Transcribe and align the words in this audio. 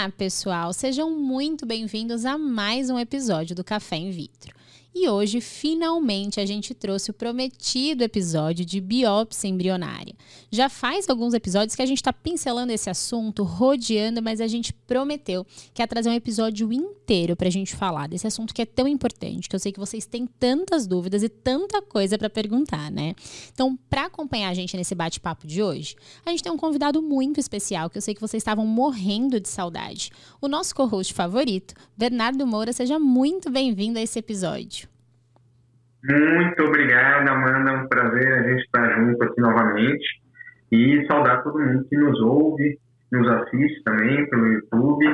Olá, 0.00 0.08
pessoal! 0.08 0.72
Sejam 0.72 1.10
muito 1.10 1.66
bem-vindos 1.66 2.24
a 2.24 2.38
mais 2.38 2.88
um 2.88 2.98
episódio 2.98 3.54
do 3.54 3.62
Café 3.62 3.96
in 3.96 4.10
Vitro. 4.10 4.59
E 4.92 5.08
hoje, 5.08 5.40
finalmente, 5.40 6.40
a 6.40 6.46
gente 6.46 6.74
trouxe 6.74 7.12
o 7.12 7.14
prometido 7.14 8.02
episódio 8.02 8.64
de 8.64 8.80
biópsia 8.80 9.46
embrionária. 9.46 10.14
Já 10.50 10.68
faz 10.68 11.08
alguns 11.08 11.32
episódios 11.32 11.76
que 11.76 11.82
a 11.82 11.86
gente 11.86 11.98
está 11.98 12.12
pincelando 12.12 12.72
esse 12.72 12.90
assunto, 12.90 13.44
rodeando, 13.44 14.20
mas 14.20 14.40
a 14.40 14.48
gente 14.48 14.72
prometeu 14.72 15.46
que 15.72 15.80
ia 15.80 15.86
trazer 15.86 16.10
um 16.10 16.14
episódio 16.14 16.72
inteiro 16.72 17.36
para 17.36 17.46
a 17.46 17.50
gente 17.50 17.76
falar 17.76 18.08
desse 18.08 18.26
assunto 18.26 18.52
que 18.52 18.62
é 18.62 18.66
tão 18.66 18.88
importante, 18.88 19.48
que 19.48 19.54
eu 19.54 19.60
sei 19.60 19.70
que 19.70 19.78
vocês 19.78 20.06
têm 20.06 20.26
tantas 20.26 20.88
dúvidas 20.88 21.22
e 21.22 21.28
tanta 21.28 21.80
coisa 21.80 22.18
para 22.18 22.28
perguntar, 22.28 22.90
né? 22.90 23.14
Então, 23.52 23.78
para 23.88 24.06
acompanhar 24.06 24.50
a 24.50 24.54
gente 24.54 24.76
nesse 24.76 24.96
bate-papo 24.96 25.46
de 25.46 25.62
hoje, 25.62 25.94
a 26.26 26.30
gente 26.30 26.42
tem 26.42 26.50
um 26.50 26.56
convidado 26.56 27.00
muito 27.00 27.38
especial 27.38 27.88
que 27.88 27.96
eu 27.96 28.02
sei 28.02 28.12
que 28.12 28.20
vocês 28.20 28.40
estavam 28.40 28.66
morrendo 28.66 29.38
de 29.38 29.48
saudade. 29.48 30.10
O 30.40 30.48
nosso 30.48 30.74
co-host 30.74 31.14
favorito, 31.14 31.74
Bernardo 31.96 32.44
Moura, 32.44 32.72
seja 32.72 32.98
muito 32.98 33.48
bem-vindo 33.50 33.96
a 33.96 34.02
esse 34.02 34.18
episódio. 34.18 34.79
Muito 36.04 36.64
obrigado, 36.64 37.28
Amanda. 37.28 37.70
É 37.70 37.74
um 37.74 37.88
prazer 37.88 38.32
a 38.32 38.42
gente 38.48 38.62
estar 38.62 38.90
junto 38.94 39.22
aqui 39.24 39.40
novamente. 39.40 40.04
E 40.72 41.06
saudar 41.06 41.42
todo 41.42 41.58
mundo 41.58 41.86
que 41.88 41.96
nos 41.96 42.20
ouve, 42.20 42.78
nos 43.12 43.28
assiste 43.28 43.82
também 43.84 44.28
pelo 44.30 44.46
YouTube. 44.46 45.06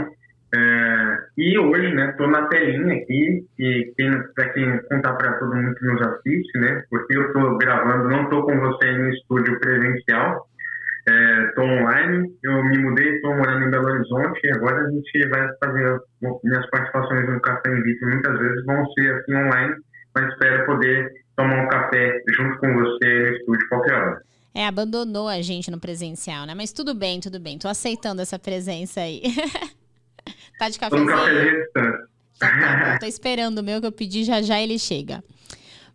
É, 0.55 1.19
e 1.37 1.59
hoje, 1.59 1.93
né, 1.95 2.11
estou 2.11 2.29
na 2.29 2.47
telinha 2.47 2.95
aqui, 2.95 3.45
e 3.59 3.93
para 4.35 4.49
quem 4.51 4.79
contar 4.89 5.15
para 5.15 5.33
todo 5.39 5.55
mundo 5.55 5.75
que 5.75 5.87
nos 5.87 6.01
assiste, 6.01 6.59
né, 6.59 6.83
porque 6.89 7.17
eu 7.17 7.27
estou 7.27 7.59
gravando, 7.59 8.09
não 8.09 8.25
estou 8.25 8.45
com 8.45 8.57
você 8.61 8.93
no 8.93 9.09
estúdio 9.11 9.59
presencial, 9.59 10.47
estou 11.49 11.65
é, 11.65 11.83
online, 11.83 12.29
eu 12.45 12.65
me 12.65 12.79
mudei, 12.79 13.17
estou 13.17 13.37
morando 13.37 13.67
em 13.67 13.71
Belo 13.71 13.91
Horizonte, 13.91 14.41
e 14.45 14.53
agora 14.53 14.87
a 14.87 14.91
gente 14.91 15.29
vai 15.29 15.49
fazer, 15.63 15.99
minhas 16.45 16.71
participações 16.71 17.29
no 17.29 17.41
Café 17.41 17.71
em 17.71 18.07
muitas 18.07 18.39
vezes 18.39 18.65
vão 18.65 18.87
ser 18.93 19.15
assim 19.15 19.35
online, 19.35 19.75
mas 20.17 20.33
espero 20.33 20.65
poder 20.65 21.13
tomar 21.37 21.63
um 21.63 21.69
café 21.69 22.23
junto 22.35 22.59
com 22.59 22.73
você 22.73 23.31
no 23.31 23.37
estúdio 23.37 23.69
qualquer 23.69 23.93
hora. 23.93 24.23
É, 24.55 24.67
abandonou 24.67 25.29
a 25.29 25.43
gente 25.43 25.71
no 25.71 25.79
presencial, 25.79 26.47
né? 26.47 26.55
Mas 26.55 26.73
tudo 26.73 26.95
bem, 26.95 27.21
tudo 27.21 27.39
bem. 27.39 27.59
Tô 27.59 27.69
aceitando 27.69 28.23
essa 28.23 28.39
presença 28.39 29.03
aí. 29.03 29.23
tá 30.59 30.71
de 30.71 30.79
cafezinho? 30.79 31.11
No 31.11 31.15
cafezinho 31.15 31.63
distante. 31.63 31.99
Tá, 32.39 32.49
tá, 32.49 32.99
tô 32.99 33.07
esperando 33.07 33.59
o 33.59 33.63
meu 33.63 33.81
que 33.81 33.87
eu 33.87 33.93
pedi, 33.93 34.25
já 34.25 34.41
já 34.41 34.61
ele 34.61 34.79
chega. 34.79 35.23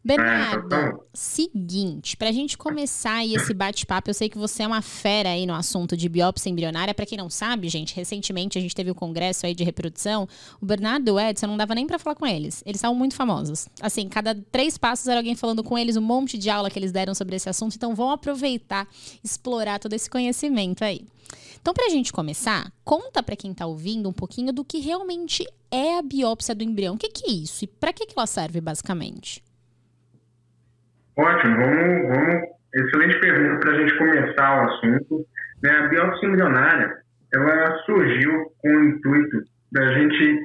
Bernardo, 0.04 0.74
é, 0.74 0.94
seguinte, 1.14 2.18
para 2.18 2.30
a 2.30 2.32
gente 2.32 2.58
começar 2.58 3.18
aí 3.18 3.36
esse 3.36 3.54
bate-papo, 3.54 4.10
eu 4.10 4.14
sei 4.16 4.30
que 4.30 4.38
você 4.38 4.64
é 4.64 4.68
uma 4.68 4.82
fera 4.82 5.30
aí 5.30 5.46
no 5.46 5.54
assunto 5.54 5.96
de 5.96 6.10
biópsia 6.10 6.50
embrionária. 6.50 6.92
Para 6.92 7.06
quem 7.06 7.20
não 7.20 7.30
sabe, 7.30 7.70
gente, 7.70 7.96
recentemente 7.96 8.58
a 8.58 8.62
gente 8.62 8.74
teve 8.74 8.90
o 8.90 8.94
um 8.94 8.96
congresso 8.96 9.46
aí 9.46 9.54
de 9.54 9.64
reprodução. 9.64 10.28
O 10.60 10.66
Bernardo 10.66 11.08
e 11.08 11.12
o 11.12 11.20
Edson 11.20 11.46
não 11.46 11.56
dava 11.56 11.76
nem 11.76 11.86
para 11.86 12.00
falar 12.00 12.16
com 12.16 12.26
eles. 12.26 12.64
Eles 12.66 12.78
estavam 12.78 12.98
muito 12.98 13.14
famosos. 13.14 13.68
Assim, 13.80 14.10
cada 14.10 14.34
três 14.52 14.76
passos 14.76 15.08
era 15.08 15.20
alguém 15.20 15.36
falando 15.36 15.64
com 15.64 15.78
eles, 15.78 15.96
um 15.96 16.02
monte 16.02 16.36
de 16.36 16.50
aula 16.50 16.72
que 16.72 16.80
eles 16.80 16.92
deram 16.92 17.14
sobre 17.14 17.36
esse 17.36 17.48
assunto. 17.48 17.76
Então, 17.76 17.94
vão 17.94 18.10
aproveitar, 18.10 18.88
explorar 19.24 19.78
todo 19.78 19.94
esse 19.94 20.10
conhecimento 20.10 20.84
aí. 20.84 21.06
Então, 21.62 21.76
para 21.76 21.86
a 21.86 21.90
gente 21.90 22.12
começar, 22.12 22.74
conta 22.84 23.22
para 23.22 23.36
quem 23.36 23.52
está 23.52 23.68
ouvindo 23.68 24.10
um 24.10 24.14
pouquinho 24.14 24.52
do 24.52 24.66
que 24.66 24.80
realmente 24.80 25.46
é 25.70 26.00
a 26.00 26.02
biópsia 26.02 26.56
do 26.56 26.64
embrião. 26.64 26.96
O 26.96 26.98
que, 26.98 27.10
que 27.10 27.30
é 27.30 27.34
isso 27.34 27.66
e 27.66 27.68
para 27.68 27.94
que, 27.94 28.08
que 28.08 28.14
ela 28.18 28.26
serve 28.26 28.60
basicamente? 28.60 29.44
Ótimo, 31.22 31.55
vamos, 31.55 32.08
vamos. 32.08 32.50
Excelente 32.73 33.19
pergunta 33.19 33.59
para 33.59 33.72
a 33.72 33.80
gente 33.80 33.97
começar 33.97 34.58
o 34.58 34.69
assunto. 34.69 35.25
Né, 35.61 35.69
a 35.69 35.88
biópsia 35.88 36.27
embrionária, 36.27 36.97
ela 37.31 37.77
surgiu 37.86 38.52
com 38.58 38.70
o 38.70 38.83
intuito 38.86 39.43
da 39.71 39.86
gente, 39.93 40.39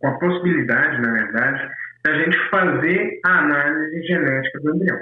com 0.00 0.08
a 0.08 0.18
possibilidade, 0.18 1.00
na 1.00 1.12
verdade, 1.12 1.68
da 2.04 2.14
gente 2.14 2.36
fazer 2.50 3.20
a 3.24 3.38
análise 3.38 4.02
genética 4.02 4.60
do 4.60 4.74
embrião. 4.74 4.98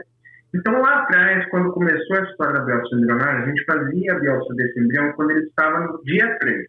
Então, 0.54 0.80
lá 0.82 1.02
atrás, 1.02 1.48
quando 1.48 1.72
começou 1.72 2.18
a 2.18 2.24
história 2.24 2.52
da 2.52 2.64
biópsia 2.66 2.96
embrionária, 2.98 3.44
a 3.44 3.46
gente 3.46 3.64
fazia 3.64 4.12
a 4.12 4.20
biópsia 4.20 4.54
desse 4.56 4.80
embrião 4.80 5.12
quando 5.12 5.30
ele 5.30 5.46
estava 5.46 5.80
no 5.80 6.02
dia 6.04 6.38
3 6.38 6.66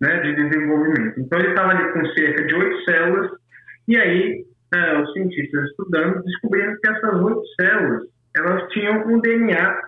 né, 0.00 0.20
de 0.20 0.34
desenvolvimento. 0.34 1.20
Então, 1.20 1.38
ele 1.38 1.50
estava 1.50 1.70
ali 1.70 1.92
com 1.92 2.04
cerca 2.06 2.44
de 2.44 2.54
oito 2.56 2.84
células, 2.84 3.30
e 3.86 3.96
aí 3.96 4.44
é, 4.74 5.00
os 5.00 5.12
cientistas 5.12 5.70
estudando 5.70 6.22
descobriram 6.22 6.76
que 6.80 6.90
essas 6.90 7.20
oito 7.20 7.42
células 7.60 8.02
elas 8.36 8.68
tinham 8.70 9.06
um 9.06 9.20
DNA 9.20 9.80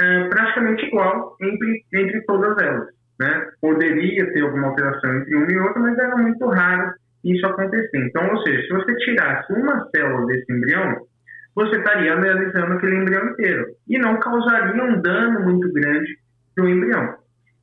é, 0.00 0.28
praticamente 0.28 0.84
igual 0.86 1.36
entre, 1.40 1.84
entre 1.94 2.20
todas 2.22 2.56
elas. 2.62 2.88
Né? 3.18 3.50
Poderia 3.60 4.32
ter 4.32 4.40
alguma 4.40 4.68
alteração 4.68 5.16
entre 5.16 5.34
uma 5.36 5.50
e 5.50 5.58
outra, 5.58 5.80
mas 5.80 5.98
era 5.98 6.16
muito 6.16 6.46
raro 6.48 6.92
isso 7.24 7.46
acontecer. 7.46 8.06
Então, 8.06 8.28
ou 8.28 8.42
seja, 8.42 8.62
se 8.62 8.68
você 8.68 8.94
tirasse 8.96 9.52
uma 9.52 9.88
célula 9.94 10.26
desse 10.26 10.52
embrião, 10.52 11.06
você 11.54 11.76
estaria 11.76 12.12
analisando 12.12 12.72
aquele 12.74 12.96
embrião 12.96 13.30
inteiro 13.30 13.66
e 13.88 13.98
não 13.98 14.18
causaria 14.18 14.82
um 14.82 15.00
dano 15.00 15.40
muito 15.44 15.72
grande 15.72 16.18
para 16.54 16.64
o 16.64 16.68
embrião. 16.68 17.16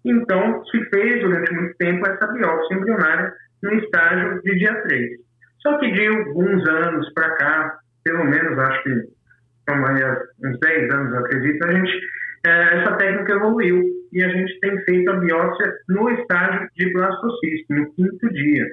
Então, 0.04 0.64
se 0.66 0.84
fez 0.86 1.22
durante 1.22 1.54
muito 1.54 1.78
tempo 1.78 2.08
essa 2.08 2.26
biópsia 2.28 2.76
embrionária 2.76 3.34
no 3.62 3.74
estágio 3.74 4.42
de 4.42 4.58
dia 4.58 4.82
3. 4.82 5.12
Só 5.62 5.78
que 5.78 5.92
de 5.92 6.08
alguns 6.08 6.68
anos 6.68 7.14
para 7.14 7.36
cá, 7.36 7.80
pelo 8.04 8.26
menos 8.26 8.58
acho 8.58 8.84
que 8.84 8.90
são 9.70 9.82
uns 10.44 10.60
10 10.60 10.94
anos, 10.94 11.14
acredito, 11.16 11.66
a 11.66 11.72
gente, 11.72 12.00
é, 12.46 12.80
essa 12.80 12.98
técnica 12.98 13.34
evoluiu 13.34 13.84
e 14.12 14.24
a 14.24 14.30
gente 14.30 14.60
tem 14.60 14.78
feito 14.84 15.12
a 15.12 15.20
biópsia 15.20 15.74
no 15.90 16.10
estágio 16.10 16.68
de 16.76 16.92
blastocisto, 16.94 17.74
no 17.74 17.94
quinto 17.94 18.30
dia. 18.34 18.68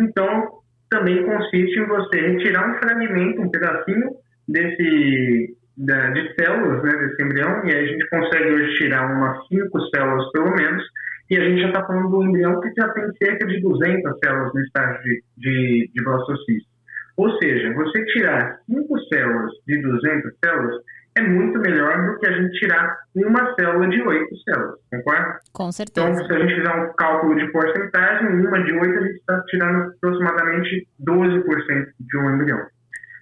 Então, 0.00 0.48
também 0.88 1.24
consiste 1.24 1.78
em 1.78 1.86
você 1.86 2.20
retirar 2.20 2.70
um 2.70 2.78
fragmento, 2.78 3.42
um 3.42 3.50
pedacinho 3.50 4.10
desse 4.48 5.56
de 5.74 6.34
células 6.38 6.82
né, 6.82 6.92
desse 6.92 7.22
embrião, 7.22 7.64
e 7.64 7.74
aí 7.74 7.84
a 7.84 7.86
gente 7.86 8.08
consegue 8.10 8.52
hoje 8.52 8.76
tirar 8.76 9.10
umas 9.10 9.46
5 9.48 9.80
células 9.88 10.30
pelo 10.32 10.54
menos, 10.54 10.84
e 11.32 11.36
a 11.38 11.48
gente 11.48 11.62
já 11.62 11.68
está 11.68 11.86
falando 11.86 12.10
do 12.10 12.24
embrião 12.24 12.60
que 12.60 12.70
já 12.76 12.86
tem 12.90 13.04
cerca 13.16 13.46
de 13.46 13.58
200 13.62 14.18
células 14.22 14.52
no 14.52 14.60
estágio 14.60 15.02
de, 15.02 15.22
de, 15.38 15.90
de 15.94 16.04
blastocisto. 16.04 16.68
Ou 17.16 17.30
seja, 17.38 17.72
você 17.72 18.04
tirar 18.04 18.58
5 18.66 18.98
células 19.10 19.50
de 19.66 19.80
200 19.80 20.30
células 20.44 20.82
é 21.16 21.22
muito 21.22 21.58
melhor 21.60 22.06
do 22.06 22.18
que 22.18 22.26
a 22.26 22.32
gente 22.32 22.58
tirar 22.58 22.98
uma 23.16 23.54
célula 23.54 23.88
de 23.88 24.02
8 24.02 24.28
células, 24.44 24.78
concorda? 24.90 25.40
Com 25.54 25.72
certeza. 25.72 26.06
Então, 26.06 26.26
se 26.26 26.32
a 26.34 26.38
gente 26.38 26.54
fizer 26.54 26.74
um 26.74 26.92
cálculo 26.96 27.34
de 27.34 27.50
porcentagem, 27.50 28.28
uma 28.28 28.62
de 28.64 28.72
8 28.74 28.98
a 28.98 29.02
gente 29.02 29.16
está 29.16 29.42
tirando 29.48 29.90
aproximadamente 29.90 30.88
12% 31.00 31.86
de 31.98 32.18
um 32.18 32.34
embrião. 32.34 32.60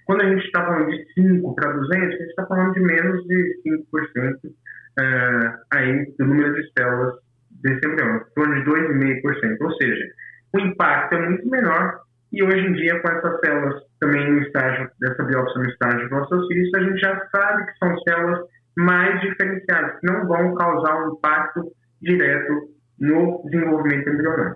Quando 0.05 0.21
a 0.23 0.29
gente 0.29 0.45
está 0.45 0.65
falando 0.65 0.89
de 0.89 1.13
5 1.13 1.55
para 1.55 1.71
200, 1.71 1.95
a 1.95 2.11
gente 2.11 2.23
está 2.23 2.45
falando 2.45 2.73
de 2.73 2.81
menos 2.81 3.25
de 3.25 3.61
5% 3.65 4.35
uh, 4.43 4.53
eh, 4.99 5.53
aí 5.71 6.13
do 6.19 6.25
número 6.25 6.53
de 6.53 6.69
células 6.77 7.15
desse 7.61 7.87
embrião, 7.87 8.17
em 8.17 8.33
torno 8.35 8.55
de 8.55 8.69
2,5%. 8.69 9.57
Ou 9.61 9.71
seja, 9.75 10.05
o 10.53 10.59
impacto 10.59 11.15
é 11.15 11.29
muito 11.29 11.49
menor 11.49 12.01
e 12.31 12.41
hoje 12.41 12.65
em 12.65 12.73
dia, 12.73 12.97
com 13.01 13.09
essas 13.09 13.39
células 13.41 13.83
também 13.99 14.31
no 14.31 14.41
estágio, 14.41 14.89
dessa 14.99 15.23
biópsia 15.23 15.61
no 15.61 15.69
estágio 15.69 16.09
do 16.09 16.15
ossocílio, 16.15 16.71
a 16.75 16.79
gente 16.79 16.99
já 16.99 17.27
sabe 17.29 17.65
que 17.65 17.77
são 17.77 17.97
células 17.99 18.39
mais 18.77 19.19
diferenciadas, 19.19 19.99
que 19.99 20.07
não 20.07 20.25
vão 20.25 20.55
causar 20.55 21.03
um 21.03 21.13
impacto 21.13 21.71
direto 22.01 22.69
no 22.97 23.43
desenvolvimento 23.49 24.09
embrionário. 24.09 24.55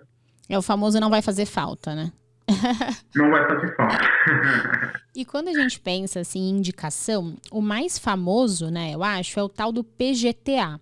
É 0.49 0.57
o 0.57 0.61
famoso 0.61 0.99
não 1.01 1.09
vai 1.09 1.21
fazer 1.21 1.45
falta, 1.45 1.93
né? 1.93 2.11
não 3.15 3.29
vai 3.29 3.45
fazer 3.45 3.75
falta. 3.75 3.97
e 5.13 5.25
quando 5.25 5.49
a 5.49 5.53
gente 5.53 5.79
pensa 5.79 6.21
assim, 6.21 6.39
em 6.39 6.57
indicação, 6.57 7.35
o 7.51 7.61
mais 7.61 7.99
famoso, 7.99 8.71
né, 8.71 8.91
eu 8.93 9.03
acho, 9.03 9.37
é 9.37 9.43
o 9.43 9.49
tal 9.49 9.73
do 9.73 9.83
PGTA, 9.83 10.79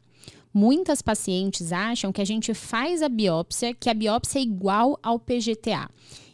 Muitas 0.53 1.01
pacientes 1.01 1.71
acham 1.71 2.11
que 2.11 2.21
a 2.21 2.25
gente 2.25 2.53
faz 2.53 3.01
a 3.01 3.09
biópsia, 3.09 3.73
que 3.73 3.89
a 3.89 3.93
biópsia 3.93 4.39
é 4.39 4.43
igual 4.43 4.99
ao 5.01 5.19
PGTA. 5.19 5.89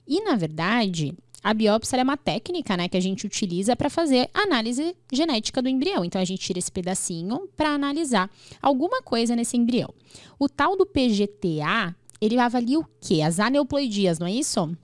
E, 0.05 0.21
na 0.23 0.35
verdade, 0.35 1.15
a 1.41 1.53
biópsia 1.53 1.97
é 1.97 2.03
uma 2.03 2.17
técnica 2.17 2.75
né, 2.75 2.89
que 2.89 2.97
a 2.97 3.01
gente 3.01 3.25
utiliza 3.25 3.75
para 3.75 3.89
fazer 3.89 4.27
análise 4.33 4.93
genética 5.11 5.61
do 5.61 5.69
embrião. 5.69 6.03
Então, 6.03 6.21
a 6.21 6.25
gente 6.25 6.41
tira 6.41 6.59
esse 6.59 6.71
pedacinho 6.71 7.47
para 7.55 7.69
analisar 7.69 8.29
alguma 8.61 9.01
coisa 9.01 9.35
nesse 9.37 9.55
embrião. 9.55 9.93
O 10.37 10.49
tal 10.49 10.75
do 10.75 10.85
PGTA, 10.85 11.95
ele 12.21 12.37
avalia 12.37 12.79
o 12.79 12.85
quê? 13.01 13.21
As 13.21 13.39
aneuploidias, 13.39 14.19
não 14.19 14.27
é 14.27 14.31
isso? 14.31 14.75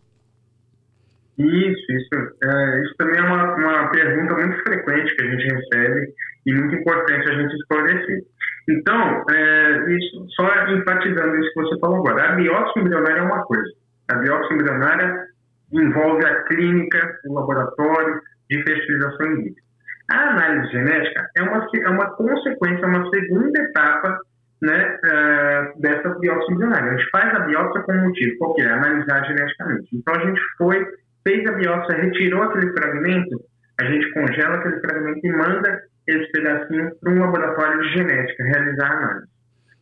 Isso, 1.37 1.91
isso. 1.91 2.15
É, 2.41 2.83
isso 2.83 2.95
também 2.97 3.19
é 3.19 3.23
uma, 3.23 3.55
uma 3.55 3.91
pergunta 3.91 4.33
muito 4.35 4.63
frequente 4.63 5.13
que 5.13 5.21
a 5.21 5.31
gente 5.31 5.53
recebe 5.53 6.13
e 6.45 6.53
muito 6.53 6.75
importante 6.75 7.29
a 7.29 7.41
gente 7.41 7.53
esclarecer. 7.55 8.23
Então, 8.67 9.23
é, 9.29 9.91
isso, 9.93 10.25
só 10.35 10.47
enfatizando 10.69 11.35
isso 11.37 11.53
que 11.53 11.61
você 11.61 11.79
falou 11.79 11.97
agora, 11.97 12.31
a 12.31 12.35
biópsia 12.35 12.81
embrionária 12.81 13.19
é 13.19 13.23
uma 13.23 13.43
coisa. 13.43 13.71
A 14.09 14.15
biópsia 14.15 14.55
embrionária 14.55 15.27
envolve 15.71 16.25
a 16.25 16.43
clínica, 16.43 17.19
o 17.27 17.33
laboratório 17.33 18.21
de 18.49 18.63
fertilização 18.63 19.27
in 19.27 19.43
vitro. 19.43 19.63
A 20.11 20.17
análise 20.29 20.71
genética 20.71 21.27
é 21.37 21.43
uma, 21.43 21.67
é 21.73 21.89
uma 21.89 22.09
consequência, 22.15 22.87
uma 22.87 23.09
segunda 23.09 23.59
etapa 23.59 24.19
né, 24.61 24.97
uh, 25.03 25.81
dessa 25.81 26.09
biópsia 26.19 26.53
embrionária. 26.53 26.91
A 26.91 26.97
gente 26.97 27.09
faz 27.09 27.35
a 27.35 27.39
biópsia 27.39 27.81
com 27.83 27.91
um 27.93 28.03
motivo, 28.03 28.37
qual 28.37 28.53
que 28.55 28.61
é? 28.61 28.69
Analisar 28.69 29.25
geneticamente. 29.25 29.89
Então 29.93 30.13
a 30.15 30.25
gente 30.25 30.41
foi, 30.57 30.85
fez 31.23 31.47
a 31.47 31.53
biópsia, 31.53 31.97
retirou 31.97 32.43
aquele 32.43 32.71
fragmento, 32.71 33.41
a 33.79 33.85
gente 33.85 34.11
congela 34.13 34.55
aquele 34.55 34.79
fragmento 34.79 35.19
e 35.23 35.31
manda 35.31 35.81
esse 36.07 36.31
pedacinho 36.31 36.91
para 37.01 37.13
um 37.13 37.19
laboratório 37.19 37.81
de 37.81 37.93
genética 37.93 38.43
realizar 38.43 38.91
análise. 38.91 39.27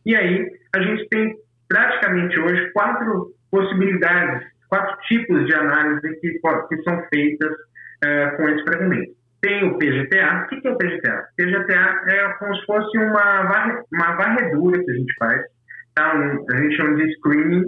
E 0.06 0.16
aí 0.16 0.46
a 0.74 0.82
gente 0.82 1.08
tem 1.08 1.34
praticamente 1.68 2.38
hoje 2.38 2.70
quatro 2.72 3.32
possibilidades, 3.50 4.46
quatro 4.68 4.96
tipos 5.02 5.46
de 5.46 5.54
análise 5.54 6.20
que, 6.20 6.30
que 6.30 6.82
são 6.82 7.02
feitas 7.08 7.52
uh, 7.52 8.36
com 8.36 8.48
esse 8.48 8.64
fragmento. 8.64 9.12
Tem 9.40 9.64
o 9.64 9.78
PGTA. 9.78 10.44
O 10.44 10.60
que 10.60 10.66
é 10.66 10.70
o 10.70 10.78
PGTA? 10.78 11.24
PGTA 11.36 12.02
é 12.08 12.28
como 12.38 12.54
se 12.56 12.66
fosse 12.66 12.98
uma, 12.98 13.42
varre, 13.42 13.82
uma 13.92 14.16
varredura 14.16 14.82
que 14.82 14.90
a 14.90 14.94
gente 14.94 15.14
faz. 15.18 15.42
Tá? 15.94 16.16
Um, 16.16 16.44
a 16.50 16.56
gente 16.56 16.76
chama 16.76 16.96
de 16.96 17.12
screening, 17.16 17.64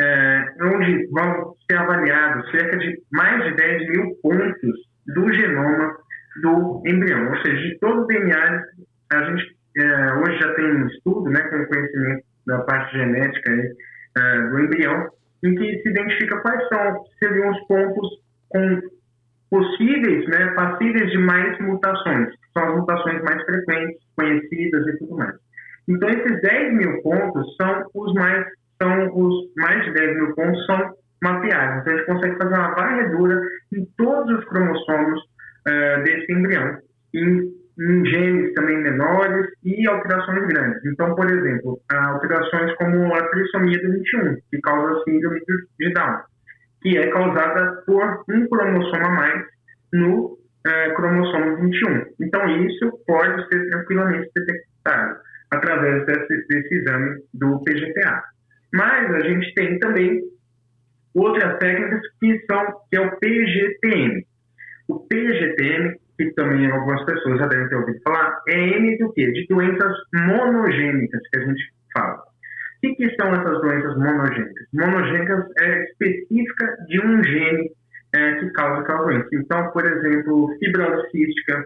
é, 0.00 0.44
onde 0.62 1.06
vão 1.10 1.54
ser 1.70 1.76
avaliados 1.76 2.50
cerca 2.50 2.78
de 2.78 2.98
mais 3.12 3.44
de 3.44 3.54
10 3.54 3.88
mil 3.90 4.14
pontos 4.22 4.88
do 5.14 5.32
genoma 5.32 5.96
do 6.42 6.82
embrião. 6.86 7.28
Ou 7.30 7.36
seja, 7.42 7.62
de 7.62 7.78
todo 7.78 8.02
o 8.02 8.06
DNA, 8.06 8.64
a 9.12 9.24
gente 9.24 9.58
é, 9.76 10.12
hoje 10.14 10.38
já 10.38 10.54
tem 10.54 10.64
um 10.64 10.86
estudo 10.88 11.30
né, 11.30 11.40
com 11.42 11.66
conhecimento 11.66 12.24
da 12.46 12.58
parte 12.60 12.96
genética 12.96 13.52
aí, 13.52 13.72
é, 14.16 14.40
do 14.48 14.60
embrião, 14.60 15.08
em 15.44 15.54
que 15.54 15.82
se 15.82 15.88
identifica 15.88 16.40
quais 16.40 16.68
são, 16.68 17.04
seriam 17.18 17.50
os 17.50 17.66
pontos 17.66 18.08
com 18.48 18.80
possíveis, 19.50 20.26
né, 20.28 20.52
passíveis 20.54 21.10
de 21.10 21.18
mais 21.18 21.58
mutações, 21.60 22.28
que 22.30 22.52
são 22.52 22.68
as 22.68 22.74
mutações 22.76 23.22
mais 23.22 23.42
frequentes, 23.44 23.98
conhecidas 24.16 24.86
e 24.86 24.98
tudo 24.98 25.16
mais. 25.16 25.34
Então, 25.88 26.08
esses 26.08 26.42
10 26.42 26.74
mil 26.74 27.02
pontos 27.02 27.56
são 27.56 27.86
os 27.94 28.12
mais, 28.14 28.46
são 28.82 29.16
os 29.16 29.54
mais 29.56 29.84
de 29.84 29.92
10 29.92 30.16
mil 30.16 30.34
pontos 30.34 30.66
são 30.66 30.94
mapeados. 31.22 31.80
Então, 31.80 31.94
a 31.94 31.96
gente 31.96 32.06
consegue 32.06 32.36
fazer 32.36 32.54
uma 32.54 32.74
varredura 32.74 33.40
em 33.74 33.84
todos 33.96 34.38
os 34.38 34.44
cromossomos 34.46 35.20
uh, 35.68 36.02
desse 36.02 36.32
embrião, 36.32 36.78
em, 37.14 37.52
em, 37.80 38.06
genes 38.06 38.54
também 38.54 38.78
menores 38.78 39.46
e 39.64 39.86
alterações 39.88 40.46
grandes. 40.48 40.84
Então, 40.86 41.14
por 41.14 41.30
exemplo, 41.30 41.78
alterações 41.90 42.74
como 42.76 43.14
a 43.14 43.28
trissomia 43.28 43.78
do 43.82 43.92
21, 43.92 44.36
que 44.50 44.60
causa 44.60 45.02
síndrome 45.04 45.40
de 45.78 45.92
Down 45.92 46.18
que 46.80 46.96
é 46.96 47.10
causada 47.10 47.82
por 47.86 48.24
um 48.28 48.46
cromossomo 48.48 49.06
a 49.06 49.10
mais 49.10 49.44
no 49.92 50.38
é, 50.66 50.90
cromossomo 50.90 51.56
21. 51.56 52.04
Então, 52.20 52.48
isso 52.66 53.04
pode 53.06 53.48
ser 53.48 53.68
tranquilamente 53.70 54.30
detectado 54.34 55.16
através 55.50 56.06
desse, 56.06 56.46
desse 56.48 56.74
exame 56.74 57.22
do 57.34 57.62
PGTA. 57.64 58.22
Mas 58.72 59.14
a 59.14 59.20
gente 59.20 59.54
tem 59.54 59.78
também 59.78 60.20
outras 61.14 61.58
técnicas 61.58 62.02
que 62.20 62.38
são 62.46 62.66
que 62.90 62.96
é 62.96 63.00
o 63.00 63.16
PGTM. 63.18 64.26
O 64.88 65.00
PGTM, 65.00 65.96
que 66.16 66.30
também 66.32 66.70
algumas 66.70 67.04
pessoas 67.04 67.38
já 67.38 67.46
devem 67.46 67.68
ter 67.68 67.76
ouvido 67.76 68.00
falar, 68.02 68.42
é 68.48 68.58
M 68.58 68.98
do 68.98 69.12
quê? 69.12 69.30
De 69.30 69.46
doenças 69.48 69.94
monogênicas 70.14 71.20
que 71.30 71.38
a 71.38 71.44
gente 71.46 71.62
fala. 71.92 72.16
O 72.16 72.80
que, 72.80 72.94
que 72.94 73.16
são 73.16 73.34
essas 73.34 73.60
doenças 73.60 73.96
monogênicas? 73.96 74.66
Monogênicas 74.72 75.44
é 75.60 75.84
específica 75.84 76.76
de 76.88 77.00
um 77.00 77.22
gene 77.22 77.70
é, 78.14 78.34
que 78.36 78.50
causa 78.52 78.80
aquela 78.80 79.04
doença. 79.04 79.28
Então, 79.32 79.70
por 79.72 79.84
exemplo, 79.84 80.56
fibrose 80.58 81.10
cística, 81.10 81.64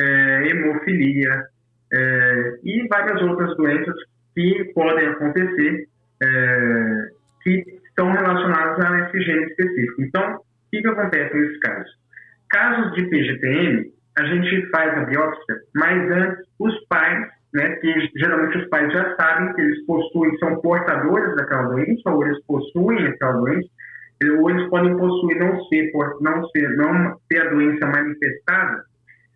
é, 0.00 0.48
hemofilia 0.48 1.44
é, 1.92 2.58
e 2.62 2.86
várias 2.88 3.20
outras 3.22 3.56
doenças 3.56 3.94
que 4.34 4.72
podem 4.74 5.08
acontecer 5.08 5.88
é, 6.22 7.08
que 7.42 7.64
estão 7.88 8.12
relacionadas 8.12 8.84
a 8.84 9.00
esse 9.00 9.22
gene 9.22 9.44
específico. 9.46 10.02
Então, 10.02 10.34
o 10.36 10.40
que, 10.70 10.82
que 10.82 10.88
acontece 10.88 11.36
nesses 11.36 11.58
casos? 11.60 11.90
Casos 12.50 12.92
de 12.94 13.04
PGTM, 13.06 13.92
a 14.18 14.24
gente 14.24 14.66
faz 14.70 14.98
a 14.98 15.04
biópsia, 15.04 15.56
mas 15.74 16.10
antes 16.10 16.44
os 16.58 16.74
pais 16.88 17.28
né, 17.52 17.76
que 17.76 18.10
geralmente 18.16 18.58
os 18.58 18.68
pais 18.68 18.92
já 18.92 19.16
sabem 19.16 19.52
que 19.54 19.60
eles 19.60 19.84
possuem, 19.86 20.36
são 20.38 20.60
portadores 20.60 21.34
daquela 21.36 21.68
doença, 21.68 22.10
ou 22.10 22.24
eles 22.24 22.44
possuem 22.44 23.06
aquela 23.06 23.32
doença, 23.32 23.68
ou 24.38 24.50
eles 24.50 24.68
podem 24.68 24.96
possuir, 24.96 25.38
não 25.38 25.64
ser, 25.64 25.90
não 26.20 26.48
ser, 26.48 26.76
não 26.76 27.20
ter 27.28 27.46
a 27.46 27.50
doença 27.50 27.86
manifestada, 27.86 28.84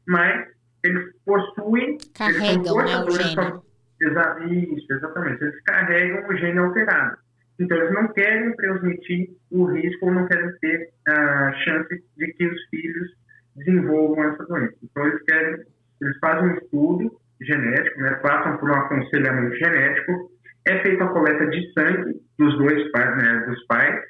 mas 0.06 0.46
eles 0.84 1.04
possuem, 1.24 1.98
carregam 2.14 2.80
eles 2.80 2.90
são 2.92 3.04
né, 3.04 3.04
o 3.04 3.10
gene. 3.10 3.64
Exa, 4.02 4.36
isso, 4.50 4.92
exatamente, 4.92 5.42
eles 5.42 5.62
carregam 5.62 6.28
o 6.28 6.36
gene 6.36 6.58
alterado. 6.58 7.16
Então, 7.58 7.76
eles 7.76 7.92
não 7.92 8.08
querem 8.08 8.54
transmitir 8.56 9.30
o 9.50 9.64
risco 9.66 10.06
ou 10.06 10.12
não 10.12 10.26
querem 10.26 10.50
ter 10.58 10.88
a 11.08 11.52
chance 11.64 12.02
de 12.16 12.32
que 12.32 12.46
os 12.46 12.68
filhos 12.68 13.12
desenvolvam 13.56 14.24
essa 14.24 14.44
doença. 14.44 14.74
Então, 14.82 15.06
eles 15.06 15.22
querem, 15.22 15.64
eles 16.00 16.18
fazem 16.18 16.50
um 16.50 16.54
estudo 16.54 17.20
genético, 17.40 18.00
né, 18.00 18.14
passam 18.16 18.56
por 18.58 18.70
um 18.70 18.74
aconselhamento 18.74 19.56
genético, 19.56 20.30
é 20.66 20.78
feita 20.82 21.04
a 21.04 21.08
coleta 21.08 21.46
de 21.46 21.72
sangue 21.72 22.20
dos 22.38 22.58
dois 22.58 22.90
pais, 22.90 23.16
né, 23.22 23.44
dos 23.46 23.66
pais, 23.66 24.02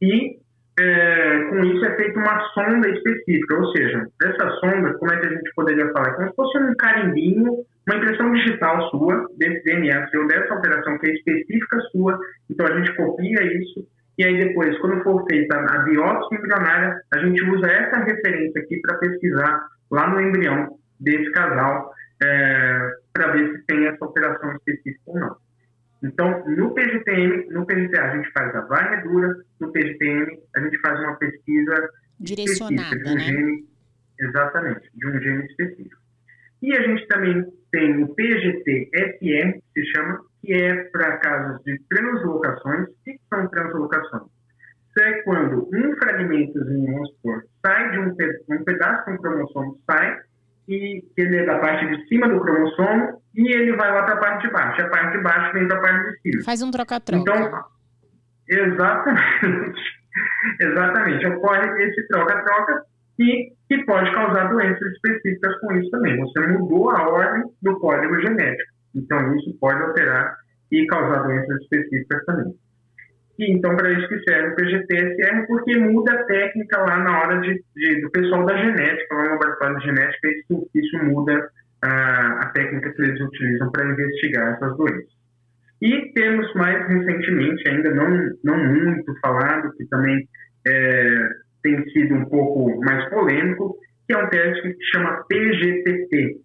e 0.00 0.40
é, 0.80 1.44
com 1.50 1.64
isso 1.64 1.84
é 1.84 1.96
feita 1.96 2.18
uma 2.18 2.40
sonda 2.54 2.88
específica, 2.88 3.54
ou 3.54 3.70
seja, 3.72 4.06
essa 4.22 4.50
sonda, 4.60 4.94
como 4.94 5.12
é 5.12 5.16
que 5.18 5.26
a 5.26 5.30
gente 5.30 5.52
poderia 5.54 5.92
falar? 5.92 6.14
Como 6.14 6.28
se 6.30 6.36
fosse 6.36 6.58
um 6.58 6.74
carimbinho, 6.76 7.52
uma 7.86 7.96
impressão 7.96 8.32
digital 8.32 8.88
sua, 8.90 9.28
desse 9.36 9.62
DNA 9.64 10.08
seu, 10.08 10.26
dessa 10.26 10.54
operação 10.54 10.98
que 10.98 11.10
é 11.10 11.14
específica 11.14 11.80
sua, 11.92 12.18
então 12.48 12.66
a 12.66 12.78
gente 12.78 12.96
copia 12.96 13.42
isso, 13.58 13.86
e 14.16 14.24
aí 14.24 14.38
depois, 14.38 14.78
quando 14.78 15.02
for 15.02 15.24
feita 15.28 15.56
a 15.56 15.78
biópsia 15.80 16.38
embrionária, 16.38 17.00
a 17.12 17.18
gente 17.18 17.44
usa 17.44 17.70
essa 17.70 17.98
referência 18.04 18.62
aqui 18.62 18.80
para 18.80 18.98
pesquisar 18.98 19.66
lá 19.90 20.08
no 20.08 20.20
embrião 20.20 20.78
desse 20.98 21.30
casal, 21.32 21.92
é, 22.22 22.90
para 23.12 23.32
ver 23.32 23.50
se 23.50 23.66
tem 23.66 23.86
essa 23.86 24.04
operação 24.04 24.52
específica 24.56 25.00
ou 25.06 25.20
não. 25.20 25.36
Então, 26.02 26.44
no 26.46 26.72
PGTM, 26.72 27.46
no 27.50 27.66
PGTA 27.66 28.02
a 28.02 28.16
gente 28.16 28.32
faz 28.32 28.54
a 28.54 28.62
varredura, 28.62 29.36
no 29.60 29.70
PGTM 29.70 30.40
a 30.56 30.60
gente 30.60 30.78
faz 30.80 30.98
uma 31.00 31.16
pesquisa 31.16 31.90
direcionada, 32.18 32.96
de 32.96 33.10
um 33.10 33.14
né? 33.14 33.20
gene, 33.20 33.68
exatamente, 34.18 34.90
de 34.94 35.06
um 35.06 35.20
gene 35.20 35.46
específico. 35.46 36.00
E 36.62 36.76
a 36.76 36.82
gente 36.82 37.06
também 37.08 37.44
tem 37.70 38.02
o 38.02 38.14
PGT-SR, 38.14 39.18
que 39.20 39.62
se 39.74 39.86
chama, 39.92 40.20
que 40.42 40.52
é 40.52 40.84
para 40.84 41.18
casos 41.18 41.62
de 41.64 41.78
translocações. 41.88 42.88
O 42.88 42.94
que 43.04 43.20
são 43.28 43.48
translocações? 43.48 44.24
Isso 44.90 45.04
é 45.04 45.22
quando 45.22 45.68
um 45.72 45.96
fragmentozinho, 45.96 46.92
vamos 46.92 47.10
supor, 47.10 47.44
sai 47.64 47.90
de 47.92 47.98
um, 47.98 48.16
um 48.50 48.64
pedaço 48.64 49.04
de 49.06 49.12
um 49.12 49.18
cromossomo, 49.18 49.80
sai 49.88 50.18
que 50.70 51.02
ele 51.16 51.36
é 51.36 51.44
da 51.44 51.58
parte 51.58 51.84
de 51.84 52.06
cima 52.06 52.28
do 52.28 52.40
cromossomo 52.40 53.20
e 53.34 53.52
ele 53.52 53.76
vai 53.76 53.92
lá 53.92 54.04
para 54.04 54.14
a 54.14 54.18
parte 54.18 54.46
de 54.46 54.52
baixo. 54.52 54.80
A 54.80 54.88
parte 54.88 55.16
de 55.16 55.22
baixo 55.24 55.52
vem 55.52 55.66
da 55.66 55.80
parte 55.80 56.10
de 56.10 56.20
cima. 56.20 56.44
Faz 56.44 56.62
um 56.62 56.70
troca-troca. 56.70 57.20
Então, 57.20 57.64
exatamente. 58.48 59.80
exatamente. 60.60 61.26
Ocorre 61.26 61.82
esse 61.82 62.06
troca-troca 62.06 62.84
e 63.18 63.52
que 63.68 63.84
pode 63.84 64.12
causar 64.12 64.48
doenças 64.48 64.92
específicas 64.92 65.58
com 65.58 65.72
isso 65.72 65.90
também. 65.90 66.16
Você 66.18 66.46
mudou 66.46 66.90
a 66.90 67.08
ordem 67.08 67.42
do 67.62 67.78
código 67.80 68.20
genético. 68.20 68.70
Então, 68.94 69.36
isso 69.36 69.52
pode 69.60 69.82
alterar 69.82 70.36
e 70.70 70.86
causar 70.86 71.24
doenças 71.24 71.60
específicas 71.62 72.24
também. 72.26 72.54
E 73.40 73.52
então, 73.52 73.74
para 73.74 73.90
isso 73.90 74.06
que 74.06 74.22
serve 74.28 74.48
o 74.48 74.54
PGT-SR, 74.54 75.46
porque 75.46 75.78
muda 75.78 76.12
a 76.12 76.24
técnica 76.24 76.78
lá 76.78 76.98
na 76.98 77.20
hora 77.20 77.40
de, 77.40 77.64
de 77.74 78.00
do 78.02 78.10
pessoal 78.10 78.44
da 78.44 78.54
genética, 78.54 79.14
lá 79.14 79.24
no 79.24 79.30
laboratório 79.30 79.78
de 79.78 79.86
genética, 79.86 80.28
isso, 80.28 80.70
isso 80.74 81.04
muda 81.04 81.50
a, 81.80 82.42
a 82.42 82.46
técnica 82.50 82.92
que 82.92 83.00
eles 83.00 83.18
utilizam 83.18 83.72
para 83.72 83.88
investigar 83.92 84.52
essas 84.52 84.76
doenças. 84.76 85.08
E 85.80 86.12
temos 86.12 86.52
mais 86.52 86.86
recentemente, 86.86 87.66
ainda 87.66 87.94
não, 87.94 88.30
não 88.44 88.58
muito 88.74 89.18
falado, 89.22 89.72
que 89.74 89.86
também 89.86 90.28
é, 90.68 91.28
tem 91.62 91.82
sido 91.92 92.16
um 92.16 92.26
pouco 92.26 92.78
mais 92.84 93.08
polêmico, 93.08 93.74
que 94.06 94.14
é 94.14 94.18
um 94.22 94.28
teste 94.28 94.60
que 94.60 94.74
se 94.74 94.90
chama 94.92 95.24
PGTT, 95.30 96.36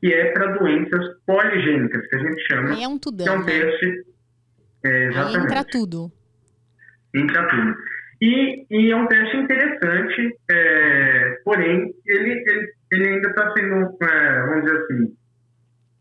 que 0.00 0.12
é 0.12 0.32
para 0.32 0.58
doenças 0.58 1.14
poligênicas, 1.24 2.04
que 2.08 2.16
a 2.16 2.18
gente 2.18 2.42
chama. 2.48 2.82
É 2.82 2.88
um 2.88 2.98
tudão, 2.98 3.24
que 3.24 3.30
é 3.30 3.36
um 3.36 3.38
né? 3.38 3.46
teste. 3.46 4.04
É, 4.84 5.10
Aí 5.14 5.36
entra 5.36 5.62
tudo 5.62 6.10
entra 7.14 7.46
tudo. 7.48 7.74
E, 8.20 8.66
e 8.70 8.90
é 8.90 8.96
um 8.96 9.06
teste 9.06 9.36
interessante, 9.36 10.36
é, 10.50 11.38
porém, 11.44 11.90
ele, 12.06 12.32
ele, 12.32 12.72
ele 12.92 13.08
ainda 13.08 13.28
está 13.30 13.52
sendo, 13.56 13.96
é, 14.02 14.40
vamos 14.42 14.64
dizer 14.64 14.76
assim, 14.76 15.16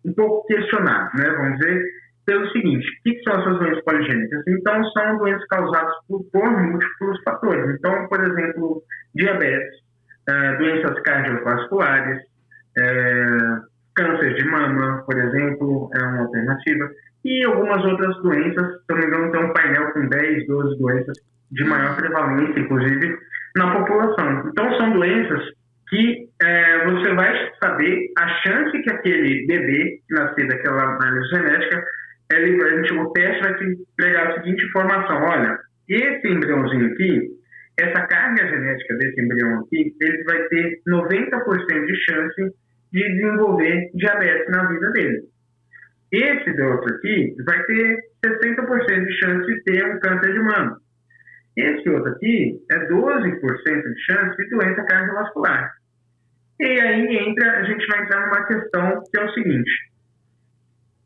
um 0.05 0.13
pouco 0.13 0.45
questionado, 0.47 1.09
né? 1.17 1.29
Vamos 1.29 1.59
dizer, 1.59 1.81
pelo 2.25 2.51
seguinte, 2.51 2.85
o 2.85 3.03
que, 3.03 3.23
são 3.23 3.39
essas 3.39 3.59
doenças 3.59 3.83
poligênicas? 3.85 4.43
Então, 4.47 4.83
são 4.91 5.17
doenças 5.17 5.47
causadas 5.47 5.93
por, 6.07 6.23
por 6.31 6.51
múltiplos 6.51 7.23
fatores. 7.23 7.75
Então, 7.75 8.07
por 8.07 8.21
exemplo, 8.21 8.83
diabetes, 9.15 9.79
é, 10.27 10.57
doenças 10.57 10.99
cardiovasculares, 11.01 12.19
é, 12.77 13.25
câncer 13.95 14.35
de 14.35 14.45
mama, 14.45 15.03
por 15.05 15.17
exemplo, 15.17 15.89
é 15.95 16.03
uma 16.03 16.21
alternativa. 16.21 16.89
E 17.25 17.45
algumas 17.45 17.83
outras 17.83 18.15
doenças, 18.21 18.65
se 18.65 18.83
não 18.89 18.97
me 18.97 19.05
engano, 19.05 19.31
tem 19.31 19.43
um 19.43 19.53
painel 19.53 19.91
com 19.91 20.07
10, 20.07 20.47
12 20.47 20.79
doenças 20.79 21.17
de 21.51 21.63
maior 21.65 21.95
prevalência, 21.97 22.59
inclusive, 22.59 23.17
na 23.55 23.75
população. 23.75 24.49
Então, 24.49 24.77
são 24.77 24.91
doenças 24.93 25.43
que 25.89 26.29
é, 26.41 26.85
você 26.85 27.13
vai 27.15 27.51
saber 27.61 28.11
a 28.17 28.27
chance 28.41 28.81
que 28.81 28.91
aquele 28.91 29.45
bebê 29.47 29.99
que 30.07 30.13
nascer 30.13 30.47
daquela 30.47 30.95
análise 30.95 31.29
genética, 31.29 31.83
ele, 32.31 32.63
a 32.63 32.75
gente, 32.77 32.93
o 32.93 33.11
teste 33.11 33.41
vai 33.41 33.57
te 33.57 33.65
entregar 33.65 34.27
a 34.27 34.33
seguinte 34.35 34.63
informação: 34.65 35.21
olha, 35.23 35.57
esse 35.89 36.27
embriãozinho 36.27 36.93
aqui, 36.93 37.29
essa 37.79 38.05
carga 38.05 38.47
genética 38.47 38.95
desse 38.97 39.21
embrião 39.21 39.59
aqui, 39.61 39.95
ele 39.99 40.23
vai 40.25 40.43
ter 40.49 40.79
90% 40.87 41.85
de 41.85 41.95
chance 42.05 42.55
de 42.93 43.03
desenvolver 43.15 43.89
diabetes 43.95 44.47
na 44.51 44.67
vida 44.67 44.91
dele. 44.91 45.21
Esse 46.11 46.61
outro 46.61 46.95
aqui 46.95 47.35
vai 47.45 47.63
ter 47.63 47.97
60% 48.25 49.05
de 49.05 49.19
chance 49.19 49.45
de 49.45 49.63
ter 49.63 49.85
um 49.85 49.99
câncer 49.99 50.33
de 50.33 50.39
mama. 50.39 50.81
Esse 51.55 51.89
outro 51.89 52.11
aqui 52.13 52.59
é 52.71 52.87
12% 52.87 53.39
de 53.39 54.01
chance 54.05 54.37
de 54.37 54.49
doença 54.49 54.83
cardiovascular. 54.83 55.71
E 56.59 56.65
aí 56.65 57.17
entra, 57.17 57.59
a 57.59 57.63
gente 57.63 57.85
vai 57.87 58.03
entrar 58.03 58.25
numa 58.25 58.45
questão 58.45 59.03
que 59.11 59.19
é 59.19 59.25
o 59.25 59.33
seguinte: 59.33 59.71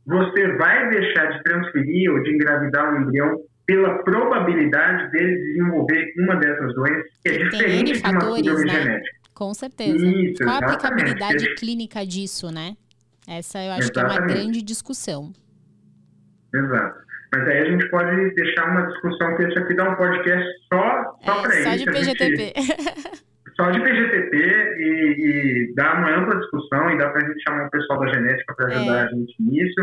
você 0.05 0.53
vai 0.57 0.89
deixar 0.89 1.25
de 1.31 1.43
transferir 1.43 2.11
ou 2.11 2.23
de 2.23 2.35
engravidar 2.35 2.93
um 2.93 3.01
embrião 3.01 3.39
pela 3.65 4.03
probabilidade 4.03 5.11
dele 5.11 5.37
desenvolver 5.37 6.13
uma 6.19 6.35
dessas 6.35 6.73
doenças, 6.75 7.11
que 7.23 7.29
é 7.29 7.37
diferente 7.37 7.93
de 7.93 8.09
uma 8.09 8.21
síndrome 8.21 8.65
né? 8.65 8.73
genética. 8.73 9.23
Com 9.33 9.53
certeza. 9.53 10.05
Isso, 10.05 10.43
Qual 10.43 10.55
a 10.55 10.59
aplicabilidade 10.59 11.55
clínica 11.55 12.05
disso, 12.05 12.51
né? 12.51 12.75
Essa 13.27 13.59
eu 13.63 13.71
acho 13.71 13.91
exatamente. 13.91 13.93
que 13.93 13.99
é 13.99 14.19
uma 14.19 14.27
grande 14.27 14.61
discussão. 14.61 15.31
Exato. 16.53 17.03
Mas 17.33 17.47
aí 17.47 17.57
a 17.57 17.65
gente 17.65 17.89
pode 17.89 18.35
deixar 18.35 18.69
uma 18.69 18.85
discussão, 18.87 19.35
que 19.35 19.43
isso 19.43 19.59
aqui 19.59 19.75
dá 19.75 19.89
um 19.89 19.95
podcast 19.95 20.47
só, 20.71 21.17
só 21.25 21.39
é, 21.39 21.41
para 21.41 21.59
isso. 21.59 21.63
Só 21.63 21.75
de 21.75 21.85
PGTP. 21.85 22.53
Gente, 22.55 23.23
só 23.55 23.69
de 23.69 23.79
PGTP 23.81 24.35
e, 24.35 25.69
e 25.69 25.73
dá 25.75 25.93
uma 25.93 26.17
ampla 26.17 26.39
discussão 26.39 26.89
e 26.89 26.97
dá 26.97 27.09
para 27.09 27.23
a 27.23 27.29
gente 27.29 27.43
chamar 27.43 27.67
o 27.67 27.69
pessoal 27.69 27.99
da 27.99 28.13
genética 28.13 28.55
para 28.55 28.67
ajudar 28.67 28.97
é. 28.97 29.01
a 29.03 29.07
gente 29.09 29.35
nisso 29.39 29.81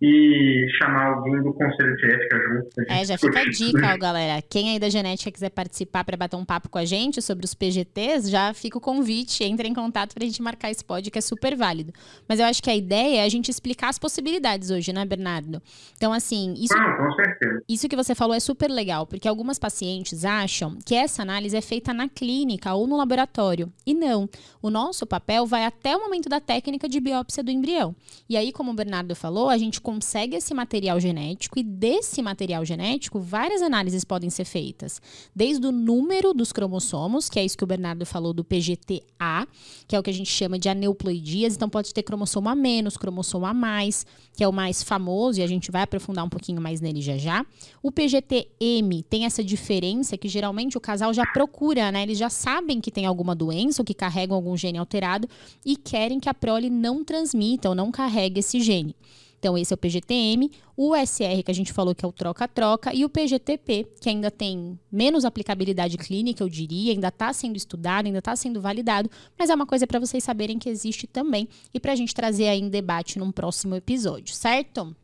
e 0.00 0.66
chamar 0.78 1.14
alguém 1.14 1.42
do 1.42 1.54
Conselho 1.54 1.96
de 1.96 2.06
Ética 2.06 2.36
junto. 2.36 2.92
É, 2.92 3.04
já 3.04 3.16
fica 3.16 3.40
a 3.40 3.44
dica, 3.48 3.94
ó, 3.94 3.96
galera. 3.98 4.42
Quem 4.42 4.70
aí 4.70 4.78
da 4.78 4.90
genética 4.90 5.30
quiser 5.30 5.48
participar 5.50 6.04
para 6.04 6.16
bater 6.18 6.36
um 6.36 6.44
papo 6.44 6.68
com 6.68 6.76
a 6.76 6.84
gente 6.84 7.22
sobre 7.22 7.46
os 7.46 7.54
PGTs, 7.54 8.30
já 8.30 8.52
fica 8.52 8.76
o 8.76 8.80
convite, 8.80 9.42
entre 9.42 9.66
em 9.66 9.72
contato 9.72 10.12
para 10.12 10.22
a 10.22 10.26
gente 10.26 10.42
marcar 10.42 10.70
esse 10.70 10.84
pod, 10.84 11.10
que 11.10 11.18
é 11.18 11.22
super 11.22 11.56
válido. 11.56 11.92
Mas 12.28 12.38
eu 12.38 12.44
acho 12.46 12.62
que 12.62 12.68
a 12.68 12.76
ideia 12.76 13.22
é 13.22 13.24
a 13.24 13.28
gente 13.28 13.50
explicar 13.50 13.88
as 13.88 13.98
possibilidades 13.98 14.70
hoje, 14.70 14.92
né, 14.92 15.04
Bernardo? 15.06 15.62
Então, 15.96 16.12
assim, 16.12 16.52
isso, 16.58 16.76
Não, 16.76 16.96
com 16.98 17.12
certeza. 17.14 17.62
isso 17.66 17.88
que 17.88 17.96
você 17.96 18.14
falou 18.14 18.34
é 18.34 18.40
super 18.40 18.70
legal, 18.70 19.06
porque 19.06 19.26
algumas 19.26 19.58
pacientes 19.58 20.26
acham 20.26 20.76
que 20.84 20.94
essa 20.94 21.22
análise 21.22 21.56
é 21.56 21.62
feita 21.62 21.94
na 21.94 22.06
clínica 22.06 22.74
ou 22.74 22.86
no 22.86 22.98
laboratório. 22.98 23.72
E 23.86 23.94
não. 23.94 24.28
O 24.60 24.68
nosso 24.68 25.06
papel 25.06 25.46
vai 25.46 25.64
até 25.64 25.96
o 25.96 26.00
momento 26.00 26.28
da 26.28 26.38
técnica 26.40 26.86
de 26.86 27.00
biópsia 27.00 27.42
do 27.42 27.50
embrião. 27.50 27.96
E 28.28 28.36
aí, 28.36 28.52
como 28.52 28.72
o 28.72 28.74
Bernardo 28.74 29.14
falou, 29.14 29.48
a 29.48 29.56
gente 29.56 29.80
consegue 29.86 30.34
esse 30.34 30.52
material 30.52 30.98
genético 30.98 31.60
e 31.60 31.62
desse 31.62 32.20
material 32.20 32.64
genético 32.64 33.20
várias 33.20 33.62
análises 33.62 34.02
podem 34.02 34.28
ser 34.28 34.44
feitas, 34.44 35.00
desde 35.32 35.64
o 35.64 35.70
número 35.70 36.34
dos 36.34 36.50
cromossomos, 36.50 37.30
que 37.30 37.38
é 37.38 37.44
isso 37.44 37.56
que 37.56 37.62
o 37.62 37.68
Bernardo 37.68 38.04
falou 38.04 38.34
do 38.34 38.42
PGTA, 38.42 39.46
que 39.86 39.94
é 39.94 39.98
o 40.00 40.02
que 40.02 40.10
a 40.10 40.12
gente 40.12 40.28
chama 40.28 40.58
de 40.58 40.68
aneuploidias, 40.68 41.54
então 41.54 41.68
pode 41.70 41.94
ter 41.94 42.02
cromossomo 42.02 42.48
a 42.48 42.56
menos, 42.56 42.96
cromossomo 42.96 43.46
a 43.46 43.54
mais, 43.54 44.04
que 44.32 44.42
é 44.42 44.48
o 44.48 44.52
mais 44.52 44.82
famoso 44.82 45.38
e 45.38 45.44
a 45.44 45.46
gente 45.46 45.70
vai 45.70 45.82
aprofundar 45.82 46.24
um 46.24 46.28
pouquinho 46.28 46.60
mais 46.60 46.80
nele 46.80 47.00
já 47.00 47.16
já. 47.16 47.46
O 47.80 47.92
PGTM 47.92 49.04
tem 49.04 49.24
essa 49.24 49.44
diferença 49.44 50.18
que 50.18 50.26
geralmente 50.26 50.76
o 50.76 50.80
casal 50.80 51.14
já 51.14 51.24
procura, 51.26 51.92
né? 51.92 52.02
Eles 52.02 52.18
já 52.18 52.28
sabem 52.28 52.80
que 52.80 52.90
tem 52.90 53.06
alguma 53.06 53.36
doença 53.36 53.82
ou 53.82 53.86
que 53.86 53.94
carregam 53.94 54.34
algum 54.34 54.56
gene 54.56 54.78
alterado 54.78 55.28
e 55.64 55.76
querem 55.76 56.18
que 56.18 56.28
a 56.28 56.34
prole 56.34 56.68
não 56.68 57.04
transmita 57.04 57.68
ou 57.68 57.74
não 57.76 57.92
carregue 57.92 58.40
esse 58.40 58.60
gene. 58.60 58.96
Então, 59.38 59.56
esse 59.56 59.72
é 59.72 59.74
o 59.74 59.78
PGTM, 59.78 60.50
o 60.76 60.94
SR, 60.96 61.42
que 61.44 61.50
a 61.50 61.54
gente 61.54 61.72
falou 61.72 61.94
que 61.94 62.04
é 62.04 62.08
o 62.08 62.12
troca-troca, 62.12 62.92
e 62.94 63.04
o 63.04 63.08
PGTP, 63.08 63.86
que 64.00 64.08
ainda 64.08 64.30
tem 64.30 64.78
menos 64.90 65.24
aplicabilidade 65.24 65.96
clínica, 65.98 66.42
eu 66.42 66.48
diria, 66.48 66.92
ainda 66.92 67.08
está 67.08 67.32
sendo 67.32 67.56
estudado, 67.56 68.06
ainda 68.06 68.18
está 68.18 68.34
sendo 68.34 68.60
validado, 68.60 69.10
mas 69.38 69.50
é 69.50 69.54
uma 69.54 69.66
coisa 69.66 69.86
para 69.86 70.00
vocês 70.00 70.24
saberem 70.24 70.58
que 70.58 70.68
existe 70.68 71.06
também 71.06 71.48
e 71.72 71.78
para 71.78 71.92
a 71.92 71.96
gente 71.96 72.14
trazer 72.14 72.48
aí 72.48 72.60
em 72.60 72.68
debate 72.68 73.18
num 73.18 73.30
próximo 73.30 73.74
episódio, 73.74 74.34
certo? 74.34 74.96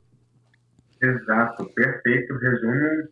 Exato, 1.03 1.65
perfeito, 1.75 2.35
resumo. 2.35 3.09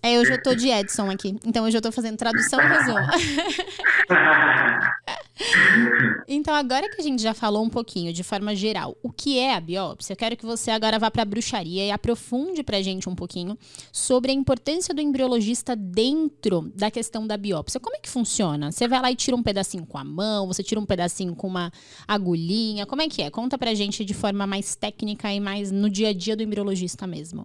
É, 0.00 0.16
hoje 0.18 0.32
eu 0.32 0.40
tô 0.40 0.54
de 0.54 0.68
Edson 0.68 1.10
aqui, 1.10 1.36
então 1.44 1.64
hoje 1.64 1.76
eu 1.76 1.82
tô 1.82 1.90
fazendo 1.90 2.16
tradução 2.16 2.60
e 2.60 2.68
resumo. 2.68 2.98
então, 6.28 6.54
agora 6.54 6.88
que 6.88 7.00
a 7.00 7.04
gente 7.04 7.20
já 7.20 7.34
falou 7.34 7.64
um 7.64 7.68
pouquinho 7.68 8.12
de 8.12 8.22
forma 8.22 8.54
geral 8.54 8.96
o 9.02 9.10
que 9.10 9.40
é 9.40 9.54
a 9.54 9.60
biópsia, 9.60 10.12
eu 10.12 10.16
quero 10.16 10.36
que 10.36 10.46
você 10.46 10.70
agora 10.70 11.00
vá 11.00 11.10
para 11.10 11.22
a 11.22 11.24
bruxaria 11.24 11.84
e 11.84 11.90
aprofunde 11.90 12.62
para 12.62 12.76
a 12.76 12.82
gente 12.82 13.08
um 13.08 13.14
pouquinho 13.14 13.58
sobre 13.90 14.30
a 14.30 14.34
importância 14.34 14.94
do 14.94 15.00
embriologista 15.00 15.74
dentro 15.74 16.70
da 16.76 16.92
questão 16.92 17.26
da 17.26 17.36
biópsia. 17.36 17.80
Como 17.80 17.96
é 17.96 17.98
que 17.98 18.08
funciona? 18.08 18.70
Você 18.70 18.86
vai 18.86 19.02
lá 19.02 19.10
e 19.10 19.16
tira 19.16 19.36
um 19.36 19.42
pedacinho 19.42 19.84
com 19.84 19.98
a 19.98 20.04
mão, 20.04 20.46
você 20.46 20.62
tira 20.62 20.80
um 20.80 20.86
pedacinho 20.86 21.34
com 21.34 21.48
uma 21.48 21.72
agulhinha, 22.06 22.86
como 22.86 23.02
é 23.02 23.08
que 23.08 23.20
é? 23.20 23.30
Conta 23.30 23.58
para 23.58 23.70
a 23.70 23.74
gente 23.74 24.04
de 24.04 24.14
forma 24.14 24.46
mais 24.46 24.76
técnica 24.76 25.32
e 25.32 25.40
mais 25.40 25.72
no 25.72 25.90
dia 25.90 26.10
a 26.10 26.12
dia 26.12 26.36
do 26.36 26.42
embriologista 26.44 27.04
mesmo. 27.04 27.44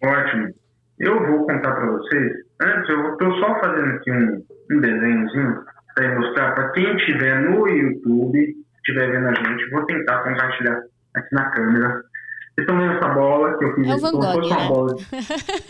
Ótimo. 0.00 0.54
Eu 1.00 1.26
vou 1.26 1.46
contar 1.46 1.72
para 1.72 1.90
vocês. 1.90 2.32
Antes, 2.60 2.88
eu 2.88 3.12
estou 3.12 3.38
só 3.38 3.60
fazendo 3.60 3.88
aqui 3.94 4.10
um, 4.10 4.44
um 4.72 4.80
desenhozinho 4.80 5.64
para 5.94 6.04
ilustrar 6.06 6.54
para 6.54 6.70
quem 6.70 6.96
estiver 6.96 7.40
no 7.42 7.68
YouTube, 7.68 8.56
estiver 8.76 9.10
vendo 9.10 9.28
a 9.28 9.34
gente, 9.34 9.70
vou 9.70 9.84
tentar 9.86 10.22
compartilhar 10.22 10.80
aqui 11.14 11.34
na 11.34 11.50
câmera. 11.50 11.88
Vocês 11.88 12.66
estão 12.66 12.78
vendo 12.78 12.92
essa 12.94 13.08
bola 13.08 13.58
que 13.58 13.64
eu 13.64 13.74
fiz? 13.74 13.88
É 13.88 13.94
o 13.94 13.98
Van 13.98 14.10
Gogh, 14.10 14.46
uma, 14.46 14.56
né? 14.56 14.68
bola, 14.68 14.96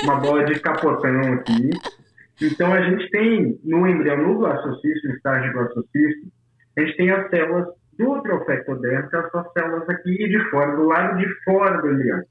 uma 0.03 0.17
bola 0.17 0.45
de 0.45 0.61
capotão 0.61 1.33
aqui. 1.35 1.71
Então, 2.41 2.73
a 2.73 2.81
gente 2.83 3.11
tem 3.11 3.59
no 3.65 3.87
embrião, 3.87 4.17
no 4.17 4.39
blastocisto, 4.39 5.09
no 5.09 5.15
estágio 5.15 5.49
de 5.49 5.55
blastocisto, 5.55 6.29
a 6.77 6.81
gente 6.81 6.97
tem 6.97 7.11
as 7.11 7.29
células 7.29 7.67
do 7.99 8.23
trofectodermo, 8.23 9.11
que 9.11 9.31
são 9.31 9.41
as 9.41 9.53
células 9.53 9.89
aqui 9.91 10.17
de 10.17 10.51
fora, 10.51 10.77
do 10.77 10.85
lado 10.85 11.19
de 11.19 11.27
fora 11.45 11.83
do 11.83 11.91
embrião. 11.91 12.23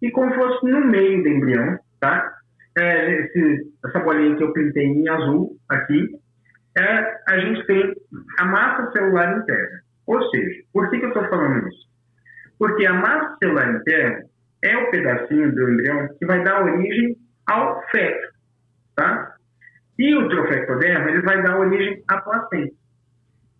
E 0.00 0.10
como 0.10 0.34
fosse 0.34 0.66
no 0.66 0.80
meio 0.86 1.22
do 1.22 1.28
embrião, 1.28 1.78
tá? 2.02 2.34
É, 2.76 3.12
esse, 3.12 3.72
essa 3.86 4.00
bolinha 4.00 4.36
que 4.36 4.42
eu 4.42 4.52
pintei 4.52 4.84
em 4.84 5.08
azul 5.08 5.56
aqui, 5.68 6.10
é, 6.76 7.16
a 7.28 7.38
gente 7.38 7.64
tem 7.66 7.94
a 8.40 8.44
massa 8.44 8.90
celular 8.90 9.38
interna. 9.38 9.80
Ou 10.06 10.20
seja, 10.30 10.62
por 10.72 10.90
que, 10.90 10.98
que 10.98 11.04
eu 11.04 11.08
estou 11.10 11.28
falando 11.28 11.68
isso? 11.68 11.88
Porque 12.58 12.84
a 12.86 12.92
massa 12.92 13.36
celular 13.38 13.74
interna 13.74 14.24
é 14.64 14.76
o 14.76 14.90
pedacinho 14.90 15.54
do 15.54 15.70
embrião 15.70 16.08
que 16.18 16.26
vai 16.26 16.42
dar 16.42 16.64
origem 16.64 17.16
ao 17.46 17.80
feto, 17.90 18.28
tá? 18.96 19.34
E 19.98 20.14
o 20.16 20.28
trofectoderma, 20.28 21.10
ele 21.10 21.22
vai 21.22 21.42
dar 21.42 21.58
origem 21.58 22.02
à 22.08 22.20
placenta. 22.20 22.74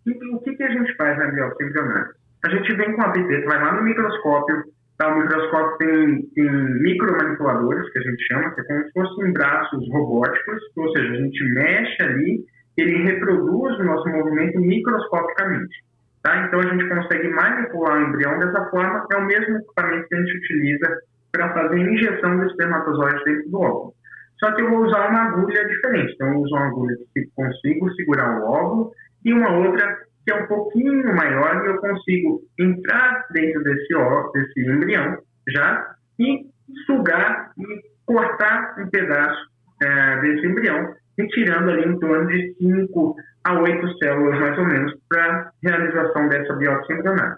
E 0.07 0.35
o 0.35 0.41
que, 0.41 0.57
que 0.57 0.63
a 0.65 0.71
gente 0.71 0.95
faz 0.97 1.17
na 1.17 1.31
biópsia 1.31 1.67
embrionária? 1.67 2.11
A 2.45 2.49
gente 2.49 2.75
vem 2.75 2.93
com 2.97 3.03
a 3.03 3.13
pipeta, 3.13 3.47
vai 3.47 3.63
lá 3.63 3.73
no 3.75 3.83
microscópio, 3.83 4.65
tá? 5.03 5.15
o 5.15 5.21
microscópio 5.21 5.79
tem, 5.79 6.23
tem 6.35 6.51
micromanipuladores, 6.83 7.91
que 7.93 7.99
a 7.99 8.03
gente 8.03 8.25
chama, 8.27 8.55
que 8.55 8.61
é 8.61 8.65
como 8.65 8.85
se 8.85 8.93
fossem 8.93 9.33
braços 9.33 9.89
robóticos, 9.91 10.63
ou 10.77 10.93
seja, 10.93 11.13
a 11.13 11.17
gente 11.17 11.55
mexe 11.55 12.03
ali 12.03 12.45
ele 12.77 13.03
reproduz 13.05 13.79
o 13.79 13.85
nosso 13.85 14.09
movimento 14.09 14.59
microscopicamente. 14.61 15.85
Tá? 16.23 16.47
Então, 16.47 16.61
a 16.61 16.67
gente 16.67 16.89
consegue 16.89 17.29
manipular 17.29 17.99
o 17.99 18.09
embrião 18.09 18.39
dessa 18.39 18.65
forma, 18.71 19.07
é 19.13 19.17
o 19.17 19.27
mesmo 19.27 19.57
equipamento 19.57 20.09
que 20.09 20.15
a 20.15 20.19
gente 20.19 20.37
utiliza 20.39 20.99
para 21.33 21.53
fazer 21.53 21.75
a 21.75 21.93
injeção 21.93 22.39
do 22.39 22.47
espermatozoide 22.47 23.25
dentro 23.25 23.51
do 23.51 23.61
óvulo. 23.61 23.95
Só 24.39 24.53
que 24.53 24.63
eu 24.63 24.71
vou 24.71 24.85
usar 24.85 25.09
uma 25.09 25.23
agulha 25.29 25.67
diferente. 25.67 26.13
Então, 26.15 26.29
eu 26.29 26.41
uso 26.41 26.55
uma 26.55 26.67
agulha 26.67 26.97
que 27.15 27.27
consigo 27.35 27.93
segurar 27.95 28.41
o 28.41 28.45
óvulo 28.45 28.93
e 29.25 29.33
uma 29.33 29.51
outra 29.53 29.99
que 30.25 30.33
é 30.33 30.37
um 30.37 30.47
pouquinho 30.47 31.15
maior 31.15 31.65
e 31.65 31.69
eu 31.69 31.79
consigo 31.79 32.43
entrar 32.59 33.27
dentro 33.33 33.63
desse 33.63 33.95
óvulo, 33.95 34.33
desse 34.33 34.61
embrião 34.61 35.19
já 35.49 35.95
e 36.19 36.47
sugar 36.87 37.51
e 37.59 37.83
cortar 38.07 38.77
um 38.79 38.89
pedaço 38.89 39.51
é, 39.83 40.21
desse 40.21 40.47
embrião 40.47 40.95
retirando 41.19 41.71
ali 41.71 41.89
em 41.89 41.99
torno 41.99 42.27
de 42.29 42.55
5 42.55 43.17
a 43.45 43.61
8 43.61 43.99
células, 43.99 44.39
mais 44.39 44.59
ou 44.59 44.65
menos, 44.65 44.95
para 45.09 45.51
realização 45.63 46.29
dessa 46.29 46.55
biópsia 46.55 46.95
embrionária. 46.95 47.37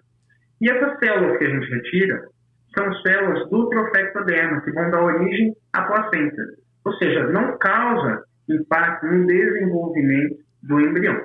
E 0.60 0.70
essas 0.70 0.98
células 0.98 1.38
que 1.38 1.44
a 1.44 1.50
gente 1.50 1.70
retira 1.70 2.28
são 2.76 2.94
células 3.02 3.48
do 3.50 3.68
trofectoderma, 3.68 4.60
que 4.60 4.72
vão 4.72 4.90
dar 4.90 5.02
origem 5.02 5.54
à 5.72 5.82
placenta. 5.82 6.42
Ou 6.84 6.92
seja, 6.94 7.26
não 7.28 7.56
causa 7.58 8.24
impacto 8.48 9.06
no 9.06 9.26
desenvolvimento 9.26 10.36
do 10.62 10.80
embrião. 10.80 11.24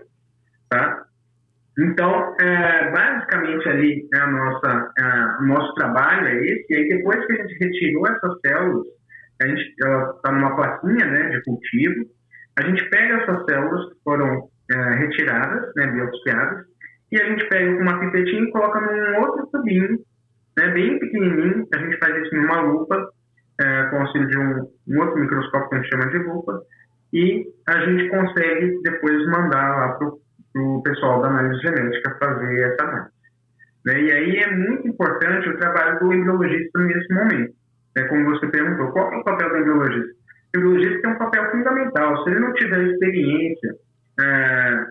Tá? 0.70 1.06
Então, 1.80 2.36
é, 2.42 2.92
basicamente 2.92 3.70
ali 3.70 4.08
é 4.14 4.18
a 4.18 4.28
nossa, 4.28 4.92
é, 5.00 5.44
o 5.44 5.48
nosso 5.48 5.74
trabalho 5.76 6.28
é 6.28 6.36
esse, 6.36 6.66
e 6.70 6.76
aí 6.76 6.90
depois 6.90 7.26
que 7.26 7.32
a 7.32 7.36
gente 7.38 7.58
retirou 7.58 8.06
essas 8.08 8.40
células, 8.46 8.88
a 9.42 9.48
gente 9.48 9.62
está 9.62 10.32
numa 10.32 10.58
plaquinha 10.58 11.06
né, 11.06 11.30
de 11.30 11.42
cultivo, 11.44 12.06
a 12.58 12.64
gente 12.64 12.84
pega 12.90 13.22
essas 13.22 13.46
células 13.46 13.94
que 13.94 14.00
foram 14.04 14.50
é, 14.70 14.96
retiradas, 14.96 15.72
né, 15.78 15.88
biopsiadas, 15.88 16.66
e 17.14 17.22
a 17.22 17.26
gente 17.30 17.48
pega 17.48 17.74
com 17.74 17.82
uma 17.82 18.00
pipetinha 18.02 18.42
e 18.42 18.52
coloca 18.52 18.82
num 18.82 19.22
outro 19.22 19.48
tubinho, 19.48 20.00
né, 20.58 20.68
bem 20.72 21.00
pequenininho, 21.00 21.66
a 21.74 21.78
gente 21.78 21.98
faz 21.98 22.14
isso 22.26 22.36
numa 22.36 22.60
lupa, 22.60 23.10
é, 23.62 23.84
com 23.84 24.02
auxílio 24.02 24.28
de 24.28 24.38
um, 24.38 24.68
um, 24.90 25.00
outro 25.00 25.18
microscópio 25.18 25.70
que 25.70 25.76
a 25.76 25.82
gente 25.82 25.90
chama 25.92 26.12
de 26.12 26.18
lupa, 26.18 26.62
e 27.14 27.46
a 27.70 27.80
gente 27.86 28.10
consegue 28.10 28.82
depois 28.84 29.26
mandar 29.28 29.78
lá 29.78 29.94
para 29.94 30.08
o 30.10 30.20
pessoal 30.84 31.22
da 31.22 31.28
análise 31.28 31.62
genética 31.62 32.18
fazer 32.20 32.62
essa 32.62 32.84
análise. 32.84 33.20
Né? 33.86 34.02
E 34.02 34.12
aí 34.12 34.38
é 34.38 34.56
muito 34.56 34.88
importante 34.88 35.50
o 35.50 35.58
trabalho 35.58 36.00
do 36.00 36.14
embriologista 36.14 36.80
nesse 36.80 37.14
momento. 37.14 37.54
Né? 37.96 38.04
Como 38.08 38.26
você 38.26 38.48
perguntou, 38.48 38.92
qual 38.92 39.14
é 39.14 39.18
o 39.18 39.24
papel 39.24 39.50
do 39.50 39.58
embriologista? 39.58 40.14
O 40.56 40.58
embriologista 40.58 41.02
tem 41.02 41.12
um 41.12 41.18
papel 41.18 41.52
fundamental. 41.52 42.24
Se 42.24 42.30
ele 42.32 42.40
não 42.40 42.54
tiver 42.54 42.84
experiência 42.84 43.76
é, 44.20 44.86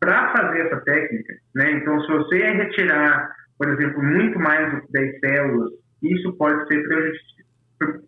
para 0.00 0.32
fazer 0.32 0.66
essa 0.66 0.80
técnica, 0.80 1.34
né? 1.54 1.72
então 1.72 2.00
se 2.00 2.08
você 2.08 2.38
retirar, 2.38 3.30
por 3.58 3.68
exemplo, 3.68 4.02
muito 4.02 4.38
mais 4.38 4.72
do 4.72 4.80
que 4.82 4.92
10 4.92 5.20
células, 5.20 5.70
isso 6.02 6.32
pode, 6.36 6.66
ser 6.68 6.82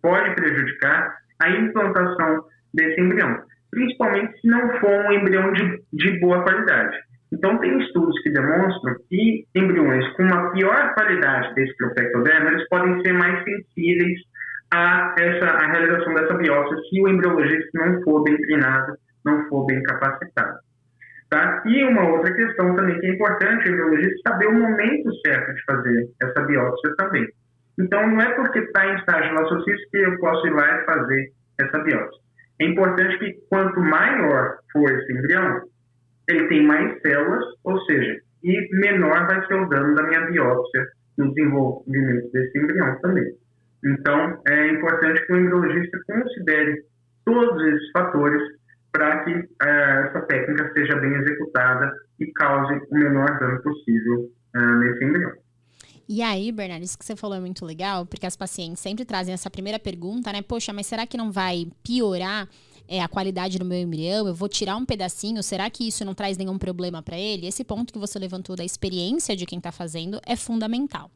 pode 0.01 0.35
prejudicar 0.35 1.17
a 1.39 1.49
implantação 1.49 2.45
desse 2.73 2.99
embrião, 3.01 3.43
principalmente 3.71 4.39
se 4.39 4.47
não 4.47 4.69
for 4.79 5.05
um 5.05 5.11
embrião 5.13 5.51
de, 5.53 5.81
de 5.93 6.19
boa 6.19 6.43
qualidade. 6.43 6.97
Então, 7.31 7.57
tem 7.59 7.77
estudos 7.79 8.17
que 8.21 8.31
demonstram 8.31 8.95
que 9.09 9.45
embriões 9.53 10.07
com 10.13 10.23
uma 10.23 10.51
pior 10.51 10.93
qualidade 10.93 11.53
desse 11.55 11.75
propectoderma, 11.75 12.51
eles 12.51 12.67
podem 12.69 13.01
ser 13.01 13.13
mais 13.13 13.43
sensíveis 13.43 14.19
a 14.71 15.15
essa 15.19 15.45
a 15.45 15.71
realização 15.71 16.13
dessa 16.13 16.33
biópsia 16.35 16.77
se 16.89 17.01
o 17.01 17.07
embriologista 17.07 17.69
não 17.73 18.01
for 18.03 18.23
bem 18.23 18.37
treinado, 18.37 18.93
não 19.25 19.47
for 19.49 19.65
bem 19.65 19.81
capacitado. 19.83 20.59
Tá? 21.29 21.61
E 21.65 21.83
uma 21.83 22.09
outra 22.09 22.33
questão 22.33 22.73
também 22.75 22.97
que 22.99 23.05
é 23.05 23.13
importante, 23.13 23.67
o 23.67 23.73
embriologista 23.73 24.29
saber 24.29 24.47
o 24.47 24.53
momento 24.53 25.09
certo 25.25 25.53
de 25.53 25.63
fazer 25.65 26.09
essa 26.23 26.41
biópsia 26.43 26.95
também. 26.97 27.27
Então, 27.77 28.07
não 28.07 28.21
é 28.21 28.33
porque 28.33 28.59
está 28.59 28.87
em 28.87 28.95
estágio 28.95 29.35
lacocístico 29.35 29.91
que 29.91 29.97
eu 29.97 30.17
posso 30.19 30.47
ir 30.47 30.51
lá 30.51 30.81
e 30.81 30.85
fazer 30.85 31.31
essa 31.59 31.79
biópsia. 31.79 32.26
É 32.59 32.65
importante 32.65 33.19
que 33.19 33.33
quanto 33.49 33.79
maior 33.79 34.57
for 34.71 34.89
esse 34.91 35.13
embrião, 35.13 35.61
ele 36.27 36.47
tem 36.47 36.65
mais 36.65 36.99
células, 37.01 37.45
ou 37.63 37.79
seja, 37.85 38.19
e 38.43 38.79
menor 38.79 39.27
vai 39.27 39.45
ser 39.47 39.53
o 39.55 39.69
dano 39.69 39.95
da 39.95 40.03
minha 40.03 40.31
biópsia 40.31 40.85
no 41.17 41.33
desenvolvimento 41.33 42.31
desse 42.31 42.57
embrião 42.57 42.99
também. 43.01 43.33
Então, 43.83 44.41
é 44.47 44.67
importante 44.69 45.25
que 45.25 45.33
o 45.33 45.37
embriologista 45.37 45.99
considere 46.07 46.83
todos 47.25 47.63
esses 47.67 47.91
fatores 47.91 48.41
para 48.91 49.23
que 49.23 49.31
uh, 49.31 49.45
essa 49.61 50.21
técnica 50.21 50.71
seja 50.73 50.95
bem 50.95 51.13
executada 51.13 51.93
e 52.19 52.31
cause 52.33 52.81
o 52.89 52.95
menor 52.97 53.37
dano 53.39 53.61
possível 53.61 54.29
uh, 54.55 54.75
nesse 54.79 55.05
embrião. 55.05 55.31
E 56.09 56.21
aí, 56.21 56.53
Bernardo, 56.53 56.83
isso 56.83 56.97
que 56.97 57.05
você 57.05 57.17
falou 57.17 57.35
é 57.35 57.39
muito 57.39 57.65
legal, 57.65 58.05
porque 58.05 58.25
as 58.25 58.35
pacientes 58.35 58.79
sempre 58.79 59.03
trazem 59.03 59.33
essa 59.33 59.49
primeira 59.49 59.77
pergunta, 59.77 60.31
né? 60.31 60.41
Poxa, 60.41 60.71
mas 60.71 60.87
será 60.87 61.05
que 61.05 61.17
não 61.17 61.33
vai 61.33 61.67
piorar 61.83 62.47
é, 62.87 63.01
a 63.01 63.09
qualidade 63.09 63.59
do 63.59 63.65
meu 63.65 63.77
embrião? 63.77 64.25
Eu 64.25 64.33
vou 64.33 64.47
tirar 64.47 64.77
um 64.77 64.85
pedacinho? 64.85 65.43
Será 65.43 65.69
que 65.69 65.85
isso 65.85 66.05
não 66.05 66.13
traz 66.13 66.37
nenhum 66.37 66.57
problema 66.57 67.03
para 67.03 67.19
ele? 67.19 67.45
Esse 67.45 67.61
ponto 67.61 67.91
que 67.91 67.99
você 67.99 68.17
levantou 68.17 68.55
da 68.55 68.63
experiência 68.63 69.35
de 69.35 69.45
quem 69.45 69.57
está 69.57 69.69
fazendo 69.69 70.21
é 70.25 70.37
fundamental. 70.37 71.11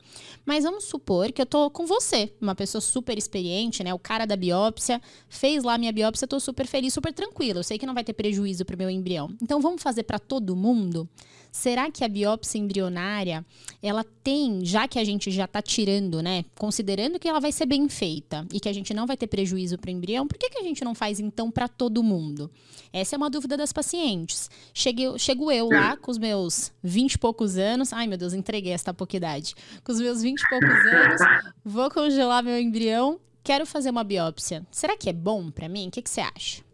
Mas 0.46 0.66
vamos 0.66 0.84
supor 0.84 1.32
que 1.32 1.42
eu 1.42 1.46
tô 1.46 1.70
com 1.70 1.86
você, 1.86 2.34
uma 2.42 2.54
pessoa 2.54 2.82
super 2.82 3.18
experiente, 3.18 3.86
né? 3.86 3.94
O 3.94 4.00
cara 4.00 4.26
da 4.26 4.36
biópsia 4.36 5.02
fez 5.30 5.64
lá 5.64 5.78
minha 5.78 5.94
biópsia, 5.94 6.26
eu 6.26 6.30
tô 6.30 6.40
super 6.40 6.68
feliz, 6.68 6.94
super 6.94 7.14
tranquila. 7.14 7.60
Eu 7.60 7.64
sei 7.64 7.78
que 7.78 7.86
não 7.86 7.94
vai 7.94 8.04
ter 8.04 8.14
prejuízo 8.14 8.66
para 8.66 8.76
o 8.76 8.78
meu 8.78 8.90
embrião. 8.90 9.30
Então 9.42 9.62
vamos 9.62 9.82
fazer 9.82 10.04
para 10.04 10.20
todo 10.20 10.54
mundo? 10.54 11.08
Será 11.52 11.92
que 11.92 12.04
a 12.06 12.08
biópsia 12.08 12.58
embrionária, 12.58 13.46
ela 13.84 14.06
tem, 14.24 14.64
já 14.64 14.88
que 14.88 14.98
a 14.98 15.04
gente 15.04 15.30
já 15.30 15.44
está 15.44 15.62
tirando, 15.62 16.22
né, 16.22 16.46
considerando 16.58 17.20
que 17.20 17.28
ela 17.28 17.42
vai 17.42 17.52
ser 17.52 17.66
bem 17.66 17.90
feita 17.90 18.48
e 18.54 18.60
que 18.60 18.70
a 18.70 18.74
gente 18.74 18.94
não 18.94 19.06
vai 19.06 19.18
ter 19.18 19.28
prejuízo 19.28 19.78
para 19.78 19.90
o 19.90 19.92
embrião, 19.92 20.26
por 20.26 20.38
que, 20.38 20.50
que 20.50 20.58
a 20.58 20.64
gente 20.64 20.82
não 20.84 20.96
faz 20.96 21.20
então 21.20 21.52
para 21.52 21.68
todo 21.68 22.02
mundo? 22.02 22.50
Essa 22.94 23.16
é 23.16 23.18
uma 23.18 23.30
dúvida 23.30 23.58
das 23.58 23.74
pacientes. 23.74 24.50
Cheguei, 24.74 25.08
chego 25.20 25.52
eu 25.52 25.68
lá 25.68 25.98
com 25.98 26.10
os 26.10 26.18
meus 26.18 26.72
20 26.82 27.14
e 27.14 27.18
poucos 27.18 27.58
anos, 27.58 27.92
ai 27.92 28.08
meu 28.08 28.18
Deus, 28.18 28.34
entreguei 28.34 28.72
esta 28.72 28.94
pouca 28.94 29.18
idade. 29.18 29.54
Com 29.84 29.92
os 29.92 30.00
meus 30.00 30.22
20 30.22 30.40
e 30.40 30.50
poucos 30.50 30.70
anos, 30.70 31.22
vou 31.66 31.92
congelar 31.92 32.42
meu 32.42 32.58
embrião, 32.58 33.20
quero 33.44 33.66
fazer 33.66 33.90
uma 33.90 34.06
biópsia. 34.06 34.66
Será 34.72 34.96
que 34.96 35.10
é 35.10 35.14
bom 35.14 35.52
para 35.52 35.68
mim? 35.68 35.90
O 35.90 35.92
que, 35.92 36.02
que 36.02 36.10
você 36.10 36.22
acha? 36.22 36.71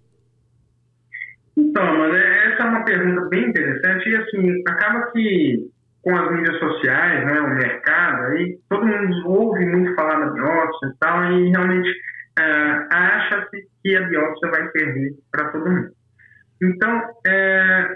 Então, 1.58 1.98
mas 1.98 2.14
é, 2.14 2.54
essa 2.54 2.64
é 2.64 2.66
uma 2.66 2.86
pergunta 2.86 3.28
bem 3.30 3.50
interessante 3.50 4.10
e 4.10 4.16
assim, 4.16 4.64
acaba 4.68 5.12
que 5.12 5.72
com 6.04 6.16
as 6.16 6.32
mídias 6.32 6.58
sociais, 6.60 7.26
né, 7.26 7.42
o 7.42 7.56
mercado, 7.56 8.28
aí 8.28 8.58
todo 8.70 8.86
mundo 8.86 9.28
ouve 9.28 9.66
muito 9.66 9.94
falar 9.96 10.20
da 10.20 10.32
biópsia 10.32 10.88
e 10.88 10.98
tal, 11.00 11.24
e 11.34 11.50
realmente 11.50 11.90
uh, 11.90 12.88
acha-se 12.92 13.68
que 13.84 13.96
a 13.96 14.08
biópsia 14.08 14.52
vai 14.52 14.70
servir 14.72 15.16
para 15.32 15.50
todo 15.50 15.70
mundo. 15.70 15.90
Então, 16.62 16.98
uh, 16.98 17.96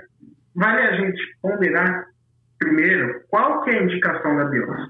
vale 0.55 0.81
a 0.81 0.91
gente 0.97 1.21
ponderar 1.41 2.05
primeiro 2.59 3.21
qual 3.29 3.63
que 3.63 3.69
é 3.69 3.79
a 3.79 3.83
indicação 3.83 4.35
da 4.35 4.45
biópsia. 4.45 4.87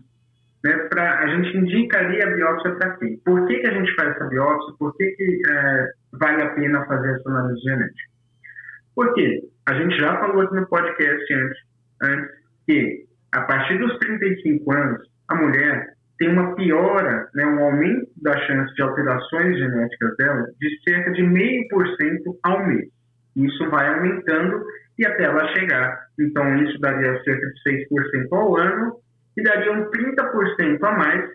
Né, 0.63 0.77
pra, 0.89 1.19
a 1.19 1.27
gente 1.27 1.57
indicaria 1.57 2.23
a 2.23 2.35
biópsia 2.35 2.71
para 2.75 2.97
quem? 2.97 3.17
Por 3.17 3.47
que, 3.47 3.59
que 3.59 3.67
a 3.67 3.73
gente 3.73 3.93
faz 3.95 4.15
essa 4.15 4.25
biópsia? 4.25 4.75
Por 4.79 4.95
que, 4.95 5.11
que 5.11 5.41
vale 6.13 6.43
a 6.43 6.49
pena 6.51 6.85
fazer 6.85 7.15
essa 7.15 7.29
análise 7.29 7.61
genética? 7.61 8.10
Por 8.95 9.13
quê? 9.13 9.41
A 9.67 9.73
gente 9.73 9.97
já 9.99 10.17
falou 10.17 10.41
aqui 10.41 10.55
no 10.55 10.67
podcast 10.67 11.33
antes, 11.33 11.57
antes 12.01 12.31
que 12.67 13.05
a 13.31 13.41
partir 13.41 13.77
dos 13.77 13.97
35 13.99 14.71
anos, 14.73 15.07
a 15.29 15.35
mulher 15.35 15.93
tem 16.17 16.29
uma 16.29 16.53
piora, 16.55 17.29
né, 17.33 17.45
um 17.45 17.63
aumento 17.63 18.07
da 18.21 18.37
chance 18.45 18.73
de 18.75 18.81
alterações 18.81 19.57
genéticas 19.57 20.15
dela 20.17 20.47
de 20.59 20.79
cerca 20.83 21.11
de 21.11 21.23
meio 21.23 21.67
por 21.69 21.87
cento 21.95 22.37
ao 22.43 22.65
mês. 22.67 22.89
Isso 23.35 23.69
vai 23.69 23.87
aumentando 23.87 24.61
e 24.99 25.05
até 25.05 25.23
ela 25.23 25.47
chegar. 25.55 26.07
Então, 26.19 26.63
isso 26.63 26.79
daria 26.79 27.23
cerca 27.23 27.47
de 27.47 27.87
6% 27.87 28.27
ao 28.33 28.57
ano 28.57 28.97
e 29.37 29.41
daria 29.41 29.71
um 29.71 29.89
30% 29.89 30.83
a 30.83 30.91
mais 30.91 31.29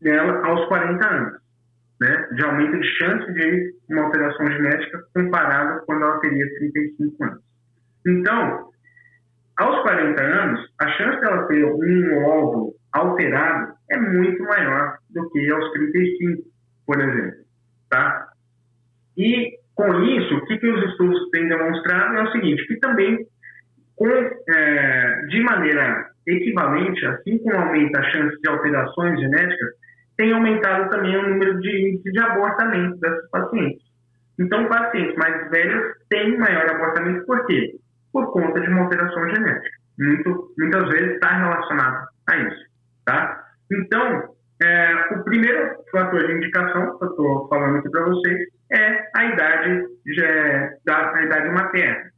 dela 0.00 0.46
aos 0.46 0.68
40 0.68 1.06
anos 1.06 1.39
né, 2.00 2.28
de 2.32 2.44
aumento 2.44 2.80
de 2.80 2.88
chance 2.96 3.32
de 3.32 3.74
uma 3.90 4.04
alteração 4.04 4.50
genética 4.50 5.04
comparada 5.14 5.82
quando 5.86 6.02
ela 6.02 6.20
teria 6.20 6.46
35 6.58 7.24
anos. 7.24 7.42
Então, 8.06 8.70
aos 9.58 9.82
40 9.82 10.22
anos, 10.22 10.60
a 10.80 10.88
chance 10.92 11.20
dela 11.20 11.46
ter 11.46 11.64
um 11.64 12.24
óvulo 12.24 12.74
alterado 12.92 13.74
é 13.90 13.98
muito 13.98 14.42
maior 14.44 14.96
do 15.10 15.28
que 15.30 15.50
aos 15.50 15.70
35, 15.72 16.42
por 16.86 17.00
exemplo. 17.00 17.40
Tá? 17.90 18.28
E 19.16 19.58
com 19.74 20.02
isso, 20.02 20.36
o 20.36 20.46
que, 20.46 20.58
que 20.58 20.66
os 20.66 20.90
estudos 20.90 21.30
têm 21.30 21.48
demonstrado 21.48 22.16
é 22.16 22.22
o 22.22 22.32
seguinte, 22.32 22.66
que 22.66 22.78
também 22.78 23.18
com, 23.96 24.08
é, 24.08 25.26
de 25.28 25.42
maneira 25.42 26.06
equivalente, 26.26 27.04
assim 27.04 27.38
como 27.38 27.56
aumenta 27.56 27.98
a 27.98 28.10
chance 28.10 28.40
de 28.40 28.48
alterações 28.48 29.20
genéticas, 29.20 29.70
tem 30.20 30.34
aumentado 30.34 30.90
também 30.90 31.16
o 31.16 31.30
número 31.30 31.58
de 31.60 31.98
de 32.04 32.20
abortamento 32.20 33.00
dessas 33.00 33.30
pacientes. 33.30 33.82
Então, 34.38 34.68
pacientes 34.68 35.16
mais 35.16 35.50
velhos 35.50 35.94
têm 36.10 36.36
maior 36.36 36.68
abortamento, 36.68 37.24
por 37.24 37.46
quê? 37.46 37.76
Por 38.12 38.30
conta 38.30 38.60
de 38.60 38.68
uma 38.68 38.82
alteração 38.82 39.30
genética. 39.30 39.78
Muito, 39.98 40.54
muitas 40.58 40.88
vezes 40.90 41.14
está 41.14 41.38
relacionado 41.38 42.06
a 42.28 42.36
isso. 42.36 42.64
Tá? 43.06 43.44
Então, 43.72 44.34
é, 44.62 44.94
o 45.14 45.24
primeiro 45.24 45.74
fator 45.90 46.26
de 46.26 46.34
indicação 46.34 46.98
que 46.98 47.04
eu 47.04 47.10
estou 47.10 47.48
falando 47.48 47.78
aqui 47.78 47.90
para 47.90 48.04
vocês 48.04 48.38
é 48.72 49.08
a 49.16 49.24
idade, 49.24 49.86
é, 50.22 50.70
da, 50.84 51.14
a 51.14 51.22
idade 51.22 51.48
materna. 51.48 52.10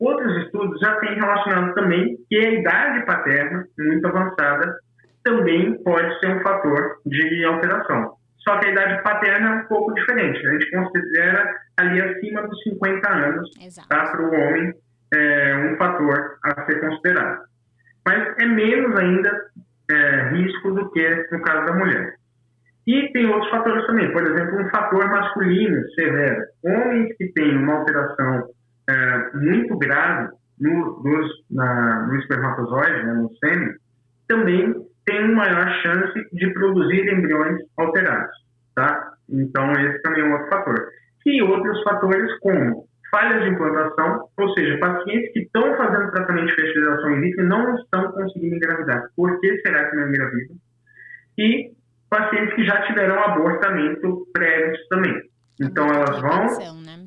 Outros 0.00 0.44
estudos 0.44 0.80
já 0.80 0.96
têm 0.96 1.14
relacionado 1.14 1.74
também 1.74 2.16
que 2.28 2.36
a 2.36 2.50
idade 2.50 3.06
paterna, 3.06 3.64
muito 3.78 4.06
avançada, 4.06 4.74
também 5.22 5.82
pode 5.82 6.18
ser 6.20 6.36
um 6.36 6.42
fator 6.42 7.00
de 7.06 7.44
alteração. 7.44 8.14
Só 8.38 8.58
que 8.58 8.68
a 8.68 8.72
idade 8.72 9.02
paterna 9.02 9.48
é 9.48 9.54
um 9.62 9.66
pouco 9.66 9.92
diferente. 9.94 10.46
A 10.46 10.52
gente 10.52 10.70
considera 10.70 11.54
ali 11.78 12.00
acima 12.00 12.42
dos 12.46 12.62
50 12.62 13.10
anos 13.10 13.50
tá, 13.88 14.06
para 14.06 14.22
o 14.22 14.32
homem 14.32 14.74
é, 15.14 15.56
um 15.56 15.76
fator 15.76 16.38
a 16.44 16.64
ser 16.64 16.80
considerado. 16.80 17.42
Mas 18.06 18.34
é 18.38 18.46
menos 18.46 18.98
ainda 18.98 19.30
é, 19.90 20.28
risco 20.30 20.72
do 20.72 20.90
que 20.90 21.28
no 21.32 21.42
caso 21.42 21.66
da 21.66 21.74
mulher. 21.74 22.14
E 22.86 23.12
tem 23.12 23.26
outros 23.26 23.50
fatores 23.50 23.86
também, 23.86 24.10
por 24.10 24.26
exemplo, 24.26 24.58
um 24.58 24.70
fator 24.70 25.06
masculino 25.08 25.88
severo. 25.94 26.42
Homens 26.64 27.14
que 27.16 27.30
têm 27.32 27.56
uma 27.56 27.74
alteração 27.74 28.48
é, 28.88 29.30
muito 29.34 29.76
grave 29.76 30.30
no, 30.58 31.02
dos, 31.02 31.30
na, 31.50 32.06
no 32.06 32.16
espermatozoide, 32.16 33.04
né, 33.04 33.12
no 33.14 33.30
sêmen, 33.36 33.74
também 34.26 34.74
tem 35.04 35.34
maior 35.34 35.68
chance 35.82 36.28
de 36.32 36.52
produzir 36.52 37.08
embriões 37.12 37.58
alterados, 37.76 38.36
tá? 38.74 39.12
Então, 39.28 39.72
esse 39.72 40.02
também 40.02 40.22
é 40.22 40.26
um 40.26 40.32
outro 40.32 40.48
fator. 40.48 40.88
E 41.26 41.42
outros 41.42 41.82
fatores 41.82 42.38
como 42.40 42.88
falhas 43.10 43.42
de 43.42 43.50
implantação, 43.50 44.28
ou 44.36 44.54
seja, 44.54 44.78
pacientes 44.78 45.32
que 45.32 45.40
estão 45.40 45.76
fazendo 45.76 46.10
tratamento 46.12 46.46
de 46.46 46.54
fertilização 46.54 47.10
in 47.10 47.20
vitro 47.20 47.44
não 47.44 47.74
estão 47.76 48.12
conseguindo 48.12 48.56
engravidar. 48.56 49.08
Por 49.16 49.40
que 49.40 49.60
será 49.60 49.90
que 49.90 49.96
não 49.96 50.08
engravidam? 50.08 50.56
E 51.38 51.72
pacientes 52.08 52.54
que 52.54 52.64
já 52.64 52.82
tiveram 52.82 53.22
abortamento 53.22 54.26
prévios 54.32 54.78
também. 54.88 55.20
Então, 55.60 55.86
elas 55.86 56.20
vão... 56.20 56.46
Né? 56.84 57.06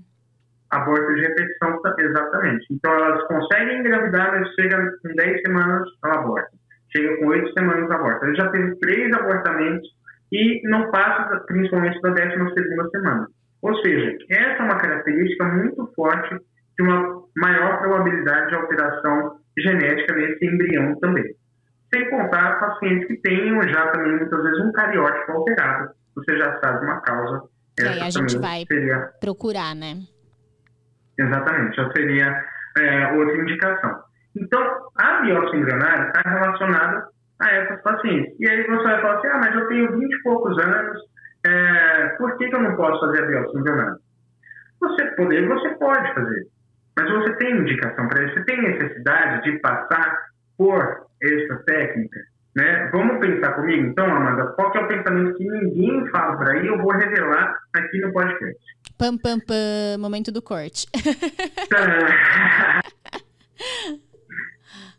Aborto 0.71 1.13
de 1.13 1.21
repetição, 1.21 1.79
exatamente. 1.99 2.65
Então, 2.71 2.91
elas 2.91 3.27
conseguem 3.27 3.79
engravidar, 3.79 4.31
mas 4.31 4.49
chega 4.55 4.77
com 5.03 5.13
10 5.13 5.41
semanas, 5.41 5.87
ela 6.03 6.15
aborta. 6.15 6.49
Chega 6.95 7.17
com 7.17 7.27
8 7.27 7.53
semanas, 7.53 7.89
aborta. 7.89 8.25
Ele 8.25 8.35
já 8.35 8.49
teve 8.49 8.75
três 8.79 9.11
abortamentos 9.13 9.87
e 10.31 10.61
não 10.67 10.91
passa, 10.91 11.39
principalmente, 11.47 11.99
da 12.01 12.09
12 12.09 12.89
semana. 12.91 13.27
Ou 13.61 13.75
seja, 13.81 14.17
essa 14.29 14.61
é 14.61 14.65
uma 14.65 14.77
característica 14.77 15.45
muito 15.45 15.91
forte 15.95 16.35
de 16.77 16.83
uma 16.83 17.23
maior 17.37 17.79
probabilidade 17.79 18.49
de 18.49 18.55
alteração 18.55 19.37
genética 19.57 20.13
nesse 20.15 20.45
embrião 20.45 20.99
também. 20.99 21.23
Sem 21.93 22.09
contar 22.09 22.59
pacientes 22.59 23.07
que 23.07 23.17
tenham 23.17 23.61
já 23.63 23.87
também 23.91 24.17
muitas 24.17 24.43
vezes 24.43 24.59
um 24.65 24.71
cariótipo 24.71 25.31
alterado. 25.31 25.91
Você 26.15 26.37
já 26.37 26.59
sabe 26.59 26.85
uma 26.85 27.01
causa. 27.01 27.43
E 27.79 27.87
aí 27.87 28.01
a 28.01 28.09
gente 28.09 28.37
vai 28.37 28.65
seria... 28.67 29.09
procurar, 29.19 29.75
né? 29.75 29.97
Exatamente, 31.17 31.75
já 31.75 31.91
seria 31.91 32.43
é, 32.77 33.13
outra 33.13 33.37
indicação. 33.37 34.01
Então, 34.35 34.89
a 34.97 35.21
biópsia 35.21 35.57
embrionária 35.57 36.07
está 36.07 36.29
relacionada 36.29 37.07
a 37.39 37.51
essas 37.51 37.81
pacientes. 37.81 38.33
E 38.39 38.47
aí 38.47 38.65
você 38.65 38.83
vai 38.83 39.01
falar 39.01 39.19
assim, 39.19 39.27
ah, 39.27 39.39
mas 39.39 39.55
eu 39.55 39.67
tenho 39.67 39.91
20 39.91 40.11
e 40.11 40.23
poucos 40.23 40.57
anos, 40.57 40.99
é, 41.45 42.07
por 42.17 42.37
que, 42.37 42.47
que, 42.47 42.55
eu 42.55 42.61
não 42.61 42.75
posso 42.75 42.99
fazer 42.99 43.23
a 43.23 43.27
biópsia 43.27 43.59
embrionária? 43.59 43.97
Você 44.79 45.05
poder, 45.15 45.47
você 45.47 45.69
pode 45.75 46.13
fazer. 46.13 46.47
Mas 46.97 47.11
você 47.11 47.33
tem 47.37 47.57
indicação 47.57 48.07
para 48.07 48.23
isso, 48.23 48.33
você 48.33 48.45
tem 48.45 48.61
necessidade 48.61 49.43
de 49.43 49.59
passar 49.59 50.17
por 50.57 51.07
essa 51.21 51.63
técnica, 51.65 52.19
né? 52.55 52.89
Vamos 52.91 53.19
pensar 53.19 53.53
comigo, 53.53 53.87
então, 53.87 54.05
Amanda, 54.05 54.53
qual 54.55 54.71
que 54.71 54.77
é 54.77 54.81
o 54.81 54.87
pensamento 54.87 55.35
que 55.35 55.43
ninguém 55.43 56.07
fala 56.11 56.37
por 56.37 56.49
aí, 56.49 56.67
eu 56.67 56.77
vou 56.77 56.91
revelar 56.91 57.55
aqui 57.75 57.99
no 57.99 58.13
podcast. 58.13 58.59
Pam, 58.97 59.17
pam, 59.17 59.39
pam, 59.39 59.97
momento 59.97 60.31
do 60.31 60.41
corte. 60.41 60.87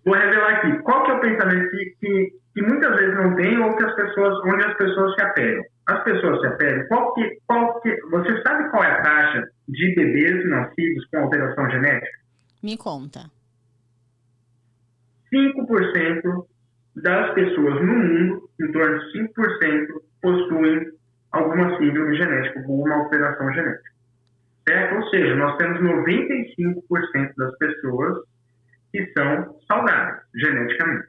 vou 0.04 0.14
revelar 0.14 0.56
aqui. 0.56 0.78
Qual 0.82 1.04
que 1.04 1.10
é 1.10 1.14
o 1.14 1.20
pensamento 1.20 1.70
que, 1.70 1.96
que, 2.00 2.32
que, 2.54 2.62
muitas 2.62 2.96
vezes 2.96 3.14
não 3.14 3.34
tem 3.34 3.58
ou 3.58 3.76
que 3.76 3.84
as 3.84 3.94
pessoas, 3.94 4.38
onde 4.44 4.66
as 4.66 4.76
pessoas 4.76 5.14
se 5.14 5.22
apegam? 5.22 5.64
As 5.86 6.04
pessoas 6.04 6.40
se 6.40 6.46
apegam. 6.46 6.86
Qual 6.88 7.14
que, 7.14 7.38
qual 7.46 7.80
que, 7.80 8.00
você 8.10 8.42
sabe 8.42 8.70
qual 8.70 8.84
é 8.84 8.90
a 8.90 9.02
taxa 9.02 9.48
de 9.68 9.94
bebês 9.94 10.48
nascidos 10.48 11.06
com 11.06 11.18
alteração 11.18 11.70
genética? 11.70 12.18
Me 12.62 12.76
conta. 12.76 13.30
5% 15.32 16.46
das 16.96 17.34
pessoas 17.34 17.74
no 17.80 17.92
mundo, 17.92 18.48
em 18.60 18.72
torno 18.72 18.98
de 19.00 19.18
5%, 19.18 19.86
possuem 20.22 20.92
alguma 21.32 21.76
síndrome 21.76 22.16
genética, 22.16 22.60
alguma 22.60 22.94
alteração 22.94 23.52
genética. 23.52 23.90
Certo? 24.66 24.94
Ou 24.94 25.10
seja, 25.10 25.34
nós 25.34 25.56
temos 25.58 25.80
95% 25.80 27.32
das 27.36 27.58
pessoas 27.58 28.18
que 28.94 29.12
são 29.12 29.56
saudáveis 29.66 30.22
geneticamente. 30.36 31.08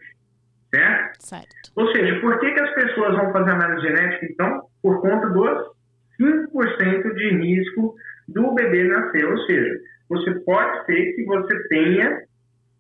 Certo? 0.73 1.21
certo? 1.23 1.71
Ou 1.75 1.87
seja, 1.91 2.19
por 2.19 2.39
que, 2.39 2.51
que 2.51 2.59
as 2.59 2.73
pessoas 2.73 3.15
vão 3.15 3.31
fazer 3.31 3.51
análise 3.51 3.87
genética, 3.87 4.25
então? 4.25 4.63
Por 4.81 5.01
conta 5.01 5.29
dos 5.29 5.75
5% 6.19 7.13
de 7.13 7.29
risco 7.35 7.95
do 8.27 8.55
bebê 8.55 8.85
nascer. 8.85 9.23
Ou 9.23 9.37
seja, 9.45 9.79
você 10.09 10.31
pode 10.39 10.85
ser 10.87 11.13
que 11.13 11.25
você 11.25 11.67
tenha 11.67 12.23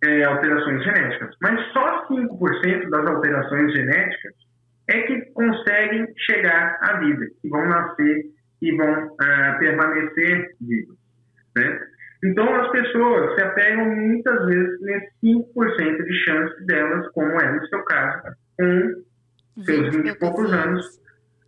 é, 0.03 0.23
alterações 0.23 0.83
genéticas, 0.83 1.35
mas 1.39 1.71
só 1.71 2.07
5% 2.07 2.89
das 2.89 3.05
alterações 3.05 3.73
genéticas 3.73 4.33
é 4.89 5.01
que 5.03 5.21
conseguem 5.33 6.07
chegar 6.17 6.79
à 6.81 6.97
vida, 6.97 7.27
que 7.41 7.47
vão 7.47 7.63
nascer 7.67 8.25
e 8.59 8.71
vão 8.75 9.07
uh, 9.07 9.59
permanecer 9.59 10.55
vivos. 10.61 10.97
Né? 11.55 11.79
Então, 12.25 12.55
as 12.55 12.71
pessoas 12.71 13.35
se 13.35 13.43
apegam 13.43 13.85
muitas 13.85 14.45
vezes 14.47 14.81
nesse 14.81 15.11
5% 15.23 16.03
de 16.03 16.13
chance 16.25 16.65
delas, 16.65 17.07
como 17.11 17.39
é 17.39 17.51
no 17.51 17.67
seu 17.67 17.83
caso, 17.85 18.23
com 18.57 19.63
seus 19.63 19.95
20 19.95 20.07
e 20.07 20.17
poucos 20.17 20.51
anos, 20.51 20.99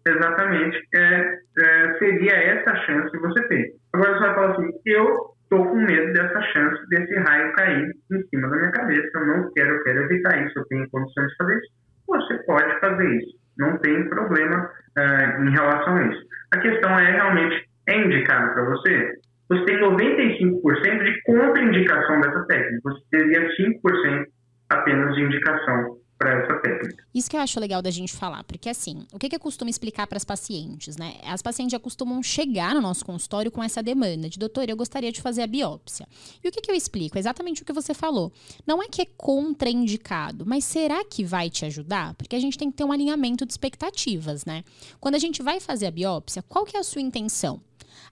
exatamente, 0.07 0.77
é, 0.93 1.39
é, 1.59 1.97
seria 1.97 2.33
essa 2.33 2.75
chance 2.85 3.11
que 3.11 3.17
você 3.17 3.47
tem. 3.47 3.65
Agora 3.93 4.13
você 4.13 4.19
vai 4.19 4.35
falar 4.35 4.51
assim, 4.51 4.69
eu 4.85 5.07
estou 5.41 5.65
com 5.65 5.75
medo 5.77 6.13
dessa 6.13 6.41
chance 6.53 6.89
desse 6.89 7.15
raio 7.21 7.53
cair 7.53 7.91
em 8.11 8.23
cima 8.27 8.47
da 8.47 8.57
minha 8.57 8.71
cabeça, 8.71 9.09
eu 9.15 9.25
não 9.25 9.51
quero, 9.53 9.69
eu 9.69 9.83
quero 9.83 10.03
evitar 10.03 10.45
isso, 10.45 10.59
eu 10.59 10.65
tenho 10.65 10.89
condições 10.91 11.27
de 11.29 11.35
fazer 11.37 11.57
isso. 11.57 11.73
Você 12.07 12.37
pode 12.43 12.79
fazer 12.79 13.15
isso, 13.15 13.37
não 13.57 13.77
tem 13.79 14.07
problema 14.09 14.69
uh, 14.97 15.43
em 15.43 15.51
relação 15.51 15.97
a 15.97 16.07
isso. 16.07 16.21
A 16.53 16.59
questão 16.59 16.99
é 16.99 17.11
realmente, 17.11 17.67
é 17.87 17.97
indicado 17.97 18.53
para 18.53 18.63
você? 18.65 19.13
Você 19.49 19.63
tem 19.65 19.79
95% 19.79 21.03
de 21.03 21.21
contraindicação 21.23 22.21
dessa 22.21 22.45
técnica, 22.47 22.81
você 22.83 23.01
teria 23.11 23.49
5% 23.55 24.25
apenas 24.69 25.15
de 25.15 25.21
indicação 25.21 25.97
para 26.17 26.31
essa 26.41 26.59
técnica. 26.61 27.03
Isso 27.13 27.29
que 27.29 27.37
eu 27.37 27.41
acho 27.41 27.59
legal 27.59 27.81
da 27.81 27.91
gente 27.91 28.13
falar, 28.15 28.43
porque 28.43 28.69
assim, 28.69 29.05
o 29.13 29.19
que, 29.19 29.29
que 29.29 29.35
eu 29.35 29.39
costumo 29.39 29.69
explicar 29.69 30.07
para 30.07 30.17
as 30.17 30.25
pacientes, 30.25 30.97
né? 30.97 31.15
As 31.23 31.41
pacientes 31.41 31.71
já 31.71 31.79
costumam 31.79 32.21
chegar 32.23 32.73
no 32.73 32.81
nosso 32.81 33.05
consultório 33.05 33.51
com 33.51 33.63
essa 33.63 33.83
demanda 33.83 34.27
de, 34.27 34.39
doutor, 34.39 34.67
eu 34.67 34.75
gostaria 34.75 35.11
de 35.11 35.21
fazer 35.21 35.43
a 35.43 35.47
biópsia. 35.47 36.07
E 36.43 36.47
o 36.47 36.51
que, 36.51 36.61
que 36.61 36.71
eu 36.71 36.75
explico? 36.75 37.17
Exatamente 37.17 37.61
o 37.61 37.65
que 37.65 37.73
você 37.73 37.93
falou. 37.93 38.31
Não 38.65 38.81
é 38.81 38.87
que 38.87 39.01
é 39.01 39.07
contraindicado, 39.15 40.45
mas 40.45 40.65
será 40.65 41.05
que 41.05 41.23
vai 41.23 41.49
te 41.49 41.65
ajudar? 41.65 42.15
Porque 42.15 42.35
a 42.35 42.39
gente 42.39 42.57
tem 42.57 42.71
que 42.71 42.77
ter 42.77 42.83
um 42.83 42.91
alinhamento 42.91 43.45
de 43.45 43.53
expectativas, 43.53 44.45
né? 44.45 44.63
Quando 44.99 45.15
a 45.15 45.19
gente 45.19 45.43
vai 45.43 45.59
fazer 45.59 45.85
a 45.85 45.91
biópsia, 45.91 46.43
qual 46.43 46.65
que 46.65 46.75
é 46.75 46.79
a 46.79 46.83
sua 46.83 47.01
intenção? 47.01 47.61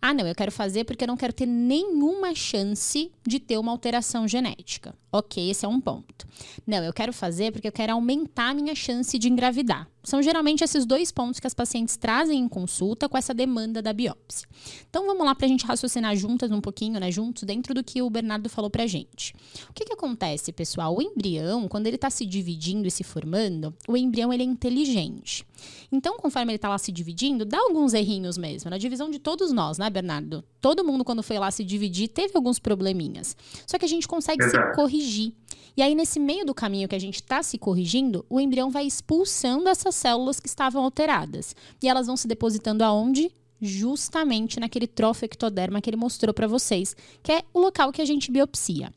Ah, 0.02 0.14
não, 0.14 0.28
eu 0.28 0.36
quero 0.36 0.52
fazer 0.52 0.84
porque 0.84 1.04
eu 1.04 1.08
não 1.08 1.18
quero 1.18 1.34
ter 1.34 1.46
nenhuma 1.46 2.36
chance 2.36 3.12
de 3.26 3.40
ter 3.40 3.58
uma 3.58 3.72
alteração 3.72 4.28
genética. 4.28 4.96
Ok, 5.12 5.50
esse 5.50 5.66
é 5.66 5.68
um 5.68 5.80
ponto. 5.80 6.28
Não, 6.66 6.84
eu 6.84 6.94
quero 6.94 7.14
fazer 7.14 7.52
porque 7.52 7.68
eu 7.68 7.72
quero 7.72 7.94
aumentar 7.94 8.50
a 8.50 8.54
minha 8.54 8.76
chance 8.76 9.18
de 9.18 9.30
engravidar. 9.30 9.90
São 10.06 10.22
geralmente 10.22 10.64
esses 10.64 10.86
dois 10.86 11.12
pontos 11.12 11.40
que 11.40 11.48
as 11.48 11.54
pacientes 11.54 11.98
trazem 11.98 12.40
em 12.40 12.48
consulta 12.48 13.10
com 13.10 13.18
essa 13.18 13.34
demanda 13.34 13.82
da 13.82 13.92
biópsia. 13.92 14.48
Então 14.90 15.06
vamos 15.06 15.26
lá 15.26 15.36
para 15.36 15.46
a 15.46 15.50
gente 15.50 15.66
raciocinar 15.66 16.16
juntas 16.16 16.52
um 16.52 16.62
pouquinho, 16.62 17.00
né? 17.00 17.12
Juntos, 17.12 17.44
dentro 17.44 17.74
do 17.74 17.84
que 17.84 18.02
o 18.02 18.10
Bernardo 18.10 18.50
falou 18.50 18.70
para 18.70 18.86
gente. 18.88 19.34
O 19.70 19.74
que, 19.74 19.86
que 19.86 19.94
acontece, 19.94 20.52
pessoal? 20.52 20.96
O 20.96 21.02
embrião, 21.02 21.68
quando 21.68 21.88
ele 21.88 21.96
está 21.96 22.10
se 22.10 22.26
dividindo 22.26 22.88
e 22.88 22.92
se 22.92 23.04
formando, 23.04 23.74
o 23.88 23.98
embrião 23.98 24.32
ele 24.32 24.44
é 24.44 24.46
inteligente. 24.46 25.46
Então, 25.92 26.18
conforme 26.18 26.52
ele 26.52 26.58
está 26.58 26.70
lá 26.70 26.78
se 26.78 26.92
dividindo, 26.92 27.46
dá 27.46 27.58
alguns 27.58 27.94
errinhos 27.94 28.38
mesmo. 28.38 28.70
Na 28.70 28.78
divisão 28.78 29.10
de 29.10 29.20
todos 29.20 29.52
nós, 29.52 29.78
né, 29.78 29.90
Bernardo? 29.90 30.44
Todo 30.60 30.84
mundo, 30.84 31.04
quando 31.04 31.24
foi 31.24 31.38
lá 31.40 31.50
se 31.52 31.64
dividir, 31.64 32.08
teve 32.08 32.34
alguns 32.36 32.60
probleminhas. 32.60 33.36
Só 33.66 33.78
que 33.78 33.86
a 33.86 33.88
gente 33.88 34.08
consegue 34.08 34.44
Exato. 34.44 34.70
se 34.70 34.76
corrigir. 34.76 35.34
E 35.78 35.82
aí, 35.82 35.94
nesse 35.94 36.20
meio 36.20 36.46
do 36.46 36.54
caminho 36.54 36.88
que 36.88 36.96
a 36.96 37.00
gente 37.00 37.16
está 37.16 37.44
se 37.44 37.58
corrigindo, 37.58 38.26
o 38.30 38.40
embrião 38.40 38.70
vai 38.70 38.86
expulsando 38.86 39.68
essas 39.68 39.95
células 39.96 40.40
que 40.40 40.48
estavam 40.48 40.84
alteradas. 40.84 41.56
E 41.82 41.88
elas 41.88 42.08
vão 42.08 42.18
se 42.18 42.28
depositando 42.28 42.84
aonde? 42.84 43.32
Justamente 43.62 44.60
naquele 44.60 44.88
trofectoderma 44.88 45.82
que 45.82 45.90
ele 45.90 45.98
mostrou 45.98 46.34
para 46.34 46.48
vocês, 46.48 46.96
que 47.24 47.32
é 47.32 47.44
o 47.54 47.60
local 47.60 47.92
que 47.92 48.02
a 48.02 48.06
gente 48.06 48.32
biopsia. 48.32 48.94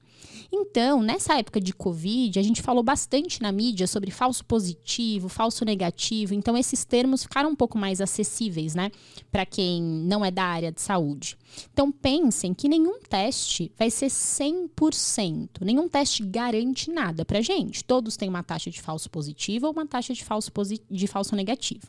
Então, 0.51 1.03
nessa 1.03 1.39
época 1.39 1.61
de 1.61 1.75
Covid, 1.75 2.39
a 2.39 2.43
gente 2.43 2.63
falou 2.63 2.83
bastante 2.83 3.43
na 3.43 3.53
mídia 3.53 3.87
sobre 3.87 4.11
falso 4.11 4.43
positivo, 4.45 5.29
falso 5.29 5.63
negativo. 5.65 6.33
Então, 6.35 6.57
esses 6.57 6.85
termos 6.85 7.23
ficaram 7.23 7.51
um 7.51 7.57
pouco 7.57 7.77
mais 7.77 8.01
acessíveis, 8.01 8.75
né? 8.75 8.91
Para 9.31 9.45
quem 9.45 9.83
não 9.83 10.25
é 10.25 10.31
da 10.31 10.45
área 10.45 10.73
de 10.73 10.81
saúde. 10.81 11.37
Então, 11.71 11.93
pensem 11.93 12.55
que 12.55 12.69
nenhum 12.69 12.99
teste 13.01 13.71
vai 13.77 13.91
ser 13.91 14.07
100%. 14.07 15.63
Nenhum 15.63 15.87
teste 15.87 16.25
garante 16.25 16.91
nada 16.91 17.27
para 17.27 17.43
gente. 17.43 17.85
Todos 17.85 18.17
têm 18.17 18.29
uma 18.29 18.43
taxa 18.43 18.71
de 18.71 18.81
falso 18.81 19.11
positivo 19.11 19.67
ou 19.67 19.73
uma 19.73 19.87
taxa 19.87 20.15
de 20.15 20.25
falso, 20.25 20.51
de 20.91 21.07
falso 21.07 21.37
negativo. 21.37 21.87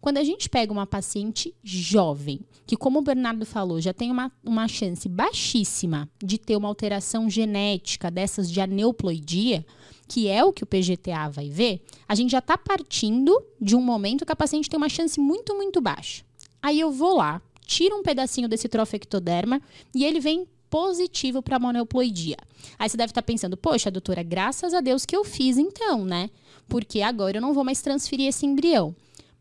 Quando 0.00 0.18
a 0.18 0.24
gente 0.24 0.50
pega 0.50 0.70
uma 0.70 0.86
paciente 0.86 1.54
jovem, 1.62 2.40
que, 2.66 2.76
como 2.76 2.98
o 2.98 3.02
Bernardo 3.02 3.46
falou, 3.46 3.80
já 3.80 3.94
tem 3.94 4.10
uma, 4.10 4.30
uma 4.44 4.68
chance 4.68 5.08
baixíssima 5.08 6.08
de 6.22 6.36
ter 6.36 6.56
uma 6.56 6.68
alteração 6.68 7.30
genética 7.30 7.93
dessas 8.10 8.50
de 8.50 8.60
aneuploidia, 8.60 9.64
que 10.06 10.28
é 10.28 10.44
o 10.44 10.52
que 10.52 10.62
o 10.62 10.66
PGTA 10.66 11.28
vai 11.30 11.48
ver, 11.48 11.82
a 12.08 12.14
gente 12.14 12.30
já 12.30 12.38
está 12.38 12.58
partindo 12.58 13.42
de 13.60 13.74
um 13.74 13.80
momento 13.80 14.26
que 14.26 14.32
a 14.32 14.36
paciente 14.36 14.68
tem 14.68 14.76
uma 14.76 14.88
chance 14.88 15.18
muito, 15.18 15.54
muito 15.54 15.80
baixa. 15.80 16.24
Aí 16.62 16.78
eu 16.78 16.90
vou 16.90 17.16
lá, 17.16 17.40
tiro 17.66 17.96
um 17.96 18.02
pedacinho 18.02 18.48
desse 18.48 18.68
trofectoderma 18.68 19.60
e 19.94 20.04
ele 20.04 20.20
vem 20.20 20.46
positivo 20.68 21.42
para 21.42 21.58
monoploidia. 21.58 22.36
Aí 22.78 22.88
você 22.88 22.96
deve 22.96 23.10
estar 23.10 23.22
tá 23.22 23.26
pensando, 23.26 23.56
poxa, 23.56 23.90
doutora, 23.90 24.22
graças 24.22 24.74
a 24.74 24.80
Deus 24.80 25.06
que 25.06 25.16
eu 25.16 25.24
fiz 25.24 25.56
então, 25.56 26.04
né? 26.04 26.30
Porque 26.68 27.00
agora 27.00 27.36
eu 27.36 27.40
não 27.40 27.54
vou 27.54 27.64
mais 27.64 27.80
transferir 27.80 28.28
esse 28.28 28.44
embrião. 28.44 28.94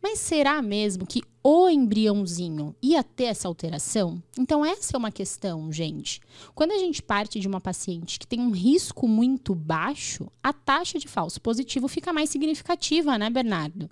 Mas 0.03 0.19
será 0.19 0.61
mesmo 0.61 1.07
que 1.07 1.23
o 1.41 1.69
embriãozinho 1.69 2.75
ia 2.81 3.01
ter 3.01 3.23
essa 3.23 3.47
alteração? 3.47 4.21
Então, 4.37 4.65
essa 4.65 4.97
é 4.97 4.99
uma 4.99 5.13
questão, 5.13 5.71
gente. 5.71 6.19
Quando 6.53 6.71
a 6.71 6.77
gente 6.77 7.01
parte 7.01 7.39
de 7.39 7.47
uma 7.47 7.61
paciente 7.61 8.19
que 8.19 8.27
tem 8.27 8.41
um 8.41 8.51
risco 8.51 9.07
muito 9.07 9.55
baixo, 9.55 10.29
a 10.43 10.51
taxa 10.51 10.99
de 10.99 11.07
falso 11.07 11.39
positivo 11.39 11.87
fica 11.87 12.11
mais 12.11 12.29
significativa, 12.29 13.17
né, 13.17 13.29
Bernardo? 13.29 13.89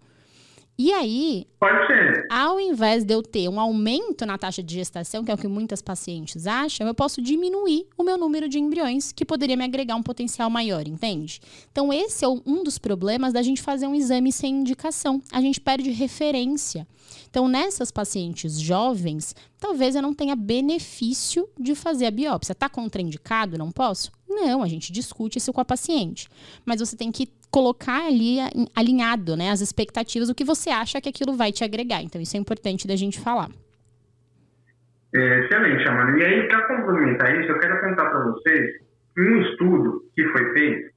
E 0.78 0.92
aí, 0.92 1.46
Pode 1.60 1.86
ser. 1.86 2.26
ao 2.32 2.60
invés 2.60 3.04
de 3.04 3.14
eu 3.14 3.22
ter 3.22 3.48
um 3.48 3.60
aumento 3.60 4.26
na 4.26 4.36
taxa 4.38 4.64
de 4.64 4.74
gestação, 4.74 5.24
que 5.24 5.30
é 5.30 5.34
o 5.34 5.38
que 5.38 5.48
muitas 5.48 5.80
pacientes 5.80 6.48
acham, 6.48 6.88
eu 6.88 6.96
posso 6.96 7.22
diminuir 7.22 7.86
o 7.96 8.04
meu 8.04 8.18
número 8.18 8.50
de 8.50 8.58
embriões, 8.58 9.12
que 9.12 9.24
poderia 9.24 9.56
me 9.56 9.64
agregar 9.64 9.96
um 9.96 10.02
potencial 10.02 10.50
maior, 10.50 10.88
entende? 10.88 11.40
Então, 11.72 11.94
esse 11.94 12.26
é 12.26 12.28
um 12.28 12.64
dos 12.64 12.80
problemas 12.80 13.32
da 13.32 13.44
gente 13.44 13.62
fazer 13.62 13.86
um 13.86 13.94
exame 13.94 14.32
sem 14.32 14.56
indicação. 14.56 15.22
A 15.32 15.40
gente 15.40 15.62
perde 15.62 15.92
referência. 15.92 16.88
Então, 17.30 17.48
nessas 17.48 17.92
pacientes 17.92 18.60
jovens, 18.60 19.36
talvez 19.60 19.96
eu 19.96 20.02
não 20.02 20.14
tenha 20.16 20.36
benefício 20.36 21.48
de 21.60 21.76
fazer 21.76 22.08
a 22.08 22.12
biópsia. 22.12 22.54
Está 22.54 22.68
contraindicado? 22.68 23.58
Não 23.58 23.72
posso? 23.72 24.12
Não, 24.28 24.64
a 24.64 24.68
gente 24.68 24.92
discute 24.92 25.38
isso 25.38 25.54
com 25.54 25.62
a 25.62 25.66
paciente. 25.66 26.28
Mas 26.66 26.80
você 26.80 26.96
tem 26.96 27.12
que 27.12 27.30
colocar 27.52 28.08
ali 28.08 28.38
alinhado, 28.74 29.36
né, 29.36 29.52
as 29.52 29.60
expectativas, 29.60 30.30
o 30.30 30.36
que 30.36 30.46
você 30.46 30.70
acha 30.70 31.02
que 31.02 31.10
aquilo 31.10 31.36
vai 31.36 31.52
te 31.52 31.64
agregar. 31.64 32.02
Então, 32.02 32.22
isso 32.22 32.38
é 32.38 32.40
importante 32.40 32.88
da 32.88 32.96
gente 32.96 33.20
falar. 33.20 33.50
É, 35.14 35.40
excelente, 35.40 35.88
Amanda. 35.90 36.18
E 36.18 36.24
aí, 36.24 36.48
para 36.48 36.62
complementar 36.68 37.38
isso, 37.38 37.52
eu 37.52 37.60
quero 37.60 37.82
contar 37.82 38.10
para 38.10 38.24
vocês 38.24 38.72
um 39.18 39.42
estudo 39.42 40.02
que 40.16 40.26
foi 40.30 40.54
feito, 40.54 40.90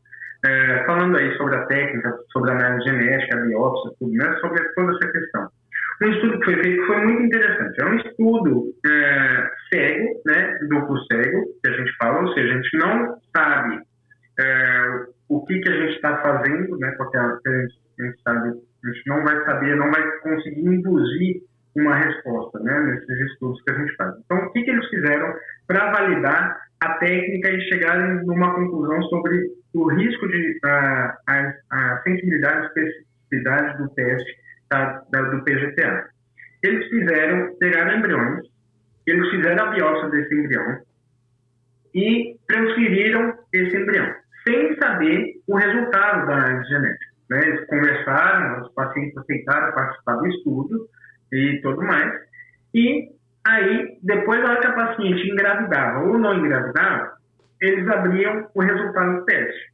é, 0.47 0.85
falando 0.87 1.17
aí 1.19 1.37
sobre 1.37 1.57
a 1.57 1.67
técnica, 1.67 2.17
sobre 2.33 2.53
a 2.53 2.55
análise 2.55 2.85
genética, 2.89 3.37
a 3.37 3.45
biópsia, 3.45 3.91
tudo, 3.99 4.13
né, 4.13 4.39
sobre 4.41 4.63
toda 4.75 4.93
essa 4.93 5.11
questão. 5.11 5.49
Um 6.03 6.11
estudo 6.11 6.39
que 6.39 6.45
foi 6.45 6.63
feito 6.63 6.81
que 6.81 6.87
foi 6.87 7.05
muito 7.05 7.23
interessante. 7.23 7.81
É 7.81 7.85
um 7.85 7.97
estudo 7.97 8.75
é, 8.87 9.51
cego, 9.73 10.23
né, 10.27 10.59
duplo 10.69 10.97
cego, 11.11 11.45
que 11.63 11.71
a 11.71 11.77
gente 11.77 11.97
fala, 11.97 12.21
ou 12.21 12.33
seja, 12.35 12.53
a 12.53 12.57
gente 12.57 12.77
não 12.77 13.17
sabe 13.37 13.81
é, 14.39 15.07
o 15.29 15.45
que, 15.47 15.61
que 15.61 15.69
a 15.69 15.73
gente 15.73 15.97
está 15.97 16.19
fazendo, 16.19 16.77
né, 16.79 16.91
porque 16.97 17.17
a 17.17 17.23
gente, 17.23 17.81
a 17.99 18.03
gente, 18.05 18.23
sabe, 18.23 18.49
a 18.49 18.89
gente 18.89 19.07
não 19.07 19.23
vai 19.25 19.45
saber, 19.45 19.77
não 19.77 19.91
vai 19.91 20.03
conseguir 20.19 20.67
induzir 20.67 21.43
uma 21.77 21.97
resposta 21.97 22.59
né, 22.61 22.81
nesses 22.81 23.33
estudos 23.33 23.61
que 23.63 23.73
a 23.73 23.79
gente 23.79 23.95
faz. 23.97 24.15
Então, 24.25 24.39
o 24.39 24.53
que, 24.53 24.63
que 24.63 24.71
eles 24.71 24.89
fizeram 24.89 25.35
para 25.67 25.93
validar 25.93 26.61
a 26.81 26.95
técnica 26.99 27.51
e 27.51 27.69
chegarem 27.69 28.25
numa 28.27 28.55
conclusão 28.55 29.03
sobre 29.05 29.51
o 29.75 29.89
risco 29.95 30.29
de 30.29 30.59
a, 30.65 31.17
a, 31.29 31.55
a 31.71 32.03
sensibilidade 32.03 32.63
e 32.63 32.67
especificidade 32.67 33.79
do 33.79 33.89
teste 33.91 34.37
da, 34.71 35.03
da, 35.11 35.23
do 35.23 35.43
PGTA? 35.43 36.09
Eles 36.63 36.89
fizeram, 36.89 37.57
pegaram 37.59 37.99
embriões, 37.99 38.47
eles 39.07 39.31
fizeram 39.31 39.67
a 39.67 39.71
biópsia 39.71 40.11
desse 40.11 40.35
embrião 40.35 40.81
e 41.95 42.37
transferiram 42.47 43.39
esse 43.53 43.77
embrião 43.77 44.24
sem 44.47 44.77
saber 44.77 45.41
o 45.47 45.57
resultado 45.57 46.27
da 46.27 46.35
análise 46.35 46.69
genética. 46.69 47.15
Né? 47.31 47.41
Eles 47.43 47.67
conversaram, 47.67 48.63
os 48.63 48.73
pacientes 48.75 49.17
aceitaram 49.17 49.75
participar 49.75 50.17
do 50.17 50.27
estudo 50.29 50.89
e 51.33 51.61
tudo 51.63 51.83
mais. 51.83 52.13
E 52.75 53.09
aí, 53.47 53.99
depois, 54.03 54.41
na 54.43 54.51
hora 54.51 54.61
que 54.61 54.67
a 54.67 54.73
paciente 54.73 55.29
engravidava 55.29 56.01
ou 56.01 56.19
não 56.19 56.35
engravidava, 56.35 57.15
eles 57.61 57.89
abriam 57.89 58.49
o 58.55 58.61
resultado 58.61 59.21
do 59.21 59.25
teste. 59.25 59.73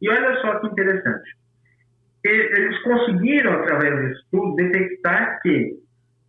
E 0.00 0.08
olha 0.08 0.40
só 0.40 0.58
que 0.58 0.66
interessante. 0.68 1.36
Eles 2.24 2.80
conseguiram, 2.82 3.52
através 3.52 3.96
desse 3.96 4.20
estudo, 4.22 4.54
detectar 4.54 5.40
que 5.42 5.76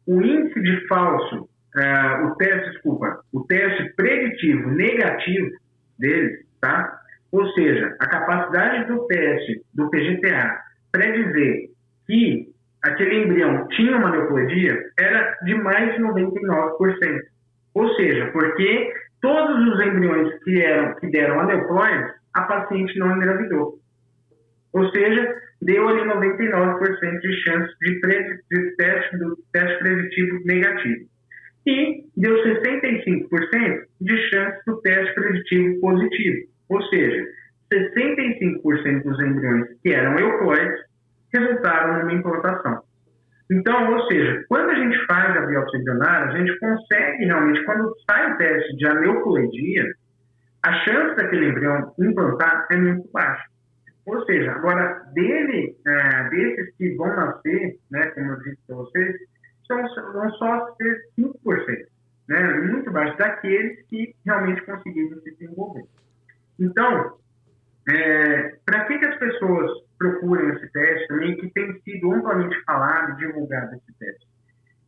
o 0.08 0.22
índice 0.22 0.60
de 0.62 0.88
falso, 0.88 1.48
uh, 1.76 2.26
o 2.26 2.36
teste, 2.36 2.72
desculpa, 2.72 3.24
o 3.32 3.44
teste 3.46 3.94
preditivo 3.96 4.72
negativo 4.72 5.52
deles, 6.00 6.46
tá? 6.60 7.00
Ou 7.34 7.52
seja, 7.54 7.96
a 8.00 8.08
capacidade 8.08 8.86
do 8.86 9.08
teste 9.08 9.64
do 9.74 9.90
PGTA 9.90 10.56
predizer 10.92 11.70
que 12.06 12.48
aquele 12.84 13.24
embrião 13.24 13.68
tinha 13.70 13.98
uma 13.98 14.12
neoplodia 14.12 14.80
era 15.00 15.36
de 15.44 15.56
mais 15.56 15.96
de 15.96 16.04
99%. 16.04 17.22
Ou 17.74 17.92
seja, 17.96 18.30
porque 18.32 18.94
todos 19.20 19.68
os 19.68 19.82
embriões 19.84 20.32
que, 20.44 20.62
eram, 20.62 20.94
que 20.98 21.10
deram 21.10 21.40
aneuploides, 21.40 22.14
a 22.36 22.42
paciente 22.44 23.00
não 23.00 23.18
engravidou. 23.18 23.80
Ou 24.74 24.92
seja, 24.92 25.36
deu 25.60 25.88
ali 25.88 26.02
99% 26.02 27.20
de 27.20 27.44
chance 27.44 27.74
de, 27.82 28.00
de 28.52 28.76
teste, 28.76 29.18
do 29.18 29.36
teste 29.52 29.80
preditivo 29.80 30.40
negativo. 30.46 31.08
E 31.66 32.04
deu 32.16 32.44
65% 32.44 33.86
de 34.02 34.18
chance 34.30 34.60
do 34.68 34.80
teste 34.82 35.16
preditivo 35.16 35.80
positivo. 35.80 36.53
Ou 36.74 36.82
seja, 36.88 37.24
65% 37.72 39.04
dos 39.04 39.20
embriões 39.20 39.68
que 39.84 39.94
eram 39.94 40.18
eucloides 40.18 40.82
resultaram 41.32 42.00
numa 42.00 42.14
implantação. 42.14 42.82
Então, 43.52 43.94
ou 43.94 44.08
seja, 44.08 44.44
quando 44.48 44.72
a 44.72 44.76
gente 44.76 44.98
faz 45.06 45.38
a 45.38 45.46
biópsia 45.46 45.78
embrionária, 45.78 46.28
a 46.34 46.38
gente 46.38 46.58
consegue 46.60 47.26
realmente, 47.26 47.64
quando 47.66 47.94
sai 48.10 48.34
o 48.34 48.38
teste 48.38 48.76
de 48.78 48.88
aneuploidia, 48.88 49.86
a 50.66 50.74
chance 50.86 51.16
daquele 51.16 51.50
embrião 51.50 51.94
implantar 52.00 52.66
é 52.72 52.78
muito 52.78 53.08
baixa. 53.12 53.44
Ou 54.08 54.26
seja, 54.26 54.52
agora, 54.52 55.04
dele, 55.14 55.76
é, 55.86 56.30
desses 56.30 56.76
que 56.78 56.96
vão 56.96 57.16
nascer, 57.16 57.78
né, 57.92 58.02
como 58.16 58.32
eu 58.32 58.40
disse 58.40 58.58
para 58.66 58.76
vocês, 58.78 59.16
são, 59.68 60.14
vão 60.14 60.30
só 60.32 60.76
ser 60.76 61.02
5%, 61.20 61.86
né, 62.30 62.54
muito 62.62 62.92
baixo 62.92 63.16
daqueles 63.18 63.86
que 63.88 64.16
realmente 64.26 64.66
conseguiram 64.66 65.22
se 65.22 65.32
desenvolver. 65.36 65.84
Então, 66.60 67.18
é, 67.90 68.56
para 68.66 68.86
que, 68.86 68.98
que 68.98 69.06
as 69.06 69.18
pessoas 69.18 69.72
procuram 69.98 70.50
esse 70.54 70.72
teste 70.72 71.08
também, 71.08 71.38
que 71.38 71.50
tem 71.52 71.80
sido 71.82 72.14
amplamente 72.14 72.56
falado 72.64 73.12
e 73.12 73.26
divulgado 73.26 73.76
esse 73.76 73.98
teste? 74.00 74.28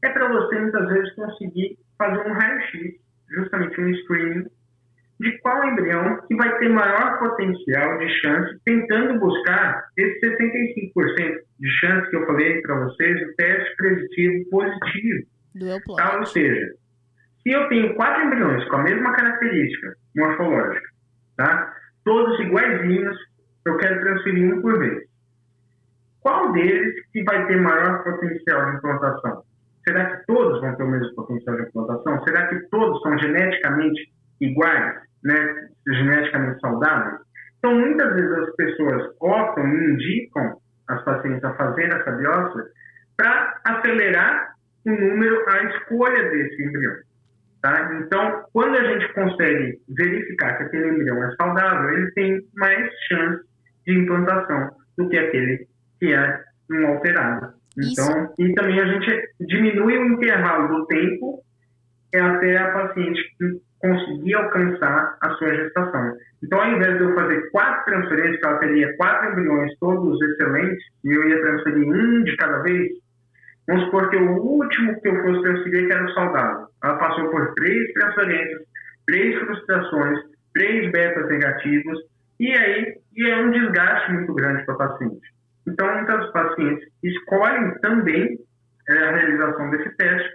É 0.04 0.10
para 0.10 0.30
você, 0.30 0.60
muitas 0.60 0.88
vezes, 0.89 1.15
conseguir 1.15 1.78
fazer 1.97 2.30
um 2.30 2.34
raio-x, 2.34 2.95
justamente 3.30 3.82
um 3.82 3.93
screening, 3.95 4.45
de 5.19 5.38
qual 5.39 5.63
embrião 5.65 6.21
que 6.28 6.36
vai 6.36 6.58
ter 6.60 6.69
maior 6.69 7.19
potencial 7.19 7.97
de 7.97 8.10
chance, 8.19 8.60
tentando 8.65 9.19
buscar 9.19 9.86
esse 9.97 10.19
65% 10.19 11.39
de 11.60 11.69
chance 11.80 12.10
que 12.10 12.17
eu 12.17 12.25
falei 12.25 12.62
para 12.62 12.84
vocês, 12.84 13.21
o 13.21 13.36
teste 13.36 13.75
preditivo 13.78 14.49
positivo. 14.49 15.28
Tá? 15.95 16.19
Ou 16.19 16.25
seja, 16.25 16.73
se 17.41 17.51
eu 17.51 17.67
tenho 17.69 17.95
quatro 17.95 18.25
embriões 18.25 18.67
com 18.67 18.75
a 18.75 18.84
mesma 18.84 19.13
característica 19.13 19.95
morfológica, 20.15 20.94
tá? 21.37 21.73
todos 22.05 22.39
iguaizinhos, 22.39 23.17
eu 23.65 23.77
quero 23.77 23.99
transferir 23.99 24.53
um 24.53 24.61
por 24.61 24.79
vez. 24.79 25.03
Qual 26.21 26.53
deles 26.53 26.93
que 27.11 27.23
vai 27.23 27.45
ter 27.47 27.59
maior 27.59 28.03
potencial 28.03 28.71
de 28.71 28.77
implantação? 28.77 29.43
Será 29.87 30.05
que 30.05 30.25
todos 30.25 30.61
vão 30.61 30.75
ter 30.75 30.83
o 30.83 30.87
mesmo 30.87 31.15
potencial 31.15 31.55
de 31.57 31.63
implantação? 31.63 32.23
Será 32.23 32.47
que 32.47 32.59
todos 32.69 33.01
são 33.01 33.17
geneticamente 33.19 34.13
iguais, 34.41 35.01
né? 35.23 35.69
geneticamente 35.87 36.59
saudáveis? 36.61 37.19
Então, 37.57 37.75
muitas 37.75 38.13
vezes 38.13 38.31
as 38.31 38.55
pessoas 38.55 39.15
optam 39.19 39.67
e 39.67 39.93
indicam 39.93 40.57
as 40.87 41.03
pacientes 41.03 41.43
a 41.43 41.53
fazer 41.53 41.93
essa 41.93 42.11
biópsia 42.11 42.63
para 43.17 43.61
acelerar 43.65 44.55
o 44.85 44.91
número, 44.91 45.43
a 45.49 45.63
escolha 45.63 46.29
desse 46.29 46.63
embrião. 46.63 46.95
Tá? 47.65 47.89
Então, 47.99 48.43
quando 48.54 48.75
a 48.75 48.84
gente 48.84 49.12
consegue 49.13 49.80
verificar 49.89 50.56
que 50.56 50.63
aquele 50.65 50.89
embrião 50.89 51.23
é 51.23 51.36
saudável, 51.36 51.97
ele 51.97 52.12
tem 52.12 52.39
mais 52.54 52.88
chance 53.08 53.43
de 53.88 53.97
implantação 54.01 54.69
do 54.95 55.10
que 55.10 55.17
aquele 55.17 55.67
que 55.99 56.13
é 56.13 56.43
um 56.69 56.86
alterado. 56.86 57.56
Então, 57.75 58.25
Isso. 58.25 58.34
e 58.38 58.54
também 58.54 58.80
a 58.80 58.86
gente 58.86 59.30
diminui 59.47 59.97
o 59.97 60.13
intervalo 60.13 60.67
do 60.67 60.86
tempo 60.86 61.43
até 62.13 62.56
a 62.56 62.71
paciente 62.71 63.19
conseguir 63.80 64.36
alcançar 64.36 65.17
a 65.21 65.30
sua 65.32 65.56
gestação. 65.56 66.13
Então, 66.43 66.62
ao 66.62 66.69
invés 66.69 66.99
de 66.99 67.04
eu 67.04 67.15
fazer 67.15 67.49
quatro 67.49 67.86
transferências, 67.86 68.39
que 68.39 68.45
ela 68.45 68.60
teria 68.60 68.95
quatro 68.97 69.32
embriões 69.32 69.71
todos 69.80 70.21
excelentes, 70.21 70.84
e 71.04 71.12
eu 71.12 71.28
ia 71.28 71.41
transferir 71.41 71.88
um 71.88 72.23
de 72.25 72.38
cada 72.38 72.60
vez, 72.60 72.91
Vamos 73.67 73.86
supor 73.86 74.10
que 74.10 74.17
o 74.17 74.38
último 74.38 75.01
que 75.01 75.08
eu 75.08 75.21
fosse 75.23 75.41
transferir 75.41 75.88
que 75.88 75.93
era 75.93 76.06
o 76.06 76.13
saudável. 76.13 76.67
Ela 76.84 76.97
passou 76.97 77.30
por 77.32 77.54
três 77.56 77.93
transferências, 77.93 78.62
três 79.08 79.39
frustrações, 79.39 80.19
três 80.54 80.91
betas 80.91 81.28
negativos, 81.30 81.99
e 82.39 82.51
aí 82.51 82.95
e 83.15 83.30
é 83.30 83.38
um 83.38 83.51
desgaste 83.51 84.12
muito 84.12 84.34
grande 84.34 84.65
para 84.65 84.75
o 84.75 84.78
paciente. 84.78 85.34
Então, 85.67 85.95
muitos 85.95 86.32
pacientes 86.32 86.88
escolhem 87.04 87.73
também 87.82 88.38
é, 88.89 88.93
a 88.93 89.12
realização 89.15 89.69
desse 89.71 89.89
teste, 89.97 90.30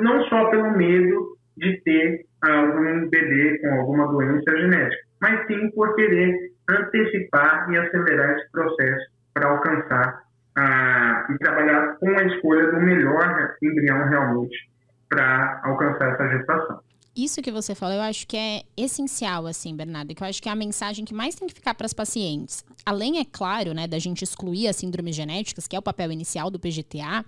não 0.00 0.22
só 0.26 0.50
pelo 0.50 0.70
medo 0.76 1.36
de 1.56 1.80
ter 1.82 2.24
algum 2.42 3.08
bebê 3.08 3.58
com 3.58 3.80
alguma 3.80 4.06
doença 4.08 4.56
genética, 4.56 5.02
mas 5.20 5.46
sim 5.46 5.70
por 5.72 5.94
querer 5.96 6.52
antecipar 6.68 7.70
e 7.70 7.76
acelerar 7.76 8.38
esse 8.38 8.50
processo 8.52 9.10
para 9.34 9.48
alcançar 9.48 10.22
e 10.56 11.38
trabalhar 11.38 11.96
com 11.98 12.08
a 12.10 12.24
escolha 12.24 12.70
do 12.72 12.80
melhor 12.80 13.56
embrião 13.62 14.08
realmente 14.08 14.70
para 15.08 15.60
alcançar 15.64 16.14
essa 16.14 16.28
gestação. 16.28 16.80
Isso 17.16 17.42
que 17.42 17.50
você 17.50 17.74
falou, 17.74 17.96
eu 17.96 18.02
acho 18.02 18.26
que 18.26 18.36
é 18.36 18.62
essencial, 18.76 19.46
assim, 19.46 19.74
Bernardo, 19.74 20.14
que 20.14 20.22
eu 20.22 20.26
acho 20.28 20.40
que 20.40 20.48
é 20.48 20.52
a 20.52 20.56
mensagem 20.56 21.04
que 21.04 21.12
mais 21.12 21.34
tem 21.34 21.48
que 21.48 21.54
ficar 21.54 21.74
para 21.74 21.84
as 21.84 21.92
pacientes. 21.92 22.64
Além, 22.86 23.18
é 23.18 23.24
claro, 23.24 23.74
né, 23.74 23.88
da 23.88 23.98
gente 23.98 24.22
excluir 24.22 24.68
as 24.68 24.76
síndromes 24.76 25.16
genéticas, 25.16 25.66
que 25.66 25.74
é 25.74 25.78
o 25.78 25.82
papel 25.82 26.12
inicial 26.12 26.50
do 26.50 26.58
PGTA, 26.58 27.24